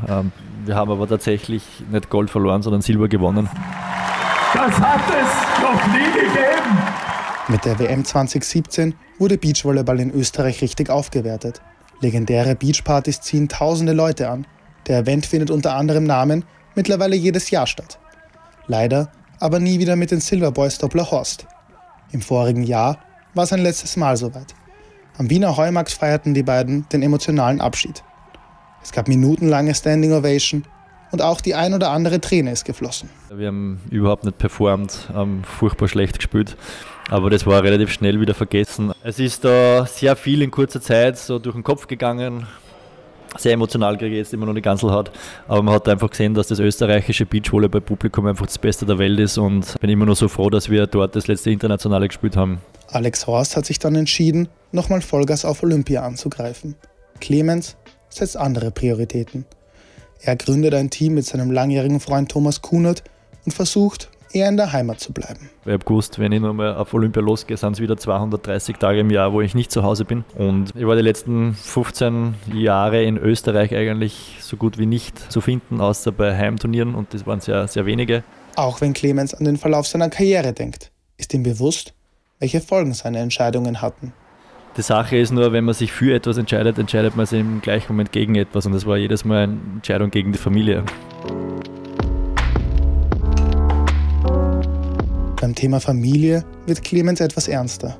Wir 0.66 0.74
haben 0.74 0.90
aber 0.90 1.06
tatsächlich 1.06 1.62
nicht 1.90 2.10
Gold 2.10 2.28
verloren, 2.28 2.60
sondern 2.60 2.82
Silber 2.82 3.06
gewonnen. 3.06 3.48
Das 4.52 4.80
hat 4.80 5.00
es 5.08 5.62
noch 5.62 5.86
nie 5.92 6.12
gegeben! 6.12 6.78
Mit 7.46 7.64
der 7.64 7.78
WM 7.78 8.04
2017 8.04 8.94
wurde 9.20 9.38
Beachvolleyball 9.38 10.00
in 10.00 10.10
Österreich 10.10 10.60
richtig 10.62 10.90
aufgewertet. 10.90 11.62
Legendäre 12.00 12.56
Beachpartys 12.56 13.20
ziehen 13.20 13.48
tausende 13.48 13.92
Leute 13.92 14.28
an. 14.28 14.44
Der 14.88 14.98
Event 14.98 15.26
findet 15.26 15.52
unter 15.52 15.76
anderem 15.76 16.02
Namen 16.02 16.44
mittlerweile 16.74 17.14
jedes 17.14 17.50
Jahr 17.50 17.68
statt. 17.68 18.00
Leider 18.66 19.12
aber 19.38 19.60
nie 19.60 19.78
wieder 19.78 19.94
mit 19.94 20.10
den 20.10 20.20
Silverboys 20.20 20.78
Doppler 20.78 21.08
Horst. 21.12 21.46
Im 22.10 22.22
vorigen 22.22 22.64
Jahr 22.64 22.98
war 23.34 23.44
es 23.44 23.52
ein 23.52 23.62
letztes 23.62 23.96
Mal 23.96 24.16
soweit. 24.16 24.54
Am 25.16 25.30
Wiener 25.30 25.56
Heumarkt 25.56 25.92
feierten 25.92 26.34
die 26.34 26.42
beiden 26.42 26.88
den 26.88 27.02
emotionalen 27.02 27.60
Abschied. 27.60 28.02
Es 28.86 28.92
gab 28.92 29.08
minutenlange 29.08 29.74
Standing 29.74 30.12
Ovation 30.12 30.62
und 31.10 31.20
auch 31.20 31.40
die 31.40 31.56
ein 31.56 31.74
oder 31.74 31.90
andere 31.90 32.20
Träne 32.20 32.52
ist 32.52 32.64
geflossen. 32.64 33.10
Wir 33.34 33.48
haben 33.48 33.80
überhaupt 33.90 34.24
nicht 34.24 34.38
performt, 34.38 35.08
haben 35.12 35.42
furchtbar 35.42 35.88
schlecht 35.88 36.20
gespielt, 36.20 36.56
aber 37.10 37.28
das 37.28 37.46
war 37.46 37.64
relativ 37.64 37.90
schnell 37.90 38.20
wieder 38.20 38.32
vergessen. 38.32 38.92
Es 39.02 39.18
ist 39.18 39.44
da 39.44 39.86
sehr 39.86 40.14
viel 40.14 40.40
in 40.40 40.52
kurzer 40.52 40.80
Zeit 40.80 41.18
so 41.18 41.40
durch 41.40 41.56
den 41.56 41.64
Kopf 41.64 41.88
gegangen. 41.88 42.46
Sehr 43.36 43.54
emotional 43.54 43.98
kriege 43.98 44.12
ich 44.14 44.18
jetzt 44.18 44.32
immer 44.32 44.46
noch 44.46 44.54
die 44.54 44.62
Ganselhaut. 44.62 45.10
Aber 45.48 45.64
man 45.64 45.74
hat 45.74 45.88
einfach 45.88 46.08
gesehen, 46.08 46.34
dass 46.34 46.46
das 46.46 46.60
österreichische 46.60 47.26
Beachvolleyball-Publikum 47.26 48.24
einfach 48.26 48.46
das 48.46 48.56
Beste 48.56 48.86
der 48.86 48.98
Welt 48.98 49.18
ist 49.18 49.36
und 49.36 49.80
bin 49.80 49.90
immer 49.90 50.06
nur 50.06 50.14
so 50.14 50.28
froh, 50.28 50.48
dass 50.48 50.70
wir 50.70 50.86
dort 50.86 51.16
das 51.16 51.26
letzte 51.26 51.50
Internationale 51.50 52.06
gespielt 52.06 52.36
haben. 52.36 52.60
Alex 52.86 53.26
Horst 53.26 53.56
hat 53.56 53.66
sich 53.66 53.80
dann 53.80 53.96
entschieden, 53.96 54.48
nochmal 54.70 55.00
Vollgas 55.00 55.44
auf 55.44 55.64
Olympia 55.64 56.02
anzugreifen. 56.02 56.76
Clemens 57.20 57.76
setzt 58.16 58.36
andere 58.36 58.70
Prioritäten. 58.70 59.44
Er 60.20 60.36
gründet 60.36 60.74
ein 60.74 60.90
Team 60.90 61.14
mit 61.14 61.26
seinem 61.26 61.50
langjährigen 61.50 62.00
Freund 62.00 62.30
Thomas 62.30 62.62
Kunert 62.62 63.04
und 63.44 63.52
versucht, 63.52 64.08
eher 64.32 64.48
in 64.48 64.56
der 64.56 64.72
Heimat 64.72 65.00
zu 65.00 65.12
bleiben. 65.12 65.50
Ich 65.64 65.72
habe 65.72 65.84
gewusst, 65.84 66.18
wenn 66.18 66.32
ich 66.32 66.40
nochmal 66.40 66.74
auf 66.74 66.92
Olympia 66.94 67.22
losgehe, 67.22 67.56
sind 67.56 67.74
es 67.74 67.80
wieder 67.80 67.96
230 67.96 68.76
Tage 68.76 69.00
im 69.00 69.10
Jahr, 69.10 69.32
wo 69.32 69.40
ich 69.40 69.54
nicht 69.54 69.70
zu 69.70 69.82
Hause 69.82 70.04
bin. 70.04 70.24
Und 70.36 70.74
ich 70.74 70.86
war 70.86 70.96
die 70.96 71.02
letzten 71.02 71.54
15 71.54 72.34
Jahre 72.52 73.02
in 73.02 73.16
Österreich 73.16 73.74
eigentlich 73.74 74.38
so 74.40 74.56
gut 74.56 74.78
wie 74.78 74.86
nicht 74.86 75.32
zu 75.32 75.40
finden, 75.40 75.80
außer 75.80 76.12
bei 76.12 76.36
Heimturnieren 76.36 76.94
und 76.94 77.14
das 77.14 77.26
waren 77.26 77.40
sehr, 77.40 77.68
sehr 77.68 77.86
wenige. 77.86 78.24
Auch 78.56 78.80
wenn 78.80 78.94
Clemens 78.94 79.34
an 79.34 79.44
den 79.44 79.56
Verlauf 79.56 79.86
seiner 79.86 80.08
Karriere 80.08 80.52
denkt, 80.52 80.90
ist 81.18 81.32
ihm 81.34 81.42
bewusst, 81.42 81.94
welche 82.38 82.60
Folgen 82.60 82.94
seine 82.94 83.18
Entscheidungen 83.18 83.80
hatten. 83.80 84.12
Die 84.76 84.82
Sache 84.82 85.16
ist 85.16 85.32
nur, 85.32 85.52
wenn 85.52 85.64
man 85.64 85.74
sich 85.74 85.90
für 85.90 86.14
etwas 86.14 86.36
entscheidet, 86.36 86.78
entscheidet 86.78 87.16
man 87.16 87.24
sich 87.24 87.40
im 87.40 87.62
gleichen 87.62 87.94
Moment 87.94 88.12
gegen 88.12 88.34
etwas 88.34 88.66
und 88.66 88.72
das 88.72 88.84
war 88.84 88.98
jedes 88.98 89.24
Mal 89.24 89.44
eine 89.44 89.58
Entscheidung 89.76 90.10
gegen 90.10 90.32
die 90.32 90.38
Familie. 90.38 90.84
Beim 95.40 95.54
Thema 95.54 95.80
Familie 95.80 96.44
wird 96.66 96.84
Clemens 96.84 97.20
etwas 97.22 97.48
ernster. 97.48 97.96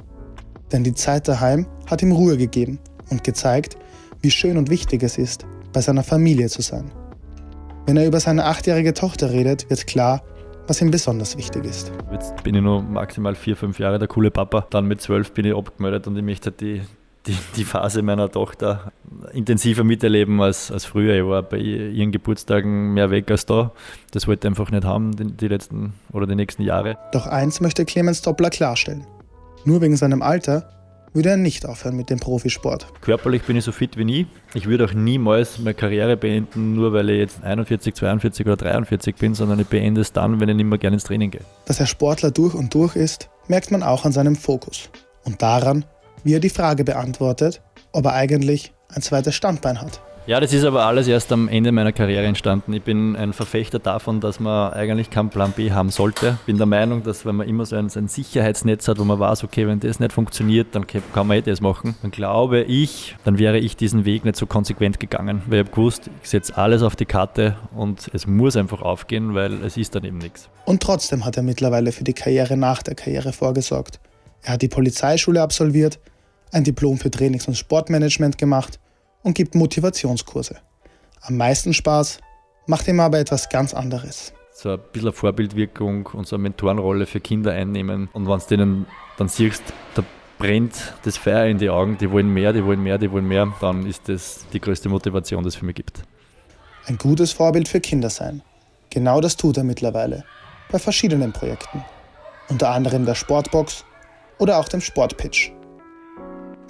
Denn 0.70 0.84
die 0.84 0.92
Zeit 0.92 1.26
daheim 1.28 1.66
hat 1.86 2.02
ihm 2.02 2.12
Ruhe 2.12 2.36
gegeben 2.36 2.78
und 3.08 3.24
gezeigt, 3.24 3.78
wie 4.20 4.30
schön 4.30 4.58
und 4.58 4.68
wichtig 4.68 5.02
es 5.02 5.16
ist, 5.16 5.46
bei 5.72 5.80
seiner 5.80 6.02
Familie 6.02 6.50
zu 6.50 6.60
sein. 6.60 6.90
Wenn 7.86 7.96
er 7.96 8.06
über 8.06 8.20
seine 8.20 8.44
achtjährige 8.44 8.92
Tochter 8.92 9.30
redet, 9.30 9.70
wird 9.70 9.86
klar, 9.86 10.22
was 10.66 10.80
ihm 10.80 10.90
besonders 10.90 11.36
wichtig 11.36 11.64
ist. 11.64 11.92
Jetzt 12.12 12.42
bin 12.42 12.54
ich 12.54 12.62
nur 12.62 12.82
maximal 12.82 13.34
vier, 13.34 13.56
fünf 13.56 13.78
Jahre 13.78 13.98
der 13.98 14.08
coole 14.08 14.30
Papa. 14.30 14.66
Dann 14.70 14.86
mit 14.86 15.00
zwölf 15.00 15.32
bin 15.32 15.46
ich 15.46 15.54
abgemeldet 15.54 16.06
und 16.06 16.16
ich 16.16 16.22
möchte 16.22 16.52
die, 16.52 16.82
die, 17.26 17.36
die 17.56 17.64
Phase 17.64 18.02
meiner 18.02 18.30
Tochter 18.30 18.92
intensiver 19.32 19.84
miterleben 19.84 20.40
als, 20.40 20.70
als 20.70 20.84
früher. 20.84 21.14
Ich 21.14 21.24
war 21.24 21.42
bei 21.42 21.58
ihren 21.58 22.12
Geburtstagen 22.12 22.94
mehr 22.94 23.10
weg 23.10 23.30
als 23.30 23.46
da. 23.46 23.72
Das 24.12 24.26
wollte 24.26 24.46
ich 24.46 24.50
einfach 24.50 24.70
nicht 24.70 24.84
haben, 24.84 25.14
die, 25.16 25.24
die 25.24 25.48
letzten 25.48 25.94
oder 26.12 26.26
die 26.26 26.34
nächsten 26.34 26.62
Jahre. 26.62 26.96
Doch 27.12 27.26
eins 27.26 27.60
möchte 27.60 27.84
Clemens 27.84 28.22
Doppler 28.22 28.50
klarstellen. 28.50 29.06
Nur 29.64 29.80
wegen 29.80 29.96
seinem 29.96 30.22
Alter 30.22 30.75
würde 31.16 31.30
er 31.30 31.36
nicht 31.36 31.66
aufhören 31.66 31.96
mit 31.96 32.10
dem 32.10 32.20
Profisport. 32.20 32.86
Körperlich 33.00 33.42
bin 33.42 33.56
ich 33.56 33.64
so 33.64 33.72
fit 33.72 33.96
wie 33.96 34.04
nie. 34.04 34.26
Ich 34.54 34.66
würde 34.66 34.84
auch 34.84 34.92
niemals 34.92 35.58
meine 35.58 35.74
Karriere 35.74 36.16
beenden, 36.16 36.74
nur 36.74 36.92
weil 36.92 37.10
ich 37.10 37.18
jetzt 37.18 37.42
41, 37.42 37.94
42 37.94 38.46
oder 38.46 38.56
43 38.56 39.16
bin, 39.16 39.34
sondern 39.34 39.58
ich 39.58 39.66
beende 39.66 40.02
es 40.02 40.12
dann, 40.12 40.38
wenn 40.38 40.48
ich 40.50 40.56
nicht 40.56 40.66
mehr 40.66 40.78
gerne 40.78 40.94
ins 40.94 41.04
Training 41.04 41.30
gehe. 41.30 41.40
Dass 41.64 41.80
er 41.80 41.86
Sportler 41.86 42.30
durch 42.30 42.54
und 42.54 42.72
durch 42.74 42.94
ist, 42.94 43.30
merkt 43.48 43.70
man 43.70 43.82
auch 43.82 44.04
an 44.04 44.12
seinem 44.12 44.36
Fokus 44.36 44.90
und 45.24 45.40
daran, 45.42 45.84
wie 46.22 46.34
er 46.34 46.40
die 46.40 46.50
Frage 46.50 46.84
beantwortet, 46.84 47.62
ob 47.92 48.04
er 48.04 48.12
eigentlich 48.12 48.74
ein 48.94 49.02
zweites 49.02 49.34
Standbein 49.34 49.80
hat. 49.80 50.00
Ja, 50.26 50.40
das 50.40 50.52
ist 50.52 50.64
aber 50.64 50.84
alles 50.84 51.06
erst 51.06 51.30
am 51.30 51.46
Ende 51.46 51.70
meiner 51.70 51.92
Karriere 51.92 52.24
entstanden. 52.24 52.72
Ich 52.72 52.82
bin 52.82 53.14
ein 53.14 53.32
Verfechter 53.32 53.78
davon, 53.78 54.20
dass 54.20 54.40
man 54.40 54.72
eigentlich 54.72 55.08
keinen 55.08 55.28
Plan 55.28 55.52
B 55.52 55.70
haben 55.70 55.90
sollte. 55.90 56.36
Bin 56.46 56.56
der 56.56 56.66
Meinung, 56.66 57.04
dass 57.04 57.24
wenn 57.24 57.36
man 57.36 57.48
immer 57.48 57.64
so 57.64 57.76
ein, 57.76 57.88
so 57.90 58.00
ein 58.00 58.08
Sicherheitsnetz 58.08 58.88
hat, 58.88 58.98
wo 58.98 59.04
man 59.04 59.20
weiß, 59.20 59.44
okay, 59.44 59.68
wenn 59.68 59.78
das 59.78 60.00
nicht 60.00 60.12
funktioniert, 60.12 60.74
dann 60.74 60.84
kann 60.88 61.28
man 61.28 61.36
eh 61.36 61.42
das 61.42 61.60
machen. 61.60 61.94
Dann 62.02 62.10
glaube 62.10 62.62
ich, 62.62 63.14
dann 63.24 63.38
wäre 63.38 63.60
ich 63.60 63.76
diesen 63.76 64.04
Weg 64.04 64.24
nicht 64.24 64.34
so 64.34 64.46
konsequent 64.46 64.98
gegangen. 64.98 65.42
Weil 65.46 65.60
ich 65.60 65.66
habe 65.66 65.76
gewusst, 65.76 66.10
ich 66.20 66.28
setze 66.28 66.56
alles 66.56 66.82
auf 66.82 66.96
die 66.96 67.06
Karte 67.06 67.54
und 67.76 68.10
es 68.12 68.26
muss 68.26 68.56
einfach 68.56 68.82
aufgehen, 68.82 69.36
weil 69.36 69.62
es 69.62 69.76
ist 69.76 69.94
dann 69.94 70.02
eben 70.02 70.18
nichts. 70.18 70.48
Und 70.64 70.82
trotzdem 70.82 71.24
hat 71.24 71.36
er 71.36 71.44
mittlerweile 71.44 71.92
für 71.92 72.02
die 72.02 72.14
Karriere 72.14 72.56
nach 72.56 72.82
der 72.82 72.96
Karriere 72.96 73.32
vorgesorgt. 73.32 74.00
Er 74.42 74.54
hat 74.54 74.62
die 74.62 74.68
Polizeischule 74.68 75.40
absolviert, 75.40 76.00
ein 76.50 76.64
Diplom 76.64 76.98
für 76.98 77.12
Trainings- 77.12 77.46
und 77.46 77.56
Sportmanagement 77.56 78.38
gemacht 78.38 78.80
und 79.26 79.34
gibt 79.34 79.56
Motivationskurse. 79.56 80.56
Am 81.20 81.36
meisten 81.36 81.74
Spaß 81.74 82.20
macht 82.68 82.86
ihm 82.86 83.00
aber 83.00 83.18
etwas 83.18 83.48
ganz 83.48 83.74
anderes. 83.74 84.32
So 84.52 84.70
ein 84.70 84.78
bisschen 84.92 85.12
Vorbildwirkung 85.12 86.06
und 86.06 86.28
so 86.28 86.36
eine 86.36 86.44
Mentorenrolle 86.44 87.06
für 87.06 87.18
Kinder 87.18 87.50
einnehmen. 87.50 88.08
Und 88.12 88.28
wenn 88.28 88.38
du 88.38 88.46
denen 88.46 88.86
dann 89.18 89.28
siehst, 89.28 89.64
da 89.96 90.04
brennt 90.38 90.74
das 91.02 91.16
Feuer 91.16 91.46
in 91.46 91.58
die 91.58 91.68
Augen, 91.68 91.98
die 91.98 92.08
wollen 92.08 92.32
mehr, 92.32 92.52
die 92.52 92.64
wollen 92.64 92.80
mehr, 92.80 92.98
die 92.98 93.10
wollen 93.10 93.26
mehr, 93.26 93.52
dann 93.60 93.84
ist 93.84 94.08
das 94.08 94.46
die 94.52 94.60
größte 94.60 94.88
Motivation, 94.88 95.42
die 95.42 95.48
es 95.48 95.56
für 95.56 95.64
mich 95.64 95.74
gibt. 95.74 96.04
Ein 96.86 96.96
gutes 96.96 97.32
Vorbild 97.32 97.66
für 97.66 97.80
Kinder 97.80 98.10
sein. 98.10 98.42
Genau 98.90 99.20
das 99.20 99.36
tut 99.36 99.56
er 99.56 99.64
mittlerweile. 99.64 100.24
Bei 100.70 100.78
verschiedenen 100.78 101.32
Projekten. 101.32 101.84
Unter 102.48 102.70
anderem 102.70 103.04
der 103.04 103.16
Sportbox 103.16 103.84
oder 104.38 104.58
auch 104.58 104.68
dem 104.68 104.80
Sportpitch. 104.80 105.50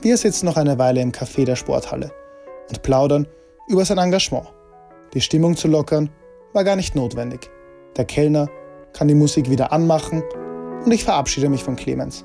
Wir 0.01 0.17
sitzen 0.17 0.47
noch 0.47 0.57
eine 0.57 0.79
Weile 0.79 1.03
im 1.03 1.13
Café 1.13 1.45
der 1.45 1.57
Sporthalle 1.57 2.13
und 2.69 2.83
plaudern 2.83 3.27
über 3.69 3.85
sein 3.85 3.99
Engagement. 3.99 4.47
Die 5.15 5.21
Stimmung 5.21 5.57
zu 5.57 5.69
lockern 5.69 6.11
war 6.53 6.65
gar 6.65 6.77
nicht 6.77 6.95
notwendig. 6.95 7.51
Der 7.97 8.05
Kellner 8.05 8.49
kann 8.93 9.09
die 9.09 9.15
Musik 9.15 9.51
wieder 9.51 9.73
anmachen 9.73 10.23
und 10.85 10.93
ich 10.93 11.05
verabschiede 11.05 11.49
mich 11.49 11.63
von 11.65 11.77
Clemens. 11.77 12.25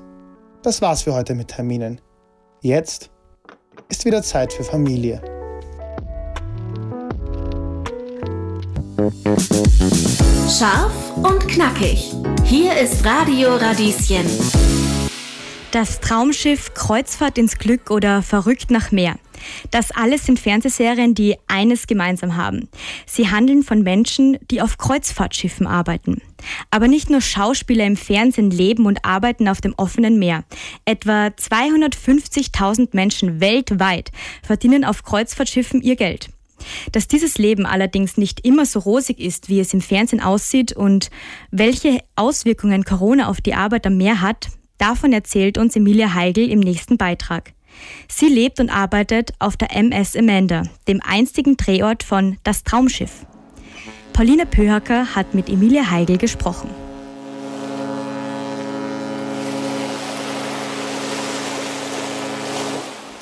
Das 0.62 0.80
war's 0.80 1.02
für 1.02 1.14
heute 1.14 1.34
mit 1.34 1.48
Terminen. 1.48 2.00
Jetzt 2.60 3.10
ist 3.88 4.04
wieder 4.04 4.22
Zeit 4.22 4.52
für 4.52 4.64
Familie. 4.64 5.20
Scharf 10.48 10.92
und 11.16 11.48
knackig. 11.48 12.12
Hier 12.44 12.76
ist 12.76 13.04
Radio 13.04 13.56
Radieschen. 13.56 14.26
Das 15.72 16.00
Traumschiff 16.00 16.74
Kreuzfahrt 16.74 17.38
ins 17.38 17.58
Glück 17.58 17.90
oder 17.90 18.22
Verrückt 18.22 18.70
nach 18.70 18.92
Meer. 18.92 19.16
Das 19.70 19.90
alles 19.90 20.26
sind 20.26 20.38
Fernsehserien, 20.38 21.14
die 21.14 21.36
eines 21.46 21.86
gemeinsam 21.86 22.36
haben. 22.36 22.68
Sie 23.06 23.30
handeln 23.30 23.62
von 23.62 23.82
Menschen, 23.82 24.38
die 24.50 24.62
auf 24.62 24.78
Kreuzfahrtschiffen 24.78 25.66
arbeiten. 25.66 26.22
Aber 26.70 26.88
nicht 26.88 27.10
nur 27.10 27.20
Schauspieler 27.20 27.86
im 27.86 27.96
Fernsehen 27.96 28.50
leben 28.50 28.86
und 28.86 29.04
arbeiten 29.04 29.48
auf 29.48 29.60
dem 29.60 29.74
offenen 29.76 30.18
Meer. 30.18 30.44
Etwa 30.84 31.26
250.000 31.26 32.90
Menschen 32.92 33.40
weltweit 33.40 34.10
verdienen 34.42 34.84
auf 34.84 35.02
Kreuzfahrtschiffen 35.02 35.82
ihr 35.82 35.96
Geld. 35.96 36.28
Dass 36.92 37.08
dieses 37.08 37.38
Leben 37.38 37.66
allerdings 37.66 38.16
nicht 38.16 38.44
immer 38.46 38.66
so 38.66 38.80
rosig 38.80 39.18
ist, 39.18 39.48
wie 39.48 39.60
es 39.60 39.74
im 39.74 39.80
Fernsehen 39.80 40.20
aussieht 40.20 40.72
und 40.72 41.10
welche 41.50 42.00
Auswirkungen 42.16 42.84
Corona 42.84 43.28
auf 43.28 43.40
die 43.40 43.54
Arbeit 43.54 43.86
am 43.86 43.96
Meer 43.96 44.20
hat, 44.20 44.48
davon 44.78 45.12
erzählt 45.12 45.58
uns 45.58 45.76
Emilia 45.76 46.14
Heigl 46.14 46.50
im 46.50 46.60
nächsten 46.60 46.96
Beitrag. 46.98 47.52
Sie 48.08 48.28
lebt 48.28 48.60
und 48.60 48.70
arbeitet 48.70 49.32
auf 49.38 49.56
der 49.56 49.74
MS 49.74 50.16
Amanda, 50.16 50.64
dem 50.88 51.00
einstigen 51.02 51.56
Drehort 51.56 52.02
von 52.02 52.38
Das 52.44 52.64
Traumschiff. 52.64 53.26
Pauline 54.12 54.44
Pöhacker 54.44 55.14
hat 55.14 55.34
mit 55.34 55.48
Emilia 55.48 55.90
Heigl 55.90 56.18
gesprochen. 56.18 56.68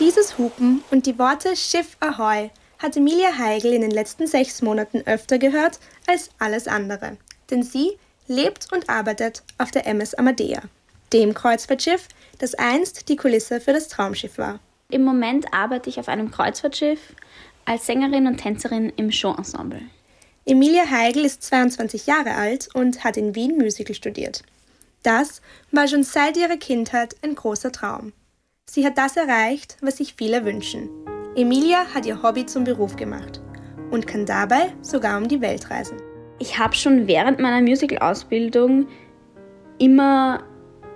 Dieses 0.01 0.36
Hupen 0.38 0.82
und 0.90 1.07
die 1.07 1.18
Worte 1.18 1.55
Schiff 1.55 1.96
Ahoi 2.01 2.51
hat 2.80 2.96
Emilia 2.96 3.38
Heigl 3.38 3.72
in 3.72 3.82
den 3.82 3.90
letzten 3.90 4.26
sechs 4.26 4.62
Monaten 4.62 5.03
öfter 5.07 5.38
gehört 5.38 5.78
als 6.07 6.30
alles 6.38 6.66
andere. 6.66 7.16
Denn 7.51 7.62
sie 7.62 7.92
lebt 8.26 8.72
und 8.72 8.88
arbeitet 8.88 9.42
auf 9.59 9.70
der 9.70 9.86
MS 9.86 10.14
Amadea, 10.14 10.62
dem 11.12 11.34
Kreuzfahrtschiff, 11.34 12.09
das 12.41 12.55
einst 12.55 13.09
die 13.09 13.16
Kulisse 13.16 13.61
für 13.61 13.72
das 13.72 13.88
Traumschiff 13.88 14.38
war. 14.38 14.59
Im 14.91 15.05
Moment 15.05 15.55
arbeite 15.55 15.88
ich 15.88 16.01
auf 16.01 16.09
einem 16.09 16.30
Kreuzfahrtschiff 16.30 17.14
als 17.64 17.86
Sängerin 17.86 18.26
und 18.26 18.38
Tänzerin 18.38 18.93
im 18.97 19.12
Showensemble. 19.12 19.82
Emilia 20.47 20.91
Heigl 20.91 21.24
ist 21.24 21.43
22 21.45 22.07
Jahre 22.07 22.34
alt 22.34 22.68
und 22.74 23.05
hat 23.05 23.16
in 23.16 23.34
Wien 23.34 23.57
Musical 23.57 23.95
studiert. 23.95 24.43
Das 25.03 25.43
war 25.70 25.86
schon 25.86 26.03
seit 26.03 26.36
ihrer 26.36 26.57
Kindheit 26.57 27.14
ein 27.22 27.34
großer 27.34 27.70
Traum. 27.70 28.12
Sie 28.68 28.84
hat 28.84 28.99
das 28.99 29.16
erreicht, 29.16 29.76
was 29.80 29.99
sich 29.99 30.14
viele 30.14 30.45
wünschen. 30.45 30.88
Emilia 31.36 31.86
hat 31.95 32.07
ihr 32.07 32.22
Hobby 32.22 32.47
zum 32.47 32.64
Beruf 32.64 32.97
gemacht 32.97 33.41
und 33.91 34.07
kann 34.07 34.26
dabei 34.26 34.72
sogar 34.80 35.18
um 35.18 35.28
die 35.28 35.41
Welt 35.41 35.70
reisen. 35.70 35.99
Ich 36.38 36.59
habe 36.59 36.74
schon 36.74 37.07
während 37.07 37.38
meiner 37.38 37.61
Musical-Ausbildung 37.61 38.88
immer 39.78 40.43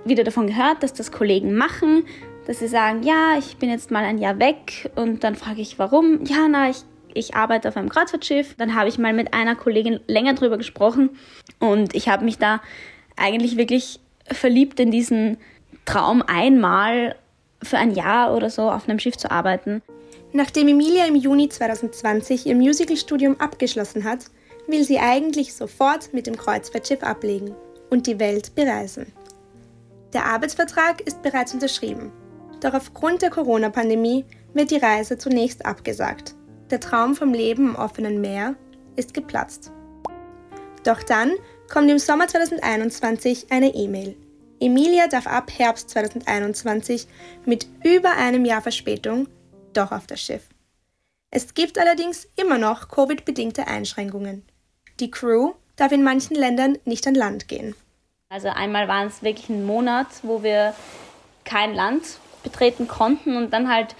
wieder 0.05 0.25
davon 0.25 0.47
gehört, 0.47 0.83
dass 0.83 0.93
das 0.93 1.13
Kollegen 1.13 1.55
machen, 1.55 2.05
dass 2.47 2.59
sie 2.59 2.69
sagen, 2.69 3.03
ja, 3.03 3.37
ich 3.39 3.57
bin 3.57 3.71
jetzt 3.71 3.91
mal 3.91 4.05
ein 4.05 4.19
Jahr 4.19 4.39
weg 4.39 4.91
und 4.97 5.25
dann 5.25 5.35
frage 5.35 5.63
ich, 5.63 5.79
warum? 5.79 6.25
Ja, 6.25 6.47
na, 6.49 6.71
ich, 6.71 6.85
ich 7.15 7.35
arbeite 7.35 7.69
auf 7.69 7.77
einem 7.77 7.89
Kreuzfahrtschiff. 7.89 8.55
Dann 8.57 8.75
habe 8.75 8.89
ich 8.89 8.99
mal 8.99 9.13
mit 9.13 9.33
einer 9.33 9.57
Kollegin 9.57 10.01
länger 10.07 10.35
drüber 10.35 10.59
gesprochen 10.59 11.11
und 11.59 11.95
ich 11.95 12.09
habe 12.09 12.25
mich 12.25 12.39
da 12.39 12.61
eigentlich 13.17 13.57
wirklich 13.57 14.01
verliebt 14.27 14.81
in 14.81 14.91
diesen 14.91 15.39
Traum, 15.85 16.23
einmal 16.27 17.15
für 17.63 17.79
ein 17.79 17.95
Jahr 17.95 18.35
oder 18.35 18.51
so 18.51 18.71
auf 18.71 18.89
einem 18.89 18.99
Schiff 18.99 19.17
zu 19.17 19.31
arbeiten. 19.31 19.83
Nachdem 20.33 20.69
Emilia 20.69 21.07
im 21.07 21.15
Juni 21.15 21.49
2020 21.49 22.47
ihr 22.47 22.57
Musicalstudium 22.57 23.39
abgeschlossen 23.39 24.05
hat, 24.05 24.27
will 24.67 24.85
sie 24.85 24.99
eigentlich 24.99 25.55
sofort 25.55 26.13
mit 26.13 26.27
dem 26.27 26.37
Kreuzfahrtschiff 26.37 27.03
ablegen 27.03 27.55
und 27.91 28.07
die 28.07 28.19
Welt 28.19 28.55
bereisen. 28.55 29.07
Der 30.15 30.27
Arbeitsvertrag 30.27 31.01
ist 31.01 31.23
bereits 31.23 31.53
unterschrieben. 31.53 32.13
Doch 32.61 32.73
aufgrund 32.73 33.23
der 33.23 33.31
Corona-Pandemie 33.31 34.25
wird 34.55 34.71
die 34.71 34.77
Reise 34.77 35.19
zunächst 35.19 35.67
abgesagt. 35.67 36.37
Der 36.71 36.81
Traum 36.81 37.17
vom 37.17 37.35
Leben 37.35 37.71
im 37.71 37.77
offenen 37.77 38.21
Meer 38.21 38.55
ist 38.97 39.13
geplatzt. 39.13 39.73
Doch 40.85 41.03
dann 41.03 41.33
kommt 41.71 41.91
im 41.91 41.99
Sommer 41.99 42.29
2021 42.29 43.51
eine 43.51 43.75
E-Mail. 43.75 44.17
Emilia 44.61 45.09
darf 45.09 45.27
ab 45.27 45.51
Herbst 45.53 45.91
2021 45.91 47.09
mit 47.45 47.67
über 47.83 48.13
einem 48.13 48.45
Jahr 48.45 48.63
Verspätung 48.63 49.29
doch 49.73 49.91
auf 49.91 50.07
das 50.07 50.21
Schiff. 50.21 50.49
Es 51.31 51.55
gibt 51.55 51.79
allerdings 51.79 52.29
immer 52.37 52.59
noch 52.59 52.89
Covid-bedingte 52.89 53.67
Einschränkungen. 53.67 54.45
Die 55.01 55.11
Crew 55.11 55.55
darf 55.75 55.91
in 55.91 56.05
manchen 56.05 56.37
Ländern 56.37 56.79
nicht 56.85 57.07
an 57.09 57.17
Land 57.17 57.49
gehen. 57.49 57.75
Also 58.35 58.49
einmal 58.49 58.89
waren 58.89 59.07
es 59.07 59.23
wirklich 59.23 59.49
ein 59.49 59.65
Monat, 59.65 60.09
wo 60.25 60.43
wir 60.43 60.75
kein 61.45 61.73
Land 61.73 62.19
betreten 62.43 62.89
konnten 62.89 63.37
und 63.37 63.53
dann 63.53 63.73
halt 63.73 63.95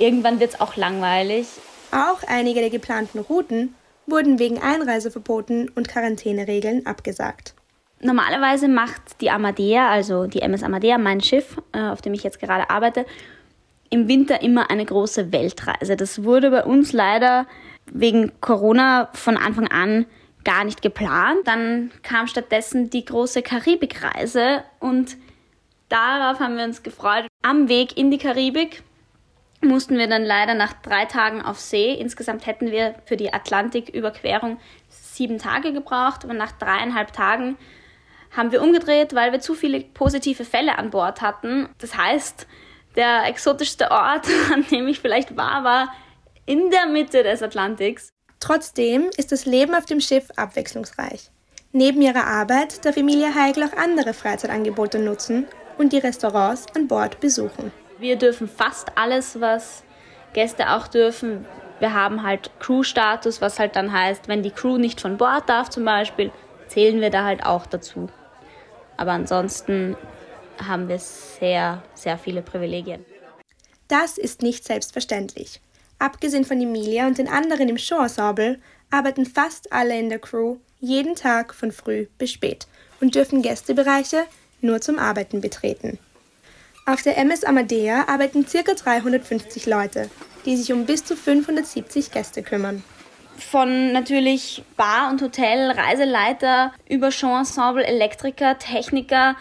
irgendwann 0.00 0.40
wird 0.40 0.54
es 0.54 0.60
auch 0.60 0.74
langweilig. 0.74 1.46
Auch 1.92 2.24
einige 2.26 2.58
der 2.58 2.70
geplanten 2.70 3.20
Routen 3.20 3.76
wurden 4.08 4.40
wegen 4.40 4.60
Einreiseverboten 4.60 5.68
und 5.68 5.86
Quarantäneregeln 5.86 6.84
abgesagt. 6.84 7.54
Normalerweise 8.00 8.66
macht 8.66 9.20
die 9.20 9.30
Amadea, 9.30 9.88
also 9.88 10.26
die 10.26 10.40
MS 10.40 10.64
Amadea, 10.64 10.98
mein 10.98 11.20
Schiff, 11.20 11.56
äh, 11.70 11.80
auf 11.80 12.02
dem 12.02 12.12
ich 12.12 12.24
jetzt 12.24 12.40
gerade 12.40 12.70
arbeite, 12.70 13.06
im 13.88 14.08
Winter 14.08 14.42
immer 14.42 14.68
eine 14.68 14.84
große 14.84 15.30
Weltreise. 15.30 15.94
Das 15.94 16.24
wurde 16.24 16.50
bei 16.50 16.64
uns 16.64 16.92
leider 16.92 17.46
wegen 17.86 18.32
Corona 18.40 19.10
von 19.12 19.36
Anfang 19.36 19.68
an 19.68 20.06
gar 20.44 20.64
nicht 20.64 20.82
geplant. 20.82 21.40
Dann 21.46 21.90
kam 22.02 22.26
stattdessen 22.26 22.90
die 22.90 23.04
große 23.04 23.42
Karibikreise 23.42 24.64
und 24.80 25.16
darauf 25.88 26.40
haben 26.40 26.56
wir 26.56 26.64
uns 26.64 26.82
gefreut. 26.82 27.26
Am 27.42 27.68
Weg 27.68 27.96
in 27.96 28.10
die 28.10 28.18
Karibik 28.18 28.82
mussten 29.60 29.96
wir 29.96 30.06
dann 30.06 30.24
leider 30.24 30.54
nach 30.54 30.74
drei 30.74 31.06
Tagen 31.06 31.42
auf 31.42 31.58
See. 31.58 31.94
Insgesamt 31.94 32.46
hätten 32.46 32.70
wir 32.70 32.94
für 33.06 33.16
die 33.16 33.32
Atlantiküberquerung 33.32 34.58
sieben 34.88 35.38
Tage 35.38 35.72
gebraucht, 35.72 36.24
aber 36.24 36.34
nach 36.34 36.52
dreieinhalb 36.52 37.12
Tagen 37.12 37.56
haben 38.36 38.52
wir 38.52 38.62
umgedreht, 38.62 39.14
weil 39.14 39.32
wir 39.32 39.40
zu 39.40 39.54
viele 39.54 39.80
positive 39.80 40.44
Fälle 40.44 40.76
an 40.78 40.90
Bord 40.90 41.22
hatten. 41.22 41.68
Das 41.78 41.96
heißt, 41.96 42.46
der 42.96 43.26
exotischste 43.26 43.90
Ort, 43.90 44.26
an 44.52 44.64
dem 44.70 44.88
ich 44.88 45.00
vielleicht 45.00 45.36
war, 45.36 45.64
war 45.64 45.92
in 46.46 46.70
der 46.70 46.86
Mitte 46.86 47.22
des 47.22 47.42
Atlantiks. 47.42 48.13
Trotzdem 48.44 49.08
ist 49.16 49.32
das 49.32 49.46
Leben 49.46 49.74
auf 49.74 49.86
dem 49.86 50.00
Schiff 50.00 50.28
abwechslungsreich. 50.36 51.30
Neben 51.72 52.02
ihrer 52.02 52.26
Arbeit 52.26 52.84
darf 52.84 52.98
Emilia 52.98 53.34
Heigl 53.34 53.62
auch 53.62 53.72
andere 53.72 54.12
Freizeitangebote 54.12 54.98
nutzen 54.98 55.46
und 55.78 55.94
die 55.94 55.98
Restaurants 55.98 56.66
an 56.76 56.86
Bord 56.86 57.20
besuchen. 57.20 57.72
Wir 57.98 58.16
dürfen 58.16 58.46
fast 58.46 58.98
alles, 58.98 59.40
was 59.40 59.82
Gäste 60.34 60.72
auch 60.72 60.88
dürfen. 60.88 61.46
Wir 61.78 61.94
haben 61.94 62.22
halt 62.22 62.50
Crew-Status, 62.60 63.40
was 63.40 63.58
halt 63.58 63.76
dann 63.76 63.90
heißt, 63.90 64.28
wenn 64.28 64.42
die 64.42 64.50
Crew 64.50 64.76
nicht 64.76 65.00
von 65.00 65.16
Bord 65.16 65.48
darf 65.48 65.70
zum 65.70 65.86
Beispiel, 65.86 66.30
zählen 66.68 67.00
wir 67.00 67.08
da 67.08 67.24
halt 67.24 67.46
auch 67.46 67.64
dazu. 67.64 68.10
Aber 68.98 69.12
ansonsten 69.12 69.96
haben 70.62 70.90
wir 70.90 70.98
sehr, 70.98 71.82
sehr 71.94 72.18
viele 72.18 72.42
Privilegien. 72.42 73.06
Das 73.88 74.18
ist 74.18 74.42
nicht 74.42 74.66
selbstverständlich. 74.66 75.62
Abgesehen 75.98 76.44
von 76.44 76.60
Emilia 76.60 77.06
und 77.06 77.18
den 77.18 77.28
anderen 77.28 77.68
im 77.68 77.78
Showensemble 77.78 78.58
arbeiten 78.90 79.26
fast 79.26 79.72
alle 79.72 79.98
in 79.98 80.08
der 80.08 80.18
Crew 80.18 80.56
jeden 80.80 81.14
Tag 81.14 81.54
von 81.54 81.72
früh 81.72 82.06
bis 82.18 82.32
spät 82.32 82.66
und 83.00 83.14
dürfen 83.14 83.42
Gästebereiche 83.42 84.24
nur 84.60 84.80
zum 84.80 84.98
Arbeiten 84.98 85.40
betreten. 85.40 85.98
Auf 86.86 87.02
der 87.02 87.16
MS 87.16 87.44
Amadea 87.44 88.08
arbeiten 88.08 88.44
ca. 88.44 88.74
350 88.74 89.66
Leute, 89.66 90.10
die 90.44 90.56
sich 90.56 90.72
um 90.72 90.84
bis 90.84 91.04
zu 91.04 91.16
570 91.16 92.10
Gäste 92.10 92.42
kümmern. 92.42 92.84
Von 93.38 93.92
natürlich 93.92 94.62
Bar 94.76 95.10
und 95.10 95.20
Hotel, 95.22 95.70
Reiseleiter 95.70 96.72
über 96.88 97.10
Showensemble, 97.10 97.84
Elektriker, 97.84 98.58
Techniker, 98.58 99.36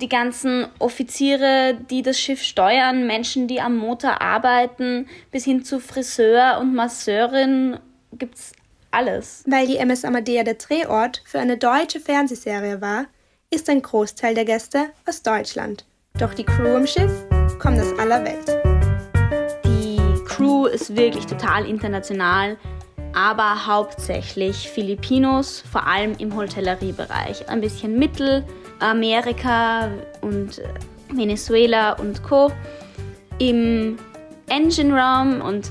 die 0.00 0.08
ganzen 0.08 0.66
Offiziere, 0.78 1.78
die 1.90 2.02
das 2.02 2.18
Schiff 2.18 2.42
steuern, 2.42 3.06
Menschen, 3.06 3.46
die 3.46 3.60
am 3.60 3.76
Motor 3.76 4.20
arbeiten, 4.20 5.06
bis 5.30 5.44
hin 5.44 5.64
zu 5.64 5.80
Friseur 5.80 6.58
und 6.60 6.74
Masseurin 6.74 7.78
gibt's 8.12 8.52
alles. 8.90 9.44
Weil 9.46 9.66
die 9.66 9.76
MS 9.76 10.04
Amadea 10.04 10.44
der 10.44 10.54
Drehort 10.54 11.22
für 11.24 11.38
eine 11.38 11.56
deutsche 11.56 12.00
Fernsehserie 12.00 12.80
war, 12.80 13.06
ist 13.50 13.68
ein 13.68 13.82
Großteil 13.82 14.34
der 14.34 14.44
Gäste 14.44 14.86
aus 15.06 15.22
Deutschland. 15.22 15.84
Doch 16.18 16.34
die 16.34 16.44
Crew 16.44 16.76
im 16.76 16.86
Schiff 16.86 17.12
kommt 17.58 17.78
aus 17.80 17.98
aller 17.98 18.24
Welt. 18.24 18.46
Die 19.64 20.24
Crew 20.26 20.66
ist 20.66 20.96
wirklich 20.96 21.26
total 21.26 21.66
international, 21.66 22.56
aber 23.14 23.66
hauptsächlich 23.66 24.68
Filipinos, 24.70 25.62
vor 25.70 25.86
allem 25.86 26.14
im 26.18 26.34
Hotelleriebereich. 26.34 27.48
Ein 27.48 27.60
bisschen 27.60 27.98
Mittel, 27.98 28.44
Amerika 28.82 29.90
und 30.20 30.58
äh, 30.58 30.68
Venezuela 31.12 31.92
und 31.92 32.22
Co. 32.22 32.50
Im 33.38 33.98
Engine 34.48 34.92
Room 34.92 35.40
und 35.40 35.70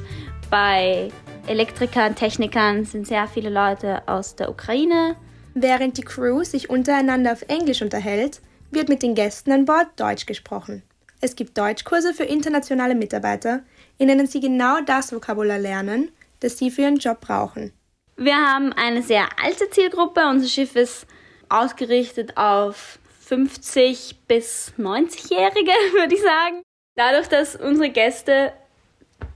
bei 0.49 1.09
Elektrikern, 1.47 2.15
Technikern 2.15 2.85
sind 2.85 3.07
sehr 3.07 3.27
viele 3.27 3.49
Leute 3.49 4.07
aus 4.07 4.35
der 4.35 4.49
Ukraine. 4.49 5.15
Während 5.53 5.97
die 5.97 6.03
Crew 6.03 6.43
sich 6.43 6.69
untereinander 6.69 7.33
auf 7.33 7.43
Englisch 7.47 7.81
unterhält, 7.81 8.41
wird 8.71 8.89
mit 8.89 9.03
den 9.03 9.15
Gästen 9.15 9.51
an 9.51 9.65
Bord 9.65 9.87
Deutsch 9.97 10.25
gesprochen. 10.25 10.83
Es 11.19 11.35
gibt 11.35 11.57
Deutschkurse 11.57 12.13
für 12.13 12.23
internationale 12.23 12.95
Mitarbeiter, 12.95 13.61
in 13.97 14.07
denen 14.07 14.27
sie 14.27 14.39
genau 14.39 14.81
das 14.81 15.13
Vokabular 15.13 15.59
lernen, 15.59 16.11
das 16.39 16.57
sie 16.57 16.71
für 16.71 16.83
ihren 16.83 16.97
Job 16.97 17.21
brauchen. 17.21 17.73
Wir 18.17 18.35
haben 18.35 18.73
eine 18.73 19.03
sehr 19.03 19.27
alte 19.43 19.69
Zielgruppe. 19.69 20.21
Unser 20.27 20.47
Schiff 20.47 20.75
ist 20.75 21.05
ausgerichtet 21.49 22.37
auf 22.37 22.99
50 23.31 24.27
bis 24.27 24.73
90-Jährige, 24.77 25.71
würde 25.93 26.13
ich 26.13 26.21
sagen. 26.21 26.61
Dadurch, 26.97 27.27
dass 27.27 27.55
unsere 27.55 27.89
Gäste, 27.89 28.51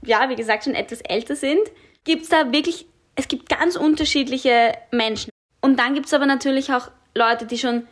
ja, 0.04 0.28
wie 0.28 0.36
gesagt, 0.36 0.64
schon 0.64 0.74
etwas 0.74 1.00
älter 1.00 1.34
sind, 1.34 1.62
gibt 2.04 2.24
es 2.24 2.28
da 2.28 2.52
wirklich, 2.52 2.86
es 3.14 3.26
gibt 3.26 3.48
ganz 3.48 3.74
unterschiedliche 3.74 4.74
Menschen. 4.92 5.30
Und 5.62 5.78
dann 5.78 5.94
gibt 5.94 6.06
es 6.06 6.12
aber 6.14 6.26
natürlich 6.26 6.70
auch 6.74 6.90
Leute, 7.14 7.46
die 7.46 7.56
schon 7.56 7.86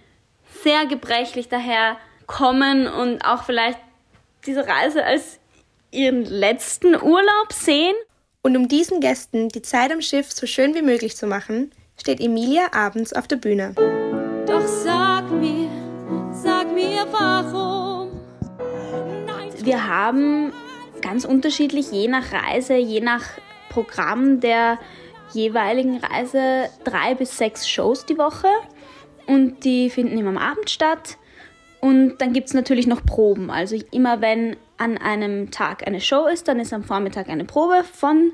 sehr 0.63 0.85
gebrechlich 0.85 1.49
daher 1.49 1.97
kommen 2.27 2.87
und 2.87 3.25
auch 3.25 3.45
vielleicht 3.45 3.79
diese 4.45 4.69
Reise 4.69 5.03
als 5.05 5.41
ihren 5.91 6.27
letzten 6.27 6.95
Urlaub 7.01 7.51
sehen. 7.51 7.95
Und 8.43 8.59
um 8.59 8.69
diesen 8.69 9.01
Gästen 9.01 9.49
die 9.49 9.63
Zeit 9.63 9.91
am 9.91 10.03
Schiff 10.03 10.31
so 10.31 10.47
schön 10.47 10.75
wie 10.75 10.83
möglich 10.83 11.17
zu 11.17 11.27
machen, 11.27 11.71
steht 11.99 12.21
Emilia 12.21 12.75
abends 12.75 13.15
auf 13.15 13.27
der 13.27 13.37
Bühne. 13.37 13.75
Doch 14.47 14.67
sag 14.67 15.14
mir 16.75 17.07
warum. 17.11 18.11
Wir 19.63 19.87
haben 19.87 20.53
ganz 21.01 21.25
unterschiedlich, 21.25 21.91
je 21.93 22.09
nach 22.09 22.33
Reise, 22.33 22.75
je 22.75 23.01
nach 23.01 23.25
Programm 23.71 24.41
der 24.41 24.79
jeweiligen 25.33 25.99
Reise, 25.99 26.69
drei 26.85 27.15
bis 27.15 27.39
sechs 27.39 27.69
Shows 27.69 28.07
die 28.07 28.19
Woche. 28.19 28.49
Und 29.27 29.65
die 29.65 29.89
finden 29.89 30.19
immer 30.19 30.31
am 30.31 30.39
Abend 30.39 30.69
statt. 30.69 31.17
Und 31.81 32.19
dann 32.19 32.33
gibt 32.33 32.49
es 32.49 32.55
natürlich 32.55 32.87
noch 32.87 33.05
Proben. 33.05 33.51
Also 33.51 33.77
immer 33.91 34.21
wenn 34.21 34.57
an 34.77 34.99
einem 34.99 35.51
Tag 35.51 35.87
eine 35.87 36.01
Show 36.01 36.27
ist, 36.27 36.49
dann 36.49 36.61
ist 36.61 36.73
am 36.73 36.85
Vormittag 36.85 37.29
eine 37.29 37.45
Probe 37.45 37.85
von 37.85 38.33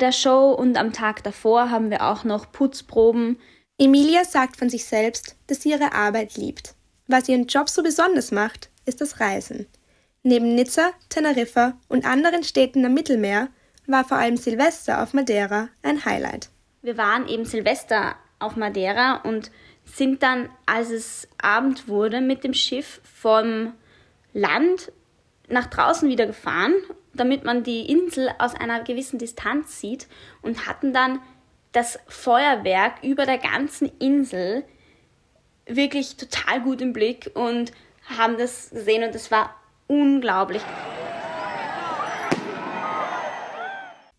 der 0.00 0.12
Show 0.12 0.52
und 0.52 0.76
am 0.76 0.92
Tag 0.92 1.22
davor 1.22 1.70
haben 1.70 1.90
wir 1.90 2.06
auch 2.06 2.24
noch 2.24 2.50
Putzproben. 2.52 3.38
Emilia 3.78 4.24
sagt 4.24 4.56
von 4.56 4.68
sich 4.68 4.84
selbst, 4.84 5.36
dass 5.46 5.62
sie 5.62 5.70
ihre 5.70 5.92
Arbeit 5.92 6.36
liebt. 6.36 6.74
Was 7.08 7.28
ihren 7.28 7.46
Job 7.46 7.70
so 7.70 7.82
besonders 7.82 8.32
macht, 8.32 8.68
ist 8.84 9.00
das 9.00 9.18
Reisen. 9.18 9.66
Neben 10.22 10.54
Nizza, 10.54 10.90
Teneriffa 11.08 11.78
und 11.88 12.04
anderen 12.04 12.44
Städten 12.44 12.84
am 12.84 12.92
Mittelmeer 12.92 13.48
war 13.86 14.04
vor 14.04 14.18
allem 14.18 14.36
Silvester 14.36 15.02
auf 15.02 15.14
Madeira 15.14 15.70
ein 15.82 16.04
Highlight. 16.04 16.50
Wir 16.82 16.98
waren 16.98 17.26
eben 17.26 17.46
Silvester 17.46 18.14
auf 18.38 18.56
Madeira 18.56 19.22
und 19.24 19.50
sind 19.86 20.22
dann, 20.22 20.50
als 20.66 20.90
es 20.90 21.28
Abend 21.40 21.88
wurde, 21.88 22.20
mit 22.20 22.44
dem 22.44 22.52
Schiff 22.52 23.00
vom 23.02 23.72
Land 24.34 24.92
nach 25.48 25.66
draußen 25.66 26.10
wieder 26.10 26.26
gefahren, 26.26 26.74
damit 27.14 27.42
man 27.42 27.62
die 27.62 27.90
Insel 27.90 28.30
aus 28.38 28.54
einer 28.54 28.82
gewissen 28.84 29.18
Distanz 29.18 29.80
sieht 29.80 30.08
und 30.42 30.66
hatten 30.66 30.92
dann 30.92 31.20
das 31.72 31.98
Feuerwerk 32.06 33.02
über 33.02 33.24
der 33.24 33.38
ganzen 33.38 33.90
Insel 33.98 34.64
wirklich 35.68 36.16
total 36.16 36.60
gut 36.62 36.80
im 36.80 36.92
Blick 36.92 37.30
und 37.34 37.72
haben 38.18 38.38
das 38.38 38.70
gesehen 38.70 39.04
und 39.04 39.14
es 39.14 39.30
war 39.30 39.54
unglaublich. 39.86 40.62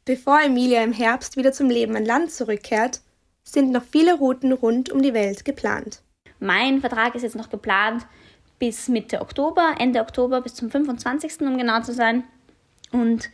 Bevor 0.05 0.41
Emilia 0.41 0.83
im 0.83 0.93
Herbst 0.93 1.37
wieder 1.37 1.51
zum 1.51 1.69
Leben 1.69 1.95
an 1.95 2.05
Land 2.05 2.31
zurückkehrt, 2.31 3.01
sind 3.43 3.71
noch 3.71 3.83
viele 3.83 4.15
Routen 4.15 4.51
rund 4.53 4.89
um 4.89 5.01
die 5.01 5.13
Welt 5.13 5.45
geplant. 5.45 6.01
Mein 6.39 6.81
Vertrag 6.81 7.15
ist 7.15 7.23
jetzt 7.23 7.35
noch 7.35 7.49
geplant 7.49 8.05
bis 8.59 8.87
Mitte 8.87 9.21
Oktober, 9.21 9.75
Ende 9.77 10.01
Oktober 10.01 10.41
bis 10.41 10.55
zum 10.55 10.69
25. 10.69 11.41
um 11.41 11.57
genau 11.57 11.81
zu 11.81 11.93
sein. 11.93 12.23
Und 12.91 13.29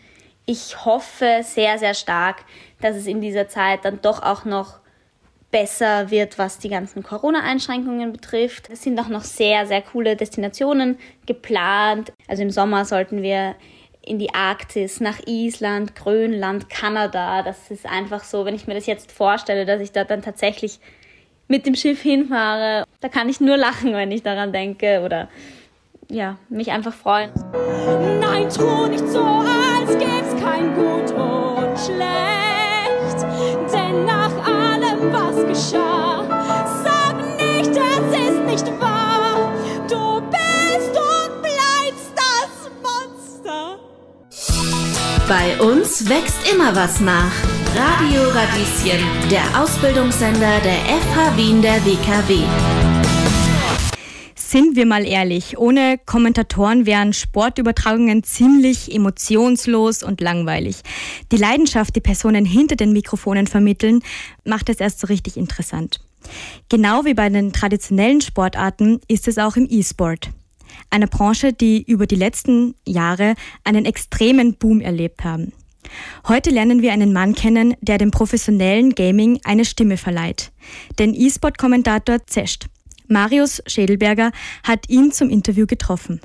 ich 0.45 0.85
hoffe 0.85 1.41
sehr, 1.43 1.79
sehr 1.79 1.93
stark, 1.93 2.43
dass 2.81 2.95
es 2.95 3.07
in 3.07 3.21
dieser 3.21 3.47
Zeit 3.47 3.83
dann 3.83 4.01
doch 4.01 4.21
auch 4.21 4.45
noch 4.45 4.79
besser 5.55 6.11
wird, 6.11 6.37
was 6.37 6.59
die 6.59 6.67
ganzen 6.67 7.01
Corona-Einschränkungen 7.01 8.11
betrifft. 8.11 8.69
Es 8.69 8.83
sind 8.83 8.99
auch 8.99 9.07
noch 9.07 9.23
sehr, 9.23 9.65
sehr 9.65 9.81
coole 9.81 10.17
Destinationen 10.17 10.97
geplant. 11.25 12.11
Also 12.27 12.43
im 12.43 12.49
Sommer 12.49 12.83
sollten 12.83 13.21
wir 13.21 13.55
in 14.01 14.19
die 14.19 14.33
Arktis, 14.33 14.99
nach 14.99 15.17
Island, 15.25 15.95
Grönland, 15.95 16.69
Kanada. 16.69 17.41
Das 17.41 17.71
ist 17.71 17.85
einfach 17.85 18.25
so, 18.25 18.43
wenn 18.43 18.53
ich 18.53 18.67
mir 18.67 18.73
das 18.73 18.85
jetzt 18.85 19.13
vorstelle, 19.13 19.65
dass 19.65 19.79
ich 19.79 19.93
da 19.93 20.03
dann 20.03 20.21
tatsächlich 20.21 20.81
mit 21.47 21.65
dem 21.65 21.75
Schiff 21.75 22.01
hinfahre, 22.01 22.83
da 22.99 23.07
kann 23.07 23.29
ich 23.29 23.39
nur 23.39 23.55
lachen, 23.55 23.93
wenn 23.93 24.11
ich 24.11 24.23
daran 24.23 24.51
denke 24.51 25.03
oder 25.05 25.29
ja, 26.09 26.37
mich 26.49 26.69
einfach 26.71 26.93
freuen. 26.93 27.31
Nein, 28.19 28.49
tu 28.49 28.87
nicht 28.87 29.07
so, 29.07 29.23
als 29.23 29.97
gäb's 29.97 30.35
kein 30.43 30.75
Gut 30.75 31.11
und 31.13 31.79
Schlecht. 31.79 32.24
Sag 35.55 37.15
nicht, 37.37 37.71
es 37.71 38.29
ist 38.29 38.41
nicht 38.45 38.81
wahr. 38.81 39.51
Du 39.89 40.21
bist 40.29 40.91
und 40.91 41.41
bleibst 41.41 42.13
das 42.15 42.69
Monster. 42.83 43.77
Bei 45.27 45.59
uns 45.63 46.07
wächst 46.09 46.51
immer 46.51 46.75
was 46.75 46.99
nach. 46.99 47.31
Radio 47.75 48.29
Radieschen, 48.29 49.05
der 49.29 49.43
Ausbildungssender 49.61 50.59
der 50.63 50.79
FH 51.01 51.35
Wien 51.35 51.61
der 51.61 51.83
WKW. 51.85 52.94
Sind 54.55 54.77
wir 54.77 54.85
mal 54.85 55.05
ehrlich, 55.05 55.57
ohne 55.57 55.97
Kommentatoren 56.05 56.85
wären 56.85 57.11
Sportübertragungen 57.11 58.23
ziemlich 58.23 58.89
emotionslos 58.95 60.01
und 60.01 60.21
langweilig. 60.21 60.77
Die 61.33 61.35
Leidenschaft, 61.35 61.93
die 61.93 61.99
Personen 61.99 62.45
hinter 62.45 62.77
den 62.77 62.93
Mikrofonen 62.93 63.47
vermitteln, 63.47 63.99
macht 64.45 64.69
es 64.69 64.79
erst 64.79 65.01
so 65.01 65.07
richtig 65.07 65.35
interessant. 65.35 65.99
Genau 66.69 67.03
wie 67.03 67.13
bei 67.13 67.27
den 67.27 67.51
traditionellen 67.51 68.21
Sportarten 68.21 69.01
ist 69.09 69.27
es 69.27 69.37
auch 69.37 69.57
im 69.57 69.67
E-Sport. 69.69 70.29
Eine 70.89 71.07
Branche, 71.07 71.51
die 71.51 71.83
über 71.83 72.07
die 72.07 72.15
letzten 72.15 72.75
Jahre 72.87 73.35
einen 73.65 73.83
extremen 73.83 74.53
Boom 74.53 74.79
erlebt 74.79 75.25
haben. 75.25 75.51
Heute 76.29 76.49
lernen 76.49 76.81
wir 76.81 76.93
einen 76.93 77.11
Mann 77.11 77.35
kennen, 77.35 77.75
der 77.81 77.97
dem 77.97 78.11
professionellen 78.11 78.95
Gaming 78.95 79.37
eine 79.43 79.65
Stimme 79.65 79.97
verleiht. 79.97 80.53
Den 80.97 81.13
E-Sport-Kommentator 81.13 82.25
Zescht. 82.25 82.67
Marius 83.07 83.61
Schädelberger 83.67 84.31
hat 84.63 84.89
ihn 84.89 85.11
zum 85.11 85.29
Interview 85.29 85.65
getroffen. 85.65 86.21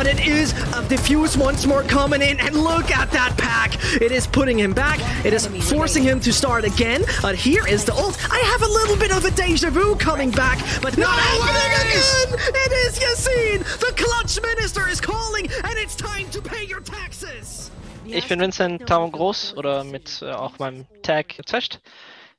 But 0.00 0.06
it 0.06 0.26
is 0.26 0.54
a 0.74 0.82
diffuse 0.88 1.36
once 1.36 1.66
more 1.66 1.82
coming 1.82 2.22
in. 2.22 2.40
And 2.40 2.54
look 2.56 2.90
at 2.90 3.10
that 3.10 3.36
pack. 3.36 3.74
It 4.00 4.12
is 4.12 4.26
putting 4.26 4.58
him 4.58 4.72
back. 4.72 4.98
It 5.26 5.34
is 5.34 5.46
forcing 5.70 6.02
him 6.02 6.20
to 6.20 6.32
start 6.32 6.64
again. 6.64 7.02
But 7.20 7.34
here 7.34 7.66
is 7.66 7.84
the 7.84 7.92
ult. 7.92 8.16
I 8.32 8.38
have 8.50 8.62
a 8.62 8.72
little 8.78 8.96
bit 8.96 9.12
of 9.12 9.26
a 9.26 9.30
deja 9.30 9.68
vu 9.68 9.96
coming 9.96 10.30
back 10.30 10.58
but 10.80 10.96
not 10.96 11.14
No 11.16 11.42
happening 11.42 11.68
again! 11.76 12.28
It 12.64 12.72
is 12.86 12.98
Yassine. 12.98 13.62
The 13.80 13.92
clutch 14.02 14.40
minister 14.40 14.88
is 14.88 15.02
calling 15.02 15.46
and 15.64 15.74
it's 15.76 15.96
time 15.96 16.30
to 16.30 16.40
pay 16.40 16.64
your 16.64 16.80
taxes. 16.80 17.70
Ich 18.06 18.26
bin 18.26 18.40
Vincent 18.40 18.88
Taum 18.88 19.12
Groß 19.12 19.54
oder 19.58 19.84
mit 19.84 20.22
äh, 20.22 20.32
auch 20.32 20.58
meinem 20.58 20.86
Tag 21.02 21.34
Zescht. 21.44 21.78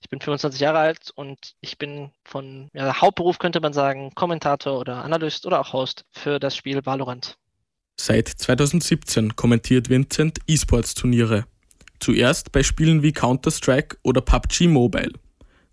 Ich 0.02 0.10
bin 0.10 0.20
25 0.20 0.60
Jahre 0.60 0.80
alt 0.80 1.12
und 1.14 1.54
ich 1.62 1.78
bin 1.78 2.12
von 2.24 2.72
ja, 2.74 3.00
Hauptberuf 3.00 3.38
könnte 3.38 3.60
man 3.60 3.72
sagen 3.72 4.10
Kommentator 4.16 4.80
oder 4.80 5.04
Analyst 5.06 5.46
oder 5.46 5.60
auch 5.60 5.74
Host 5.74 6.06
für 6.12 6.40
das 6.40 6.56
Spiel 6.56 6.84
Valorant. 6.84 7.38
Seit 8.00 8.28
2017 8.30 9.36
kommentiert 9.36 9.90
Vincent 9.90 10.40
E-Sports-Turniere. 10.48 11.46
Zuerst 12.00 12.52
bei 12.52 12.64
Spielen 12.64 13.04
wie 13.04 13.12
Counter-Strike 13.12 13.98
oder 14.02 14.22
PUBG 14.22 14.68
Mobile. 14.68 15.12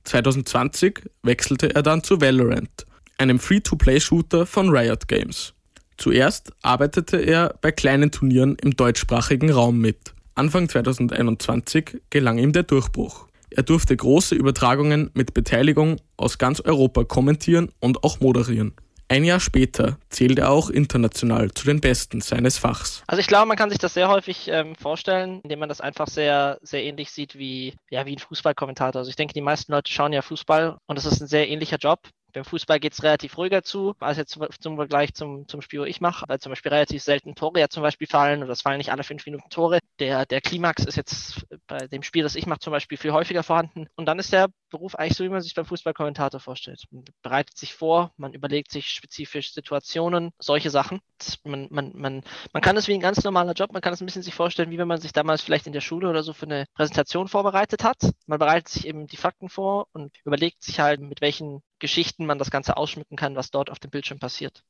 2020 0.05 1.09
wechselte 1.23 1.75
er 1.75 1.83
dann 1.83 2.03
zu 2.03 2.21
Valorant, 2.21 2.87
einem 3.17 3.39
Free-to-Play-Shooter 3.39 4.45
von 4.45 4.69
Riot 4.69 5.09
Games. 5.09 5.55
Zuerst 5.97 6.53
arbeitete 6.63 7.17
er 7.17 7.57
bei 7.61 7.73
kleinen 7.73 8.11
Turnieren 8.11 8.57
im 8.63 8.77
deutschsprachigen 8.77 9.51
Raum 9.51 9.79
mit. 9.79 10.15
Anfang 10.35 10.69
2021 10.69 12.03
gelang 12.11 12.39
ihm 12.39 12.53
der 12.53 12.63
Durchbruch. 12.63 13.27
Er 13.51 13.63
durfte 13.63 13.97
große 13.97 14.35
Übertragungen 14.35 15.11
mit 15.15 15.35
Beteiligung 15.35 15.97
aus 16.17 16.39
ganz 16.39 16.61
Europa 16.61 17.05
kommentieren 17.05 17.73
und 17.81 18.05
auch 18.05 18.21
moderieren. 18.21 18.75
Ein 19.11 19.25
Jahr 19.25 19.41
später 19.41 19.97
zählt 20.11 20.39
er 20.39 20.51
auch 20.51 20.69
international 20.69 21.51
zu 21.53 21.65
den 21.65 21.81
Besten 21.81 22.21
seines 22.21 22.59
Fachs. 22.59 23.03
Also 23.07 23.21
ich 23.21 23.27
glaube, 23.27 23.47
man 23.47 23.57
kann 23.57 23.71
sich 23.71 23.79
das 23.79 23.95
sehr 23.95 24.09
häufig 24.09 24.49
ähm, 24.49 24.75
vorstellen, 24.77 25.41
indem 25.43 25.61
man 25.61 25.71
das 25.71 25.81
einfach 25.81 26.09
sehr, 26.09 26.59
sehr 26.61 26.85
ähnlich 26.85 27.11
sieht 27.11 27.39
wie, 27.39 27.75
ja, 27.89 28.05
wie 28.05 28.15
ein 28.15 28.19
Fußballkommentator. 28.19 28.99
Also 28.99 29.09
ich 29.09 29.17
denke, 29.17 29.33
die 29.33 29.41
meisten 29.41 29.73
Leute 29.73 29.91
schauen 29.91 30.13
ja 30.13 30.21
Fußball 30.21 30.77
und 30.87 30.99
es 30.99 31.07
ist 31.07 31.23
ein 31.23 31.27
sehr 31.27 31.49
ähnlicher 31.49 31.79
Job. 31.79 32.01
Beim 32.35 32.45
Fußball 32.45 32.79
geht 32.79 32.93
es 32.93 33.03
relativ 33.03 33.39
ruhiger 33.39 33.63
zu, 33.63 33.95
als 34.01 34.19
jetzt 34.19 34.33
zum, 34.33 34.47
zum 34.61 34.77
Vergleich 34.77 35.15
zum, 35.15 35.49
zum 35.49 35.63
Spiel, 35.63 35.81
wo 35.81 35.85
ich 35.85 36.03
mache, 36.03 36.27
weil 36.29 36.39
zum 36.39 36.51
Beispiel 36.51 36.71
relativ 36.71 37.03
selten 37.03 37.35
Tore 37.35 37.61
ja 37.61 37.69
zum 37.69 37.83
Beispiel 37.83 38.07
fallen 38.07 38.43
oder 38.43 38.53
es 38.53 38.61
fallen 38.61 38.77
nicht 38.77 38.93
alle 38.93 39.05
fünf 39.05 39.25
Minuten 39.25 39.49
Tore. 39.49 39.79
Der, 39.99 40.27
der 40.27 40.43
Klimax 40.43 40.85
ist 40.85 40.97
jetzt 40.97 41.47
bei 41.67 41.87
dem 41.87 42.03
Spiel, 42.03 42.23
das 42.23 42.37
ich 42.37 42.47
mache, 42.47 42.61
zum 42.61 42.73
Beispiel 42.73 42.99
viel 42.99 43.13
häufiger 43.13 43.43
vorhanden. 43.43 43.87
Und 43.97 44.05
dann 44.05 44.19
ist 44.19 44.35
der 44.35 44.49
Beruf 44.71 44.95
eigentlich 44.95 45.17
so, 45.17 45.25
wie 45.25 45.29
man 45.29 45.41
sich 45.41 45.55
beim 45.55 45.65
Fußballkommentator 45.65 46.41
vorstellt. 46.41 46.85
Man 46.91 47.05
bereitet 47.23 47.57
sich 47.57 47.75
vor, 47.75 48.13
man 48.17 48.33
überlegt 48.33 48.71
sich 48.71 48.91
spezifisch 48.91 49.53
Situationen, 49.53 50.33
solche 50.39 50.71
Sachen. 50.71 51.01
Man, 51.45 51.69
man, 51.71 51.93
man, 51.95 52.23
man 52.53 52.63
kann 52.63 52.77
es 52.77 52.89
wie 52.89 52.95
ein 52.95 53.01
ganz 53.01 53.25
normaler 53.25 53.53
Job, 53.53 53.73
man 53.73 53.83
kann 53.83 53.93
es 53.93 54.01
ein 54.01 54.07
bisschen 54.07 54.23
sich 54.23 54.35
vorstellen, 54.35 54.71
wie 54.71 54.79
wenn 54.79 54.89
man 54.89 55.01
sich 55.01 55.13
damals 55.13 55.43
vielleicht 55.43 55.67
in 55.67 55.73
der 55.73 55.81
Schule 55.81 56.09
oder 56.09 56.23
so 56.23 56.33
für 56.33 56.47
eine 56.47 56.67
Präsentation 56.75 57.29
vorbereitet 57.29 57.85
hat. 57.85 58.13
Man 58.27 58.39
bereitet 58.39 58.69
sich 58.69 58.87
eben 58.87 59.07
die 59.07 59.17
Fakten 59.17 59.49
vor 59.49 59.89
und 59.93 60.17
überlegt 60.25 60.63
sich 60.63 60.81
halt, 60.81 61.01
mit 61.01 61.21
welchen 61.21 61.63
Geschichten 61.79 62.27
man 62.27 62.39
das 62.39 62.51
Ganze 62.51 62.77
ausschmücken 62.77 63.17
kann, 63.17 63.37
was 63.37 63.51
dort 63.51 63.71
auf 63.71 63.79
dem 63.79 63.91
Bildschirm 63.91 64.19
passiert. 64.19 64.65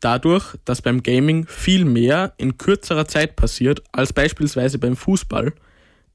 Dadurch, 0.00 0.56
dass 0.64 0.82
beim 0.82 1.02
Gaming 1.02 1.46
viel 1.46 1.84
mehr 1.84 2.34
in 2.36 2.58
kürzerer 2.58 3.06
Zeit 3.06 3.36
passiert 3.36 3.82
als 3.92 4.12
beispielsweise 4.12 4.78
beim 4.78 4.96
Fußball, 4.96 5.54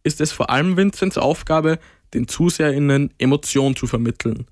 ist 0.04 0.22
es 0.22 0.32
vor 0.32 0.50
allem 0.50 0.78
Vincents 0.78 1.18
Aufgabe, 1.18 1.80
den 2.14 2.28
ZuseherInnen 2.28 3.14
Emotion 3.18 3.76
zu 3.76 3.88
vermitteln. 3.88 4.46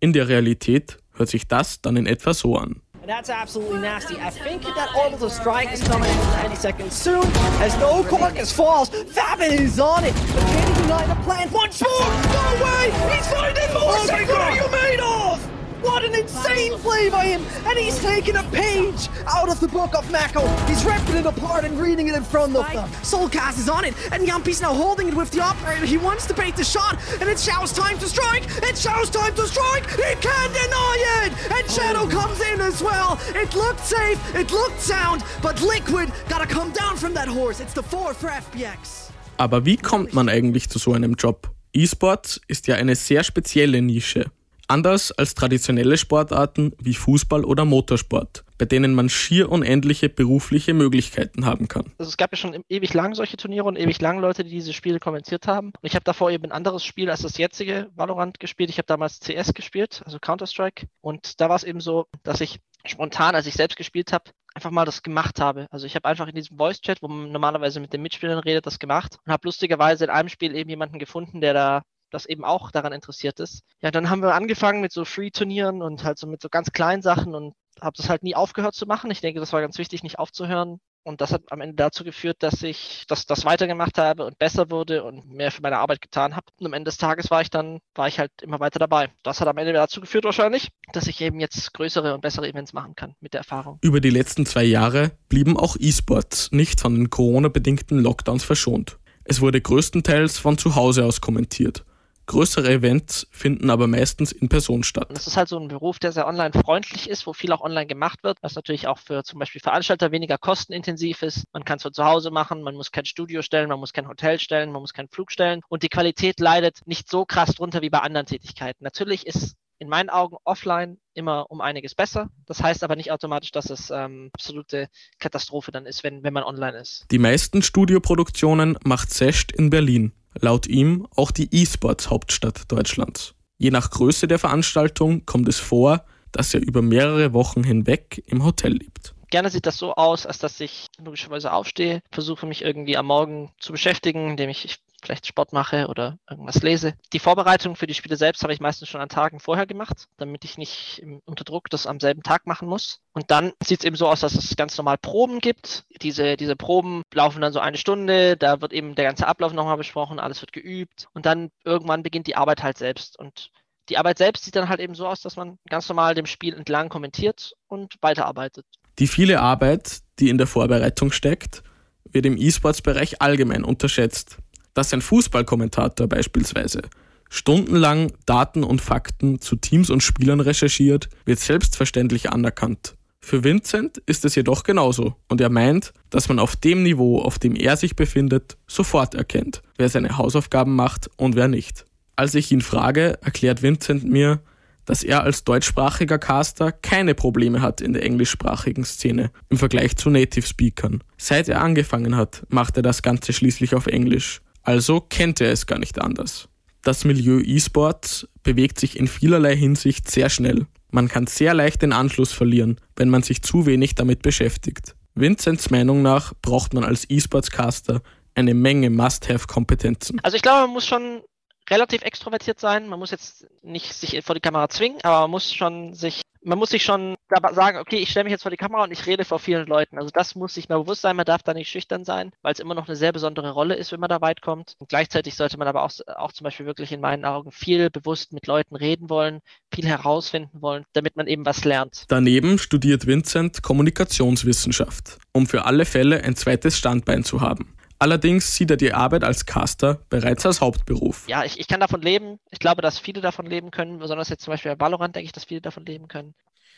In 0.00 0.12
der 0.12 0.28
Realität 0.28 0.98
hört 1.14 1.28
sich 1.28 1.48
das 1.48 1.80
dann 1.80 1.96
in 1.96 2.06
etwa 2.06 2.34
so 2.34 2.56
an. 2.56 2.82
That's 3.06 3.30
absolutely 3.30 3.80
nasty. 3.80 4.14
I 4.14 4.30
think 4.30 4.62
that 4.62 4.88
orbital 4.96 5.30
strike 5.30 5.72
is 5.72 5.80
coming 5.84 6.10
in 6.10 6.44
any 6.44 6.56
second 6.56 6.92
soon. 6.92 7.22
As 7.60 7.76
no 7.78 8.02
Corcus 8.02 8.52
falls, 8.52 8.88
Fabin 8.88 9.52
is 9.52 9.78
on 9.78 10.04
it. 10.04 10.12
But 10.34 10.44
can 10.44 11.16
he 11.16 11.22
plan 11.22 11.48
once 11.52 11.80
more? 11.80 12.10
No 12.32 12.64
way! 12.64 12.90
He's 13.14 13.26
finding 13.28 13.72
more! 13.72 13.94
Oh 13.94 14.06
my 14.10 14.24
What 14.24 14.30
are 14.30 14.50
God! 14.50 14.56
you 14.56 14.70
made 14.72 15.00
of? 15.00 15.45
What 15.86 16.04
an 16.04 16.16
insane 16.16 16.72
play 16.78 17.08
by 17.10 17.26
him! 17.26 17.46
And 17.64 17.78
he's 17.78 17.98
taken 18.02 18.34
a 18.36 18.42
page 18.50 19.08
out 19.28 19.48
of 19.48 19.60
the 19.60 19.68
book 19.68 19.94
of 19.94 20.10
Mako. 20.10 20.44
He's 20.66 20.84
ripping 20.84 21.14
it 21.14 21.26
apart 21.26 21.64
and 21.64 21.78
reading 21.78 22.08
it 22.08 22.16
in 22.16 22.24
front 22.24 22.56
of 22.56 22.66
them. 22.72 22.88
Soulcast 23.02 23.58
is 23.60 23.68
on 23.68 23.84
it, 23.84 23.94
and 24.10 24.26
Yampi's 24.26 24.60
now 24.60 24.74
holding 24.74 25.06
it 25.08 25.14
with 25.14 25.30
the 25.30 25.40
operator. 25.40 25.86
He 25.86 25.96
wants 25.96 26.26
to 26.26 26.34
bait 26.34 26.56
the 26.56 26.64
shot, 26.64 26.98
and 27.20 27.30
it's 27.30 27.44
Shao's 27.44 27.72
time 27.72 27.98
to 28.00 28.06
strike! 28.08 28.42
It's 28.68 28.80
Shao's 28.80 29.10
time 29.10 29.34
to 29.36 29.46
strike! 29.46 29.86
He 29.90 30.12
can't 30.20 30.52
deny 30.52 30.96
it! 31.24 31.32
And 31.52 31.70
Shadow 31.70 32.02
oh. 32.02 32.08
comes 32.08 32.40
in 32.40 32.60
as 32.60 32.82
well! 32.82 33.18
It 33.34 33.54
looked 33.54 33.86
safe, 33.86 34.18
it 34.34 34.50
looked 34.50 34.80
sound, 34.80 35.22
but 35.40 35.62
Liquid 35.62 36.10
gotta 36.28 36.46
come 36.46 36.72
down 36.72 36.96
from 36.96 37.14
that 37.14 37.28
horse. 37.28 37.60
It's 37.60 37.74
the 37.74 37.82
four 37.82 38.12
for 38.12 38.28
FBX. 38.28 39.12
Aber 39.38 39.64
wie 39.64 39.76
kommt 39.76 40.14
man 40.14 40.28
eigentlich 40.28 40.68
zu 40.68 40.80
so 40.80 40.94
einem 40.94 41.14
Job? 41.14 41.48
E-Sports 41.72 42.40
ist 42.48 42.66
ja 42.66 42.74
eine 42.74 42.96
sehr 42.96 43.22
spezielle 43.22 43.80
Nische. 43.82 44.24
Anders 44.68 45.12
als 45.12 45.34
traditionelle 45.34 45.96
Sportarten 45.96 46.72
wie 46.80 46.94
Fußball 46.94 47.44
oder 47.44 47.64
Motorsport, 47.64 48.44
bei 48.58 48.64
denen 48.64 48.94
man 48.94 49.08
schier 49.08 49.50
unendliche 49.50 50.08
berufliche 50.08 50.74
Möglichkeiten 50.74 51.46
haben 51.46 51.68
kann. 51.68 51.92
Also 51.98 52.08
es 52.08 52.16
gab 52.16 52.32
ja 52.32 52.36
schon 52.36 52.64
ewig 52.68 52.92
lang 52.92 53.14
solche 53.14 53.36
Turniere 53.36 53.66
und 53.66 53.76
ewig 53.78 54.00
lang 54.00 54.18
Leute, 54.18 54.42
die 54.42 54.50
diese 54.50 54.72
Spiele 54.72 54.98
kommentiert 54.98 55.46
haben. 55.46 55.68
Und 55.68 55.84
ich 55.84 55.94
habe 55.94 56.04
davor 56.04 56.30
eben 56.30 56.46
ein 56.46 56.52
anderes 56.52 56.84
Spiel 56.84 57.10
als 57.10 57.22
das 57.22 57.38
jetzige 57.38 57.90
Valorant 57.94 58.40
gespielt. 58.40 58.70
Ich 58.70 58.78
habe 58.78 58.86
damals 58.86 59.20
CS 59.20 59.54
gespielt, 59.54 60.02
also 60.04 60.18
Counter-Strike. 60.18 60.88
Und 61.00 61.40
da 61.40 61.48
war 61.48 61.56
es 61.56 61.64
eben 61.64 61.80
so, 61.80 62.06
dass 62.24 62.40
ich 62.40 62.58
spontan, 62.84 63.36
als 63.36 63.46
ich 63.46 63.54
selbst 63.54 63.76
gespielt 63.76 64.12
habe, 64.12 64.30
einfach 64.54 64.70
mal 64.70 64.84
das 64.84 65.02
gemacht 65.02 65.40
habe. 65.40 65.66
Also 65.70 65.86
ich 65.86 65.94
habe 65.94 66.08
einfach 66.08 66.26
in 66.26 66.34
diesem 66.34 66.56
Voice-Chat, 66.56 67.02
wo 67.02 67.08
man 67.08 67.30
normalerweise 67.30 67.78
mit 67.78 67.92
den 67.92 68.02
Mitspielern 68.02 68.38
redet, 68.38 68.66
das 68.66 68.78
gemacht 68.78 69.18
und 69.24 69.32
habe 69.32 69.46
lustigerweise 69.46 70.04
in 70.04 70.10
einem 70.10 70.28
Spiel 70.28 70.56
eben 70.56 70.70
jemanden 70.70 70.98
gefunden, 70.98 71.40
der 71.40 71.54
da 71.54 71.82
das 72.10 72.26
eben 72.26 72.44
auch 72.44 72.70
daran 72.70 72.92
interessiert 72.92 73.40
ist. 73.40 73.62
Ja, 73.80 73.90
dann 73.90 74.10
haben 74.10 74.22
wir 74.22 74.34
angefangen 74.34 74.80
mit 74.80 74.92
so 74.92 75.04
Free-Turnieren 75.04 75.82
und 75.82 76.04
halt 76.04 76.18
so 76.18 76.26
mit 76.26 76.40
so 76.40 76.48
ganz 76.48 76.72
kleinen 76.72 77.02
Sachen 77.02 77.34
und 77.34 77.54
habe 77.80 77.96
das 77.96 78.08
halt 78.08 78.22
nie 78.22 78.34
aufgehört 78.34 78.74
zu 78.74 78.86
machen. 78.86 79.10
Ich 79.10 79.20
denke, 79.20 79.40
das 79.40 79.52
war 79.52 79.60
ganz 79.60 79.78
wichtig, 79.78 80.02
nicht 80.02 80.18
aufzuhören. 80.18 80.80
Und 81.06 81.20
das 81.20 81.32
hat 81.32 81.42
am 81.52 81.60
Ende 81.60 81.76
dazu 81.76 82.02
geführt, 82.02 82.38
dass 82.40 82.64
ich 82.64 83.04
das, 83.06 83.26
das 83.26 83.44
weitergemacht 83.44 83.96
habe 83.96 84.26
und 84.26 84.40
besser 84.40 84.72
wurde 84.72 85.04
und 85.04 85.30
mehr 85.30 85.52
für 85.52 85.62
meine 85.62 85.78
Arbeit 85.78 86.00
getan 86.00 86.34
habe. 86.34 86.46
Und 86.58 86.66
am 86.66 86.72
Ende 86.72 86.88
des 86.88 86.98
Tages 86.98 87.30
war 87.30 87.40
ich 87.42 87.48
dann, 87.48 87.78
war 87.94 88.08
ich 88.08 88.18
halt 88.18 88.32
immer 88.42 88.58
weiter 88.58 88.80
dabei. 88.80 89.10
Das 89.22 89.40
hat 89.40 89.46
am 89.46 89.56
Ende 89.56 89.72
dazu 89.72 90.00
geführt 90.00 90.24
wahrscheinlich, 90.24 90.70
dass 90.92 91.06
ich 91.06 91.20
eben 91.20 91.38
jetzt 91.38 91.72
größere 91.74 92.12
und 92.12 92.22
bessere 92.22 92.48
Events 92.48 92.72
machen 92.72 92.96
kann 92.96 93.14
mit 93.20 93.34
der 93.34 93.38
Erfahrung. 93.38 93.78
Über 93.82 94.00
die 94.00 94.10
letzten 94.10 94.46
zwei 94.46 94.64
Jahre 94.64 95.12
blieben 95.28 95.56
auch 95.56 95.76
E-Sports 95.78 96.50
nicht 96.50 96.80
von 96.80 96.96
den 96.96 97.08
Corona-bedingten 97.08 98.00
Lockdowns 98.00 98.42
verschont. 98.42 98.98
Es 99.22 99.40
wurde 99.40 99.60
größtenteils 99.60 100.38
von 100.38 100.58
zu 100.58 100.74
Hause 100.74 101.04
aus 101.04 101.20
kommentiert. 101.20 101.84
Größere 102.26 102.68
Events 102.68 103.28
finden 103.30 103.70
aber 103.70 103.86
meistens 103.86 104.32
in 104.32 104.48
Person 104.48 104.82
statt. 104.82 105.08
Das 105.10 105.28
ist 105.28 105.36
halt 105.36 105.48
so 105.48 105.58
ein 105.58 105.68
Beruf, 105.68 106.00
der 106.00 106.10
sehr 106.10 106.26
online 106.26 106.52
freundlich 106.52 107.08
ist, 107.08 107.26
wo 107.26 107.32
viel 107.32 107.52
auch 107.52 107.60
online 107.60 107.86
gemacht 107.86 108.24
wird, 108.24 108.38
was 108.42 108.56
natürlich 108.56 108.88
auch 108.88 108.98
für 108.98 109.22
zum 109.22 109.38
Beispiel 109.38 109.60
Veranstalter 109.60 110.10
weniger 110.10 110.36
kostenintensiv 110.36 111.22
ist. 111.22 111.44
Man 111.52 111.64
kann 111.64 111.76
es 111.76 111.84
von 111.84 111.92
zu 111.92 112.04
Hause 112.04 112.32
machen, 112.32 112.62
man 112.62 112.74
muss 112.74 112.90
kein 112.90 113.04
Studio 113.04 113.42
stellen, 113.42 113.68
man 113.68 113.78
muss 113.78 113.92
kein 113.92 114.08
Hotel 114.08 114.40
stellen, 114.40 114.72
man 114.72 114.80
muss 114.80 114.92
keinen 114.92 115.08
Flug 115.08 115.30
stellen 115.30 115.60
und 115.68 115.84
die 115.84 115.88
Qualität 115.88 116.40
leidet 116.40 116.80
nicht 116.84 117.08
so 117.08 117.24
krass 117.24 117.54
drunter 117.54 117.80
wie 117.80 117.90
bei 117.90 118.00
anderen 118.00 118.26
Tätigkeiten. 118.26 118.82
Natürlich 118.82 119.24
ist 119.26 119.54
in 119.78 119.88
meinen 119.88 120.10
Augen 120.10 120.36
offline 120.44 120.98
immer 121.14 121.50
um 121.50 121.60
einiges 121.60 121.94
besser. 121.94 122.30
Das 122.46 122.62
heißt 122.62 122.82
aber 122.82 122.96
nicht 122.96 123.12
automatisch, 123.12 123.52
dass 123.52 123.70
es 123.70 123.90
ähm, 123.90 124.30
absolute 124.32 124.88
Katastrophe 125.18 125.70
dann 125.70 125.86
ist, 125.86 126.02
wenn, 126.02 126.22
wenn 126.22 126.32
man 126.32 126.44
online 126.44 126.78
ist. 126.78 127.06
Die 127.10 127.18
meisten 127.18 127.62
Studioproduktionen 127.62 128.78
macht 128.84 129.10
Sesht 129.10 129.52
in 129.52 129.70
Berlin 129.70 130.12
laut 130.40 130.66
ihm 130.66 131.06
auch 131.16 131.30
die 131.30 131.48
E-Sports-Hauptstadt 131.54 132.70
Deutschlands. 132.70 133.34
Je 133.58 133.70
nach 133.70 133.90
Größe 133.90 134.28
der 134.28 134.38
Veranstaltung 134.38 135.26
kommt 135.26 135.48
es 135.48 135.58
vor, 135.58 136.04
dass 136.32 136.54
er 136.54 136.60
über 136.60 136.82
mehrere 136.82 137.32
Wochen 137.32 137.64
hinweg 137.64 138.22
im 138.26 138.44
Hotel 138.44 138.74
lebt. 138.74 139.15
Gerne 139.30 139.50
sieht 139.50 139.66
das 139.66 139.76
so 139.76 139.94
aus, 139.94 140.26
als 140.26 140.38
dass 140.38 140.60
ich 140.60 140.86
logischerweise 140.98 141.52
aufstehe, 141.52 142.02
versuche 142.10 142.46
mich 142.46 142.62
irgendwie 142.62 142.96
am 142.96 143.06
Morgen 143.06 143.52
zu 143.58 143.72
beschäftigen, 143.72 144.30
indem 144.30 144.50
ich 144.50 144.78
vielleicht 145.02 145.26
Sport 145.26 145.52
mache 145.52 145.88
oder 145.88 146.18
irgendwas 146.28 146.62
lese. 146.62 146.94
Die 147.12 147.18
Vorbereitung 147.18 147.76
für 147.76 147.86
die 147.86 147.94
Spiele 147.94 148.16
selbst 148.16 148.42
habe 148.42 148.52
ich 148.52 148.60
meistens 148.60 148.88
schon 148.88 149.00
an 149.00 149.08
Tagen 149.08 149.40
vorher 149.40 149.66
gemacht, 149.66 150.08
damit 150.16 150.44
ich 150.44 150.58
nicht 150.58 151.02
unter 151.24 151.44
Druck 151.44 151.70
das 151.70 151.86
am 151.86 152.00
selben 152.00 152.22
Tag 152.22 152.46
machen 152.46 152.68
muss. 152.68 153.00
Und 153.12 153.30
dann 153.30 153.52
sieht 153.62 153.80
es 153.80 153.84
eben 153.84 153.96
so 153.96 154.08
aus, 154.08 154.20
dass 154.20 154.34
es 154.34 154.56
ganz 154.56 154.76
normal 154.76 154.98
Proben 154.98 155.40
gibt. 155.40 155.84
Diese, 156.02 156.36
diese 156.36 156.56
Proben 156.56 157.02
laufen 157.12 157.40
dann 157.40 157.52
so 157.52 157.60
eine 157.60 157.76
Stunde, 157.76 158.36
da 158.36 158.60
wird 158.60 158.72
eben 158.72 158.94
der 158.94 159.04
ganze 159.04 159.26
Ablauf 159.26 159.52
nochmal 159.52 159.76
besprochen, 159.76 160.18
alles 160.18 160.40
wird 160.40 160.52
geübt 160.52 161.08
und 161.12 161.26
dann 161.26 161.50
irgendwann 161.64 162.02
beginnt 162.02 162.26
die 162.26 162.36
Arbeit 162.36 162.62
halt 162.62 162.78
selbst. 162.78 163.18
Und 163.18 163.50
die 163.88 163.98
Arbeit 163.98 164.18
selbst 164.18 164.44
sieht 164.44 164.56
dann 164.56 164.68
halt 164.68 164.80
eben 164.80 164.94
so 164.94 165.06
aus, 165.06 165.20
dass 165.20 165.36
man 165.36 165.58
ganz 165.68 165.88
normal 165.88 166.14
dem 166.14 166.26
Spiel 166.26 166.54
entlang 166.54 166.88
kommentiert 166.88 167.54
und 167.68 167.94
weiterarbeitet. 168.00 168.66
Die 168.98 169.06
viele 169.06 169.40
Arbeit, 169.40 170.00
die 170.18 170.28
in 170.28 170.38
der 170.38 170.46
Vorbereitung 170.46 171.12
steckt, 171.12 171.62
wird 172.10 172.26
im 172.26 172.36
E-Sports-Bereich 172.36 173.20
allgemein 173.20 173.64
unterschätzt 173.64 174.38
dass 174.76 174.92
ein 174.92 175.00
Fußballkommentator 175.00 176.06
beispielsweise 176.06 176.82
stundenlang 177.28 178.12
Daten 178.24 178.62
und 178.62 178.80
Fakten 178.80 179.40
zu 179.40 179.56
Teams 179.56 179.90
und 179.90 180.02
Spielern 180.02 180.40
recherchiert, 180.40 181.08
wird 181.24 181.40
selbstverständlich 181.40 182.30
anerkannt. 182.30 182.94
Für 183.20 183.42
Vincent 183.42 183.98
ist 184.06 184.24
es 184.24 184.36
jedoch 184.36 184.62
genauso 184.62 185.16
und 185.28 185.40
er 185.40 185.48
meint, 185.48 185.92
dass 186.10 186.28
man 186.28 186.38
auf 186.38 186.54
dem 186.54 186.84
Niveau, 186.84 187.20
auf 187.20 187.40
dem 187.40 187.56
er 187.56 187.76
sich 187.76 187.96
befindet, 187.96 188.56
sofort 188.68 189.14
erkennt, 189.14 189.62
wer 189.76 189.88
seine 189.88 190.16
Hausaufgaben 190.16 190.76
macht 190.76 191.10
und 191.16 191.34
wer 191.34 191.48
nicht. 191.48 191.86
Als 192.14 192.34
ich 192.34 192.52
ihn 192.52 192.60
frage, 192.60 193.18
erklärt 193.22 193.62
Vincent 193.62 194.04
mir, 194.04 194.40
dass 194.86 195.02
er 195.02 195.22
als 195.22 195.44
deutschsprachiger 195.44 196.18
Caster 196.18 196.72
keine 196.72 197.14
Probleme 197.14 197.60
hat 197.60 197.80
in 197.80 197.92
der 197.92 198.04
englischsprachigen 198.04 198.84
Szene 198.84 199.30
im 199.50 199.58
Vergleich 199.58 199.96
zu 199.96 200.08
Native 200.08 200.46
Speakern. 200.46 201.04
Seit 201.18 201.48
er 201.48 201.60
angefangen 201.60 202.16
hat, 202.16 202.44
macht 202.48 202.76
er 202.76 202.82
das 202.82 203.02
Ganze 203.02 203.32
schließlich 203.34 203.74
auf 203.74 203.86
Englisch 203.86 204.40
also 204.66 205.00
kennt 205.00 205.40
er 205.40 205.52
es 205.52 205.66
gar 205.66 205.78
nicht 205.78 206.00
anders. 206.00 206.48
Das 206.82 207.04
Milieu 207.04 207.40
E-Sports 207.40 208.28
bewegt 208.42 208.80
sich 208.80 208.98
in 208.98 209.06
vielerlei 209.06 209.56
Hinsicht 209.56 210.10
sehr 210.10 210.28
schnell. 210.28 210.66
Man 210.90 211.08
kann 211.08 211.28
sehr 211.28 211.54
leicht 211.54 211.82
den 211.82 211.92
Anschluss 211.92 212.32
verlieren, 212.32 212.80
wenn 212.96 213.08
man 213.08 213.22
sich 213.22 213.42
zu 213.42 213.66
wenig 213.66 213.94
damit 213.94 214.22
beschäftigt. 214.22 214.96
Vincents 215.14 215.70
Meinung 215.70 216.02
nach 216.02 216.32
braucht 216.42 216.74
man 216.74 216.82
als 216.82 217.08
E-Sports-Caster 217.08 218.02
eine 218.34 218.54
Menge 218.54 218.90
Must-Have-Kompetenzen. 218.90 220.18
Also 220.22 220.36
ich 220.36 220.42
glaube, 220.42 220.66
man 220.66 220.70
muss 220.70 220.86
schon 220.86 221.22
relativ 221.70 222.02
extrovertiert 222.02 222.60
sein. 222.60 222.88
Man 222.88 222.98
muss 222.98 223.10
jetzt 223.10 223.46
nicht 223.62 223.92
sich 223.92 224.24
vor 224.24 224.34
die 224.34 224.40
Kamera 224.40 224.68
zwingen, 224.68 224.98
aber 225.02 225.20
man 225.20 225.30
muss 225.30 225.52
schon 225.52 225.94
sich 225.94 226.22
man 226.46 226.58
muss 226.58 226.70
sich 226.70 226.84
schon 226.84 227.16
sagen, 227.52 227.78
okay, 227.78 227.96
ich 227.96 228.10
stelle 228.10 228.24
mich 228.24 228.30
jetzt 228.30 228.42
vor 228.42 228.52
die 228.52 228.56
Kamera 228.56 228.84
und 228.84 228.92
ich 228.92 229.06
rede 229.06 229.24
vor 229.24 229.40
vielen 229.40 229.66
Leuten. 229.66 229.98
Also 229.98 230.10
das 230.12 230.36
muss 230.36 230.54
sich 230.54 230.68
mal 230.68 230.78
bewusst 230.78 231.02
sein, 231.02 231.16
man 231.16 231.24
darf 231.24 231.42
da 231.42 231.52
nicht 231.52 231.68
schüchtern 231.68 232.04
sein, 232.04 232.30
weil 232.42 232.52
es 232.52 232.60
immer 232.60 232.74
noch 232.74 232.86
eine 232.86 232.94
sehr 232.94 233.12
besondere 233.12 233.50
Rolle 233.50 233.74
ist, 233.74 233.90
wenn 233.90 233.98
man 233.98 234.08
da 234.08 234.20
weit 234.20 234.42
kommt. 234.42 234.76
Und 234.78 234.88
gleichzeitig 234.88 235.34
sollte 235.34 235.58
man 235.58 235.66
aber 235.66 235.82
auch, 235.82 235.90
auch 236.16 236.32
zum 236.32 236.44
Beispiel 236.44 236.64
wirklich 236.64 236.92
in 236.92 237.00
meinen 237.00 237.24
Augen 237.24 237.50
viel 237.50 237.90
bewusst 237.90 238.32
mit 238.32 238.46
Leuten 238.46 238.76
reden 238.76 239.10
wollen, 239.10 239.40
viel 239.74 239.86
herausfinden 239.86 240.62
wollen, 240.62 240.84
damit 240.92 241.16
man 241.16 241.26
eben 241.26 241.44
was 241.44 241.64
lernt. 241.64 242.04
Daneben 242.08 242.58
studiert 242.58 243.08
Vincent 243.08 243.62
Kommunikationswissenschaft, 243.62 245.18
um 245.32 245.48
für 245.48 245.64
alle 245.64 245.84
Fälle 245.84 246.22
ein 246.22 246.36
zweites 246.36 246.78
Standbein 246.78 247.24
zu 247.24 247.40
haben. 247.40 247.75
Allerdings 247.98 248.54
sieht 248.54 248.70
er 248.70 248.76
die 248.76 248.92
Arbeit 248.92 249.24
als 249.24 249.46
Caster 249.46 250.00
bereits 250.10 250.44
als 250.44 250.60
Hauptberuf. 250.60 251.26
Ja, 251.28 251.44
ich, 251.44 251.58
ich 251.58 251.66
kann 251.66 251.80
davon 251.80 252.02
leben. 252.02 252.38
Ich 252.50 252.58
glaube, 252.58 252.82
dass 252.82 252.98
viele 252.98 253.20
davon 253.20 253.46
leben 253.46 253.70
können. 253.70 253.98
Besonders 253.98 254.28
jetzt 254.28 254.42
zum 254.42 254.52
Beispiel 254.52 254.74
bei 254.76 254.84
Valorant 254.84 255.16
denke 255.16 255.26
ich, 255.26 255.32
dass 255.32 255.44
viele 255.44 255.62
davon 255.62 255.86
leben 255.86 256.08
können. 256.08 256.34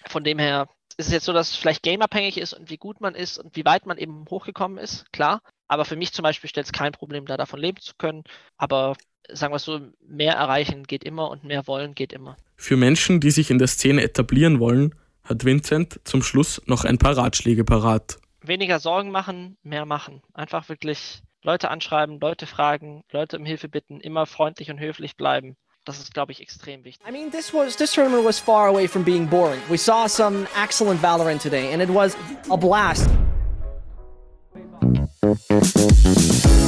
Von 0.07 0.23
dem 0.23 0.39
her 0.39 0.69
ist 0.97 1.07
es 1.07 1.12
jetzt 1.12 1.25
so, 1.25 1.33
dass 1.33 1.51
es 1.51 1.57
vielleicht 1.57 1.83
gameabhängig 1.83 2.39
ist 2.39 2.53
und 2.53 2.71
wie 2.71 2.77
gut 2.77 3.01
man 3.01 3.14
ist 3.14 3.39
und 3.39 3.57
wie 3.57 3.64
weit 3.64 3.87
man 3.87 3.99
eben 3.99 4.25
hochgekommen 4.31 4.79
ist, 4.79 5.12
klar. 5.12 5.43
Aber 5.66 5.85
für 5.85 5.97
mich 5.97 6.12
zum 6.12 6.23
Beispiel 6.23 6.49
stellt 6.49 6.66
es 6.66 6.73
kein 6.73 6.93
Problem, 6.93 7.27
da 7.27 7.37
davon 7.37 7.61
leben 7.61 7.81
zu 7.81 7.93
können. 7.99 8.25
Aber 8.57 8.97
sagen 9.31 9.53
wir 9.53 9.59
so, 9.59 9.81
mehr 10.07 10.35
erreichen 10.35 10.85
geht 10.85 11.05
immer 11.05 11.31
und 11.31 11.45
mehr 11.45 11.66
wollen 11.66 11.95
geht 11.95 12.12
immer. 12.12 12.37
Für 12.57 12.77
Menschen, 12.77 13.21
die 13.21 13.31
sich 13.31 13.51
in 13.51 13.59
der 13.59 13.69
Szene 13.69 14.03
etablieren 14.03 14.61
wollen, 14.61 14.95
hat 15.25 15.45
Vincent 15.45 16.01
zum 16.05 16.23
Schluss 16.23 16.62
noch 16.66 16.85
ein 16.85 16.99
paar 16.99 17.16
Ratschläge 17.16 17.64
parat 17.64 18.19
weniger 18.41 18.78
Sorgen 18.78 19.11
machen, 19.11 19.57
mehr 19.62 19.86
machen. 19.86 20.22
Einfach 20.34 20.68
wirklich 20.68 21.22
Leute 21.43 21.70
anschreiben, 21.70 22.20
Leute 22.20 22.47
fragen, 22.47 23.03
Leute 23.11 23.39
um 23.39 23.45
Hilfe 23.45 23.68
bitten, 23.68 24.01
immer 24.01 24.26
freundlich 24.26 24.70
und 24.70 24.80
höflich 24.80 25.16
bleiben. 25.16 25.57
Das 25.84 25.99
ist, 25.99 26.12
glaube 26.12 26.32
ich, 26.32 26.43
extrem 26.43 26.84
wichtig. 26.84 27.07
I 27.09 27.12
mean, 27.12 27.30
this 27.30 27.55
was 27.55 27.76
this 27.76 27.93
tournament 27.93 28.24
was 28.24 28.39
far 28.39 28.68
away 28.68 28.86
from 28.86 29.05
being 29.05 29.26
boring. 29.26 29.61
We 29.70 29.78
saw 29.78 30.07
some 30.07 30.47
excellent 30.62 31.01
Valorant 31.01 31.41
today, 31.41 31.72
and 31.72 31.82
it 31.82 31.89
was 31.89 32.16
a 32.51 32.57
blast. 32.57 33.09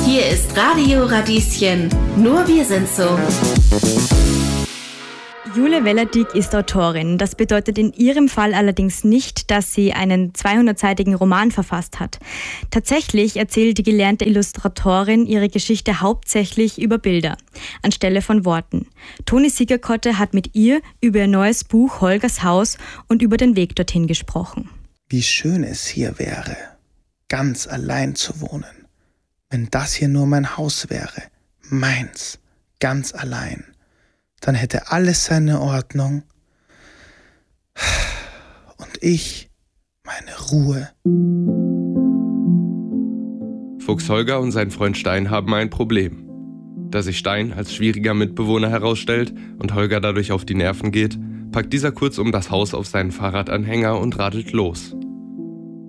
Hier 0.06 0.26
ist 0.26 0.56
Radio 0.56 1.04
Radieschen. 1.04 1.90
Nur 2.16 2.46
wir 2.48 2.64
sind 2.64 2.88
so. 2.88 4.19
Jule 5.56 5.84
Wellerdick 5.84 6.34
ist 6.34 6.54
Autorin. 6.54 7.18
Das 7.18 7.34
bedeutet 7.34 7.76
in 7.76 7.92
ihrem 7.92 8.28
Fall 8.28 8.54
allerdings 8.54 9.02
nicht, 9.02 9.50
dass 9.50 9.74
sie 9.74 9.92
einen 9.92 10.32
200-seitigen 10.32 11.14
Roman 11.14 11.50
verfasst 11.50 11.98
hat. 11.98 12.20
Tatsächlich 12.70 13.36
erzählt 13.36 13.78
die 13.78 13.82
gelernte 13.82 14.26
Illustratorin 14.26 15.26
ihre 15.26 15.48
Geschichte 15.48 16.00
hauptsächlich 16.00 16.80
über 16.80 16.98
Bilder, 16.98 17.36
anstelle 17.82 18.22
von 18.22 18.44
Worten. 18.44 18.86
Toni 19.24 19.50
Siegerkotte 19.50 20.18
hat 20.18 20.34
mit 20.34 20.54
ihr 20.54 20.82
über 21.00 21.18
ihr 21.20 21.26
neues 21.26 21.64
Buch 21.64 22.00
Holgers 22.00 22.44
Haus 22.44 22.78
und 23.08 23.20
über 23.20 23.36
den 23.36 23.56
Weg 23.56 23.74
dorthin 23.74 24.06
gesprochen. 24.06 24.70
Wie 25.08 25.22
schön 25.22 25.64
es 25.64 25.86
hier 25.86 26.18
wäre, 26.20 26.56
ganz 27.28 27.66
allein 27.66 28.14
zu 28.14 28.40
wohnen. 28.40 28.86
Wenn 29.48 29.68
das 29.70 29.94
hier 29.94 30.08
nur 30.08 30.26
mein 30.26 30.56
Haus 30.56 30.90
wäre, 30.90 31.22
meins, 31.68 32.38
ganz 32.78 33.12
allein 33.12 33.64
dann 34.40 34.54
hätte 34.54 34.90
alles 34.90 35.26
seine 35.26 35.60
Ordnung 35.60 36.22
und 38.78 39.02
ich 39.02 39.50
meine 40.04 40.36
Ruhe. 40.50 40.88
Fuchs 43.84 44.08
Holger 44.08 44.40
und 44.40 44.52
sein 44.52 44.70
Freund 44.70 44.96
Stein 44.96 45.30
haben 45.30 45.52
ein 45.54 45.70
Problem. 45.70 46.26
Da 46.90 47.02
sich 47.02 47.18
Stein 47.18 47.52
als 47.52 47.74
schwieriger 47.74 48.14
Mitbewohner 48.14 48.68
herausstellt 48.68 49.32
und 49.58 49.74
Holger 49.74 50.00
dadurch 50.00 50.32
auf 50.32 50.44
die 50.44 50.54
Nerven 50.54 50.90
geht, 50.90 51.18
packt 51.52 51.72
dieser 51.72 51.92
kurz 51.92 52.18
um 52.18 52.32
das 52.32 52.50
Haus 52.50 52.74
auf 52.74 52.86
seinen 52.86 53.12
Fahrradanhänger 53.12 53.98
und 53.98 54.18
radelt 54.18 54.52
los. 54.52 54.96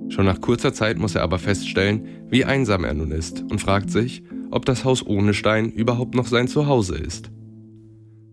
Schon 0.09 0.25
nach 0.25 0.41
kurzer 0.41 0.73
Zeit 0.73 0.97
muss 0.97 1.15
er 1.15 1.23
aber 1.23 1.39
feststellen, 1.39 2.05
wie 2.29 2.45
einsam 2.45 2.83
er 2.83 2.93
nun 2.93 3.11
ist 3.11 3.43
und 3.49 3.59
fragt 3.59 3.89
sich, 3.89 4.23
ob 4.51 4.65
das 4.65 4.83
Haus 4.83 5.05
ohne 5.05 5.33
Stein 5.33 5.71
überhaupt 5.71 6.15
noch 6.15 6.27
sein 6.27 6.47
Zuhause 6.47 6.97
ist. 6.97 7.31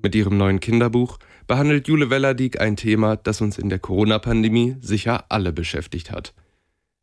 Mit 0.00 0.14
ihrem 0.14 0.36
neuen 0.36 0.60
Kinderbuch 0.60 1.18
behandelt 1.48 1.88
Jule 1.88 2.08
Wellerdiek 2.08 2.60
ein 2.60 2.76
Thema, 2.76 3.16
das 3.16 3.40
uns 3.40 3.58
in 3.58 3.68
der 3.68 3.80
Corona-Pandemie 3.80 4.76
sicher 4.80 5.24
alle 5.28 5.52
beschäftigt 5.52 6.12
hat. 6.12 6.34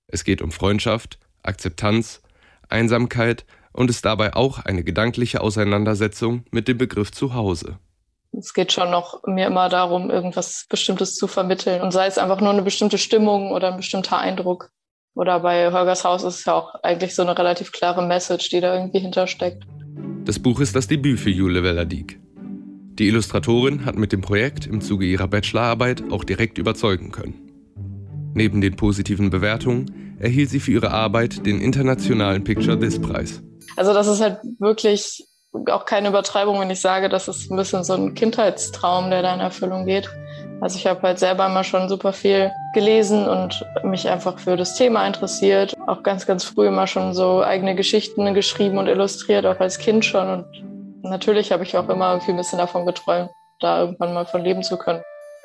Es 0.08 0.24
geht 0.24 0.42
um 0.42 0.52
Freundschaft, 0.52 1.20
Akzeptanz, 1.44 2.22
Einsamkeit 2.70 3.46
und 3.74 3.90
ist 3.90 4.06
dabei 4.06 4.34
auch 4.36 4.60
eine 4.60 4.84
gedankliche 4.84 5.42
Auseinandersetzung 5.42 6.46
mit 6.52 6.68
dem 6.68 6.78
Begriff 6.78 7.12
Zuhause. 7.12 7.80
Es 8.32 8.54
geht 8.54 8.72
schon 8.72 8.92
noch 8.92 9.24
mir 9.26 9.48
immer 9.48 9.70
darum, 9.70 10.10
irgendwas 10.10 10.66
Bestimmtes 10.70 11.16
zu 11.16 11.28
vermitteln 11.28 11.82
und 11.82 11.92
sei 11.92 12.08
es 12.08 12.18
einfach 12.18 12.40
nur 12.40 12.52
eine 12.52 12.62
bestimmte 12.62 12.98
Stimmung 12.98 13.52
oder 13.52 13.72
ein 13.72 13.78
bestimmter 13.78 14.18
Eindruck. 14.18 14.72
Oder 15.16 15.40
bei 15.42 15.72
Holgers 15.72 16.04
Haus 16.04 16.24
ist 16.24 16.40
es 16.40 16.46
ja 16.46 16.54
auch 16.54 16.76
eigentlich 16.84 17.16
so 17.16 17.22
eine 17.22 17.38
relativ 17.38 17.72
klare 17.72 18.06
Message, 18.06 18.50
die 18.50 18.60
da 18.60 18.74
irgendwie 18.76 19.00
hintersteckt. 19.00 19.64
Das 20.26 20.40
Buch 20.40 20.60
ist 20.60 20.76
das 20.76 20.88
Debüt 20.88 21.20
für 21.20 21.30
Jule 21.30 21.64
Wellerdiek. 21.64 22.20
Die 22.98 23.08
Illustratorin 23.10 23.84
hat 23.84 23.98
mit 23.98 24.14
dem 24.14 24.22
Projekt 24.22 24.68
im 24.68 24.80
Zuge 24.80 25.06
ihrer 25.06 25.28
Bachelorarbeit 25.28 26.04
auch 26.12 26.24
direkt 26.24 26.58
überzeugen 26.58 27.12
können. 27.12 27.34
Neben 28.34 28.62
den 28.62 28.78
positiven 28.78 29.30
Bewertungen 29.30 30.16
erhielt 30.18 30.50
sie 30.50 30.62
für 30.62 30.72
ihre 30.72 30.92
Arbeit 30.92 31.46
den 31.46 31.60
internationalen 31.60 32.46
Picture 32.46 32.80
This 32.80 33.02
Preis. 33.02 33.42
Also 33.76 33.94
das 33.94 34.08
ist 34.08 34.22
halt 34.22 34.38
wirklich 34.60 35.28
auch 35.70 35.84
keine 35.84 36.08
Übertreibung, 36.08 36.58
wenn 36.62 36.70
ich 36.70 36.80
sage, 36.80 37.10
das 37.10 37.28
ist 37.28 37.52
ein 37.52 37.58
bisschen 37.58 37.84
so 37.84 37.96
ein 37.96 38.14
Kindheitstraum, 38.14 39.10
der 39.10 39.22
da 39.22 39.34
in 39.34 39.42
Erfüllung 39.42 39.86
geht. 39.86 40.10
Also 40.62 40.78
ich 40.78 40.88
habe 40.88 41.02
halt 41.02 41.20
selber 41.20 41.48
immer 41.48 41.66
schon 41.66 41.90
super 41.90 42.14
viel 42.14 42.50
gelesen 42.74 43.28
und 43.28 43.66
mich 43.84 44.08
einfach 44.08 44.40
für 44.40 44.56
das 44.56 44.78
Thema 44.78 45.06
interessiert. 45.06 45.74
Auch 45.86 46.02
ganz, 46.02 46.26
ganz 46.26 46.46
früh 46.46 46.68
immer 46.68 46.88
schon 46.88 47.14
so 47.14 47.44
eigene 47.44 47.76
Geschichten 47.76 48.34
geschrieben 48.34 48.78
und 48.78 48.88
illustriert, 48.88 49.46
auch 49.46 49.60
als 49.60 49.80
Kind 49.80 50.06
schon. 50.06 50.30
Und 50.30 50.75
natürlich 51.10 51.52
habe 51.52 51.64
ich 51.64 51.76
auch 51.78 51.90
immer 51.90 52.12
irgendwie 52.12 52.32
ein 52.32 52.38
bisschen 52.38 52.60
davon 52.60 52.86
geträumt, 52.86 53.30
da 53.60 53.82
irgendwann 53.82 54.14
mal 54.14 54.26
von 54.26 54.44
leben 54.44 54.64
zu 54.64 54.78
können. 54.78 55.02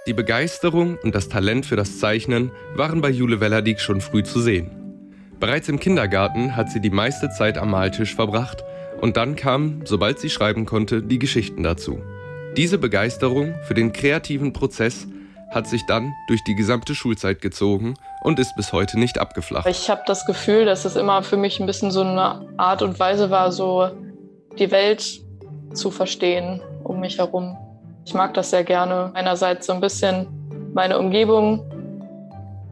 Die 0.06 0.14
Begeisterung 0.14 0.98
und 1.02 1.14
das 1.14 1.28
Talent 1.28 1.66
für 1.66 1.76
das 1.76 1.98
Zeichnen 1.98 2.52
waren 2.74 3.00
bei 3.00 3.11
Jule 3.11 3.40
Wellerdiek 3.40 3.80
schon 3.80 4.00
früh 4.00 4.22
zu 4.22 4.40
sehen. 4.40 4.70
Bereits 5.38 5.68
im 5.68 5.78
Kindergarten 5.78 6.56
hat 6.56 6.70
sie 6.70 6.80
die 6.80 6.90
meiste 6.90 7.30
Zeit 7.30 7.58
am 7.58 7.70
Maltisch 7.70 8.14
verbracht 8.14 8.64
und 9.00 9.16
dann 9.16 9.36
kamen, 9.36 9.82
sobald 9.84 10.18
sie 10.18 10.30
schreiben 10.30 10.66
konnte, 10.66 11.02
die 11.02 11.18
Geschichten 11.18 11.62
dazu. 11.62 12.00
Diese 12.56 12.78
Begeisterung 12.78 13.54
für 13.62 13.74
den 13.74 13.92
kreativen 13.92 14.52
Prozess 14.52 15.06
hat 15.50 15.66
sich 15.66 15.84
dann 15.86 16.14
durch 16.28 16.42
die 16.44 16.54
gesamte 16.54 16.94
Schulzeit 16.94 17.40
gezogen 17.40 17.94
und 18.22 18.38
ist 18.38 18.54
bis 18.56 18.72
heute 18.72 18.98
nicht 18.98 19.18
abgeflacht. 19.18 19.66
Ich 19.68 19.90
habe 19.90 20.02
das 20.06 20.26
Gefühl, 20.26 20.64
dass 20.64 20.84
es 20.84 20.96
immer 20.96 21.22
für 21.22 21.36
mich 21.36 21.61
ein 21.61 21.66
bisschen 21.66 21.90
so 21.90 22.02
eine 22.02 22.48
Art 22.56 22.82
und 22.82 22.98
Weise 22.98 23.30
war, 23.30 23.52
so 23.52 23.90
die 24.58 24.70
Welt 24.70 25.20
zu 25.74 25.90
verstehen 25.90 26.62
um 26.84 27.00
mich 27.00 27.18
herum. 27.18 27.56
Ich 28.04 28.14
mag 28.14 28.34
das 28.34 28.50
sehr 28.50 28.64
gerne, 28.64 29.10
einerseits 29.14 29.66
so 29.66 29.72
ein 29.72 29.80
bisschen 29.80 30.26
meine 30.74 30.98
Umgebung 30.98 31.64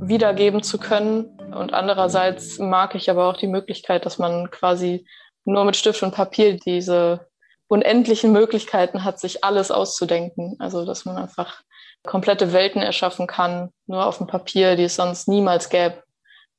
wiedergeben 0.01 0.63
zu 0.63 0.79
können 0.79 1.27
und 1.55 1.73
andererseits 1.73 2.59
mag 2.59 2.95
ich 2.95 3.11
aber 3.11 3.29
auch 3.29 3.37
die 3.37 3.47
Möglichkeit, 3.47 4.07
dass 4.07 4.19
man 4.19 4.51
quasi 4.51 5.07
nur 5.45 5.65
mit 5.65 5.77
Stift 5.77 6.03
und 6.03 6.15
Papier 6.15 6.57
diese 6.57 7.29
unendlichen 7.69 8.33
Möglichkeiten 8.33 9.05
hat, 9.05 9.21
sich 9.21 9.45
alles 9.45 9.71
auszudenken. 9.71 10.57
Also 10.59 10.85
dass 10.85 11.05
man 11.05 11.17
einfach 11.17 11.63
komplette 12.05 12.53
Welten 12.53 12.83
erschaffen 12.83 13.27
kann, 13.27 13.71
nur 13.87 14.07
auf 14.07 14.19
dem 14.19 14.27
Papier, 14.27 14.77
die 14.77 14.85
es 14.85 14.97
sonst 14.97 15.29
niemals 15.29 15.69
gäbe. 15.69 16.03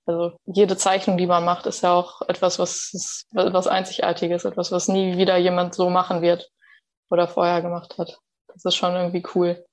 Also 0.09 0.31
jede 0.47 0.75
Zeichnung, 0.75 1.19
die 1.19 1.27
man 1.27 1.45
macht, 1.45 1.67
ist 1.67 1.83
ja 1.83 1.93
auch 1.93 2.23
etwas, 2.27 2.57
was, 2.57 3.27
was 3.31 3.67
Einzigartiges, 3.67 4.43
etwas, 4.43 4.71
was 4.71 4.87
nie 4.87 5.17
wieder 5.17 5.37
jemand 5.37 5.75
so 5.75 5.91
machen 5.91 6.23
wird 6.23 6.49
oder 7.11 7.27
vorher 7.27 7.61
gemacht 7.61 7.99
hat. 7.99 8.17
Das 8.47 8.65
ist 8.65 8.75
schon 8.75 8.95
irgendwie 8.95 9.23
cool. 9.35 9.63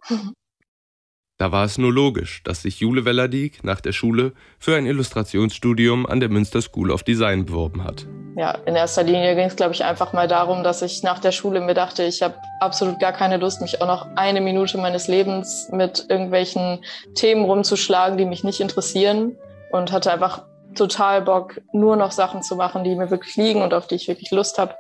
Da 1.39 1.53
war 1.53 1.65
es 1.65 1.79
nur 1.79 1.91
logisch, 1.91 2.43
dass 2.45 2.61
sich 2.61 2.81
Jule 2.81 3.07
Wellerdiek 3.07 3.65
nach 3.65 3.81
der 3.81 3.93
Schule 3.93 4.35
für 4.59 4.77
ein 4.77 4.85
Illustrationsstudium 4.85 6.05
an 6.05 6.21
der 6.21 6.29
Münster 6.29 6.61
School 6.61 6.91
of 6.91 7.03
Design 7.03 7.47
beworben 7.47 7.83
hat. 7.83 8.07
Ja, 8.37 8.53
in 8.67 8.77
erster 8.77 9.05
Linie 9.05 9.37
ging 9.37 9.47
es, 9.47 9.57
glaube 9.57 9.73
ich, 9.73 9.85
einfach 9.85 10.13
mal 10.13 10.29
darum, 10.29 10.63
dass 10.65 10.83
ich 10.83 11.03
nach 11.03 11.19
der 11.19 11.33
Schule 11.33 11.63
mir 11.63 11.73
dachte, 11.73 12.03
ich 12.03 12.21
habe 12.21 12.35
absolut 12.61 13.01
gar 13.01 13.13
keine 13.13 13.39
Lust, 13.39 13.63
mich 13.63 13.81
auch 13.81 13.87
noch 13.87 14.07
eine 14.17 14.43
Minute 14.43 14.77
meines 14.77 15.09
Lebens 15.09 15.71
mit 15.73 16.05
irgendwelchen 16.11 16.85
Themen 17.15 17.47
rumzuschlagen, 17.47 18.19
die 18.19 18.27
mich 18.27 18.45
nicht 18.45 18.61
interessieren. 18.61 19.39
Und 19.77 19.93
hatte 19.93 20.13
einfach 20.13 20.45
total 20.75 21.23
Bock, 21.23 21.61
nur 21.73 21.97
noch 21.97 22.13
Sachen 22.13 22.43
zu 22.43 22.57
machen, 22.57 22.85
die 22.85 22.95
mir 22.95 23.11
wirklich 23.11 23.37
liegen 23.37 23.63
und 23.63 23.75
auf 23.75 23.87
die 23.87 23.97
ich 23.97 24.09
wirklich 24.09 24.31
Lust 24.31 24.59
habe. 24.59 24.75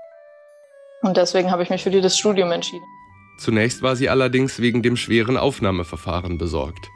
Und 1.02 1.16
deswegen 1.16 1.50
habe 1.50 1.62
ich 1.62 1.70
mich 1.70 1.82
für 1.82 1.90
dieses 1.90 2.18
Studium 2.18 2.50
entschieden. 2.52 2.84
Zunächst 3.38 3.82
war 3.82 3.96
sie 3.96 4.08
allerdings 4.08 4.60
wegen 4.60 4.82
dem 4.82 4.96
schweren 4.96 5.36
Aufnahmeverfahren 5.36 6.38
besorgt. 6.38 6.88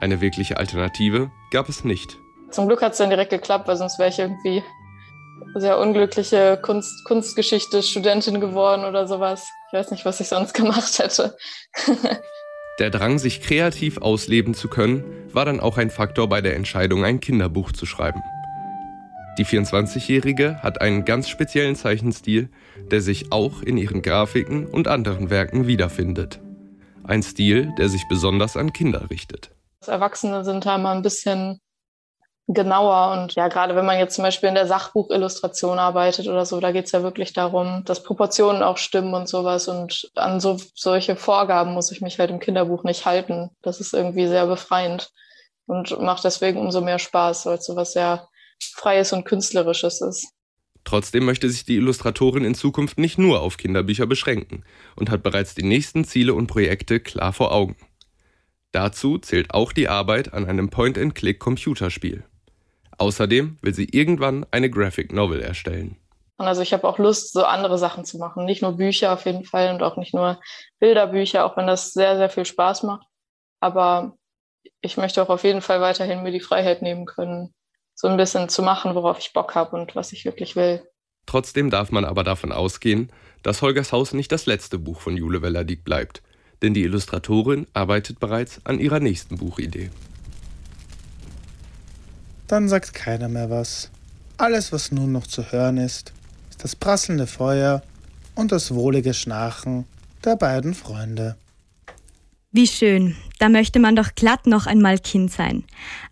Eine 0.00 0.20
wirkliche 0.20 0.58
Alternative 0.58 1.30
gab 1.50 1.68
es 1.68 1.84
nicht. 1.84 2.18
Zum 2.50 2.68
Glück 2.68 2.82
hat 2.82 2.92
es 2.92 2.98
dann 2.98 3.10
direkt 3.10 3.30
geklappt, 3.30 3.66
weil 3.66 3.76
sonst 3.76 3.98
wäre 3.98 4.10
ich 4.10 4.18
irgendwie 4.18 4.62
sehr 5.54 5.78
unglückliche 5.78 6.58
Kunst, 6.62 7.04
Kunstgeschichte-Studentin 7.04 8.40
geworden 8.40 8.84
oder 8.84 9.06
sowas. 9.06 9.48
Ich 9.68 9.78
weiß 9.78 9.90
nicht, 9.90 10.04
was 10.04 10.20
ich 10.20 10.28
sonst 10.28 10.52
gemacht 10.54 10.98
hätte. 10.98 11.36
Der 12.78 12.90
Drang, 12.90 13.18
sich 13.18 13.40
kreativ 13.40 13.98
ausleben 13.98 14.54
zu 14.54 14.68
können, 14.68 15.04
war 15.32 15.44
dann 15.44 15.60
auch 15.60 15.78
ein 15.78 15.90
Faktor 15.90 16.28
bei 16.28 16.40
der 16.40 16.56
Entscheidung, 16.56 17.04
ein 17.04 17.20
Kinderbuch 17.20 17.72
zu 17.72 17.86
schreiben. 17.86 18.22
Die 19.38 19.46
24-Jährige 19.46 20.62
hat 20.62 20.80
einen 20.80 21.04
ganz 21.04 21.28
speziellen 21.28 21.76
Zeichenstil, 21.76 22.48
der 22.90 23.00
sich 23.00 23.30
auch 23.30 23.62
in 23.62 23.76
ihren 23.76 24.02
Grafiken 24.02 24.66
und 24.66 24.88
anderen 24.88 25.30
Werken 25.30 25.66
wiederfindet. 25.66 26.40
Ein 27.04 27.22
Stil, 27.22 27.72
der 27.78 27.88
sich 27.88 28.02
besonders 28.08 28.56
an 28.56 28.72
Kinder 28.72 29.10
richtet. 29.10 29.50
Erwachsene 29.86 30.44
sind 30.44 30.66
da 30.66 30.76
mal 30.76 30.96
ein 30.96 31.02
bisschen 31.02 31.60
genauer 32.48 33.12
und 33.12 33.34
ja, 33.34 33.48
gerade 33.48 33.76
wenn 33.76 33.84
man 33.84 33.98
jetzt 33.98 34.14
zum 34.14 34.24
Beispiel 34.24 34.48
in 34.48 34.54
der 34.54 34.66
Sachbuchillustration 34.66 35.78
arbeitet 35.78 36.28
oder 36.28 36.46
so, 36.46 36.60
da 36.60 36.72
geht 36.72 36.86
es 36.86 36.92
ja 36.92 37.02
wirklich 37.02 37.34
darum, 37.34 37.82
dass 37.84 38.02
Proportionen 38.02 38.62
auch 38.62 38.78
stimmen 38.78 39.12
und 39.12 39.28
sowas 39.28 39.68
und 39.68 40.10
an 40.14 40.40
so, 40.40 40.58
solche 40.74 41.14
Vorgaben 41.14 41.74
muss 41.74 41.92
ich 41.92 42.00
mich 42.00 42.18
halt 42.18 42.30
im 42.30 42.40
Kinderbuch 42.40 42.84
nicht 42.84 43.04
halten. 43.04 43.50
Das 43.60 43.80
ist 43.80 43.92
irgendwie 43.92 44.26
sehr 44.26 44.46
befreiend 44.46 45.12
und 45.66 46.00
macht 46.00 46.24
deswegen 46.24 46.58
umso 46.58 46.80
mehr 46.80 46.98
Spaß, 46.98 47.44
weil 47.44 47.58
es 47.58 47.66
sowas 47.66 47.92
sehr 47.92 48.26
Freies 48.60 49.12
und 49.12 49.26
Künstlerisches 49.26 50.00
ist. 50.00 50.32
Trotzdem 50.84 51.26
möchte 51.26 51.50
sich 51.50 51.66
die 51.66 51.76
Illustratorin 51.76 52.44
in 52.44 52.54
Zukunft 52.54 52.96
nicht 52.96 53.18
nur 53.18 53.42
auf 53.42 53.58
Kinderbücher 53.58 54.06
beschränken 54.06 54.64
und 54.96 55.10
hat 55.10 55.22
bereits 55.22 55.54
die 55.54 55.64
nächsten 55.64 56.04
Ziele 56.04 56.32
und 56.32 56.46
Projekte 56.46 56.98
klar 56.98 57.34
vor 57.34 57.52
Augen. 57.52 57.76
Dazu 58.72 59.18
zählt 59.18 59.52
auch 59.52 59.72
die 59.72 59.88
Arbeit 59.88 60.32
an 60.32 60.46
einem 60.46 60.70
Point-and-Click-Computerspiel. 60.70 62.24
Außerdem 62.98 63.58
will 63.62 63.74
sie 63.74 63.88
irgendwann 63.90 64.44
eine 64.50 64.70
Graphic 64.70 65.12
Novel 65.12 65.40
erstellen. 65.40 65.96
Also 66.36 66.62
ich 66.62 66.72
habe 66.72 66.86
auch 66.86 66.98
Lust, 66.98 67.32
so 67.32 67.44
andere 67.44 67.78
Sachen 67.78 68.04
zu 68.04 68.18
machen. 68.18 68.44
Nicht 68.44 68.62
nur 68.62 68.76
Bücher 68.76 69.12
auf 69.12 69.24
jeden 69.24 69.44
Fall 69.44 69.74
und 69.74 69.82
auch 69.82 69.96
nicht 69.96 70.14
nur 70.14 70.40
Bilderbücher, 70.78 71.44
auch 71.44 71.56
wenn 71.56 71.66
das 71.66 71.92
sehr, 71.92 72.16
sehr 72.16 72.30
viel 72.30 72.44
Spaß 72.44 72.84
macht. 72.84 73.06
Aber 73.60 74.16
ich 74.80 74.96
möchte 74.96 75.22
auch 75.22 75.28
auf 75.28 75.42
jeden 75.42 75.62
Fall 75.62 75.80
weiterhin 75.80 76.22
mir 76.22 76.30
die 76.30 76.40
Freiheit 76.40 76.82
nehmen 76.82 77.06
können, 77.06 77.54
so 77.94 78.06
ein 78.06 78.16
bisschen 78.16 78.48
zu 78.48 78.62
machen, 78.62 78.94
worauf 78.94 79.18
ich 79.18 79.32
Bock 79.32 79.54
habe 79.56 79.76
und 79.76 79.96
was 79.96 80.12
ich 80.12 80.24
wirklich 80.24 80.54
will. 80.54 80.82
Trotzdem 81.26 81.70
darf 81.70 81.90
man 81.90 82.04
aber 82.04 82.22
davon 82.22 82.52
ausgehen, 82.52 83.10
dass 83.42 83.60
Holgers 83.60 83.92
Haus 83.92 84.12
nicht 84.12 84.30
das 84.30 84.46
letzte 84.46 84.78
Buch 84.78 85.00
von 85.00 85.16
Jule 85.16 85.42
Wellerdiek 85.42 85.84
bleibt, 85.84 86.22
denn 86.62 86.74
die 86.74 86.84
Illustratorin 86.84 87.66
arbeitet 87.72 88.20
bereits 88.20 88.64
an 88.64 88.78
ihrer 88.78 89.00
nächsten 89.00 89.38
Buchidee. 89.38 89.90
Dann 92.48 92.68
sagt 92.68 92.94
keiner 92.94 93.28
mehr 93.28 93.50
was. 93.50 93.90
Alles, 94.38 94.72
was 94.72 94.90
nun 94.90 95.12
noch 95.12 95.26
zu 95.26 95.52
hören 95.52 95.76
ist, 95.76 96.12
ist 96.48 96.64
das 96.64 96.74
prasselnde 96.74 97.26
Feuer 97.26 97.82
und 98.34 98.52
das 98.52 98.74
wohlige 98.74 99.12
Schnarchen 99.12 99.84
der 100.24 100.36
beiden 100.36 100.74
Freunde. 100.74 101.36
Wie 102.50 102.66
schön, 102.66 103.14
da 103.38 103.50
möchte 103.50 103.78
man 103.78 103.94
doch 103.94 104.14
glatt 104.14 104.46
noch 104.46 104.66
einmal 104.66 104.98
Kind 104.98 105.30
sein. 105.30 105.64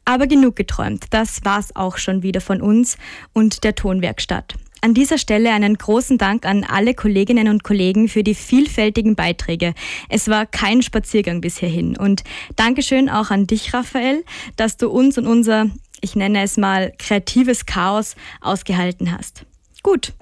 Aber 0.05 0.27
genug 0.27 0.57
geträumt, 0.57 1.07
das 1.11 1.45
war's 1.45 1.75
auch 1.75 1.97
schon 1.97 2.23
wieder 2.23 2.43
von 2.43 2.61
uns 2.61 2.99
und 3.33 3.65
der 3.65 3.75
Tonwerkstatt. 3.75 4.55
An 4.83 4.93
dieser 4.93 5.19
Stelle 5.19 5.51
einen 5.51 5.79
großen 5.79 6.19
Dank 6.19 6.45
an 6.45 6.63
alle 6.63 6.95
Kolleginnen 6.95 7.49
und 7.49 7.65
Kollegen 7.65 8.09
für 8.09 8.23
die 8.23 8.35
vielfältigen 8.35 9.17
Beiträge. 9.17 9.75
Es 10.09 10.29
war 10.29 10.47
kein 10.47 10.83
Spaziergang 10.83 11.41
bis 11.41 11.59
hierhin. 11.59 11.97
Und 11.97 12.23
Dankeschön 12.55 13.09
auch 13.09 13.31
an 13.31 13.47
dich, 13.47 13.73
Raphael, 13.73 14.23
dass 14.57 14.77
du 14.77 14.91
uns 14.91 15.17
und 15.19 15.27
unser, 15.27 15.71
ich 16.07 16.15
nenne 16.15 16.45
es 16.45 16.57
mal, 16.57 16.93
kreatives 16.99 17.67
Chaos 17.67 18.15
ausgehalten 18.41 19.11
hast. 19.11 19.45
Gut. 19.83 20.13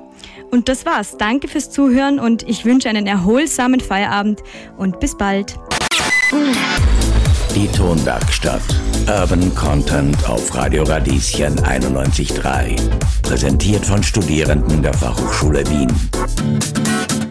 Und 0.51 0.71
das 0.71 0.87
war's. 0.87 1.19
Danke 1.19 1.47
fürs 1.47 1.71
Zuhören 1.71 2.19
und 2.19 2.43
ich 2.49 2.65
wünsche 2.65 2.89
einen 2.89 3.07
erholsamen 3.07 3.81
Feierabend 3.81 4.43
und 4.79 4.99
bis 4.99 5.17
bald. 5.17 5.59
Die 7.55 7.69
Tonwerkstatt. 7.69 8.63
Urban 9.07 9.55
Content 9.55 10.27
auf 10.27 10.55
Radio 10.55 10.85
Radieschen 10.85 11.57
91.3. 11.57 12.81
Präsentiert 13.23 13.85
von 13.85 14.03
Studierenden 14.03 14.83
der 14.83 14.95
Fachhochschule 14.95 15.65
Wien. 15.69 17.24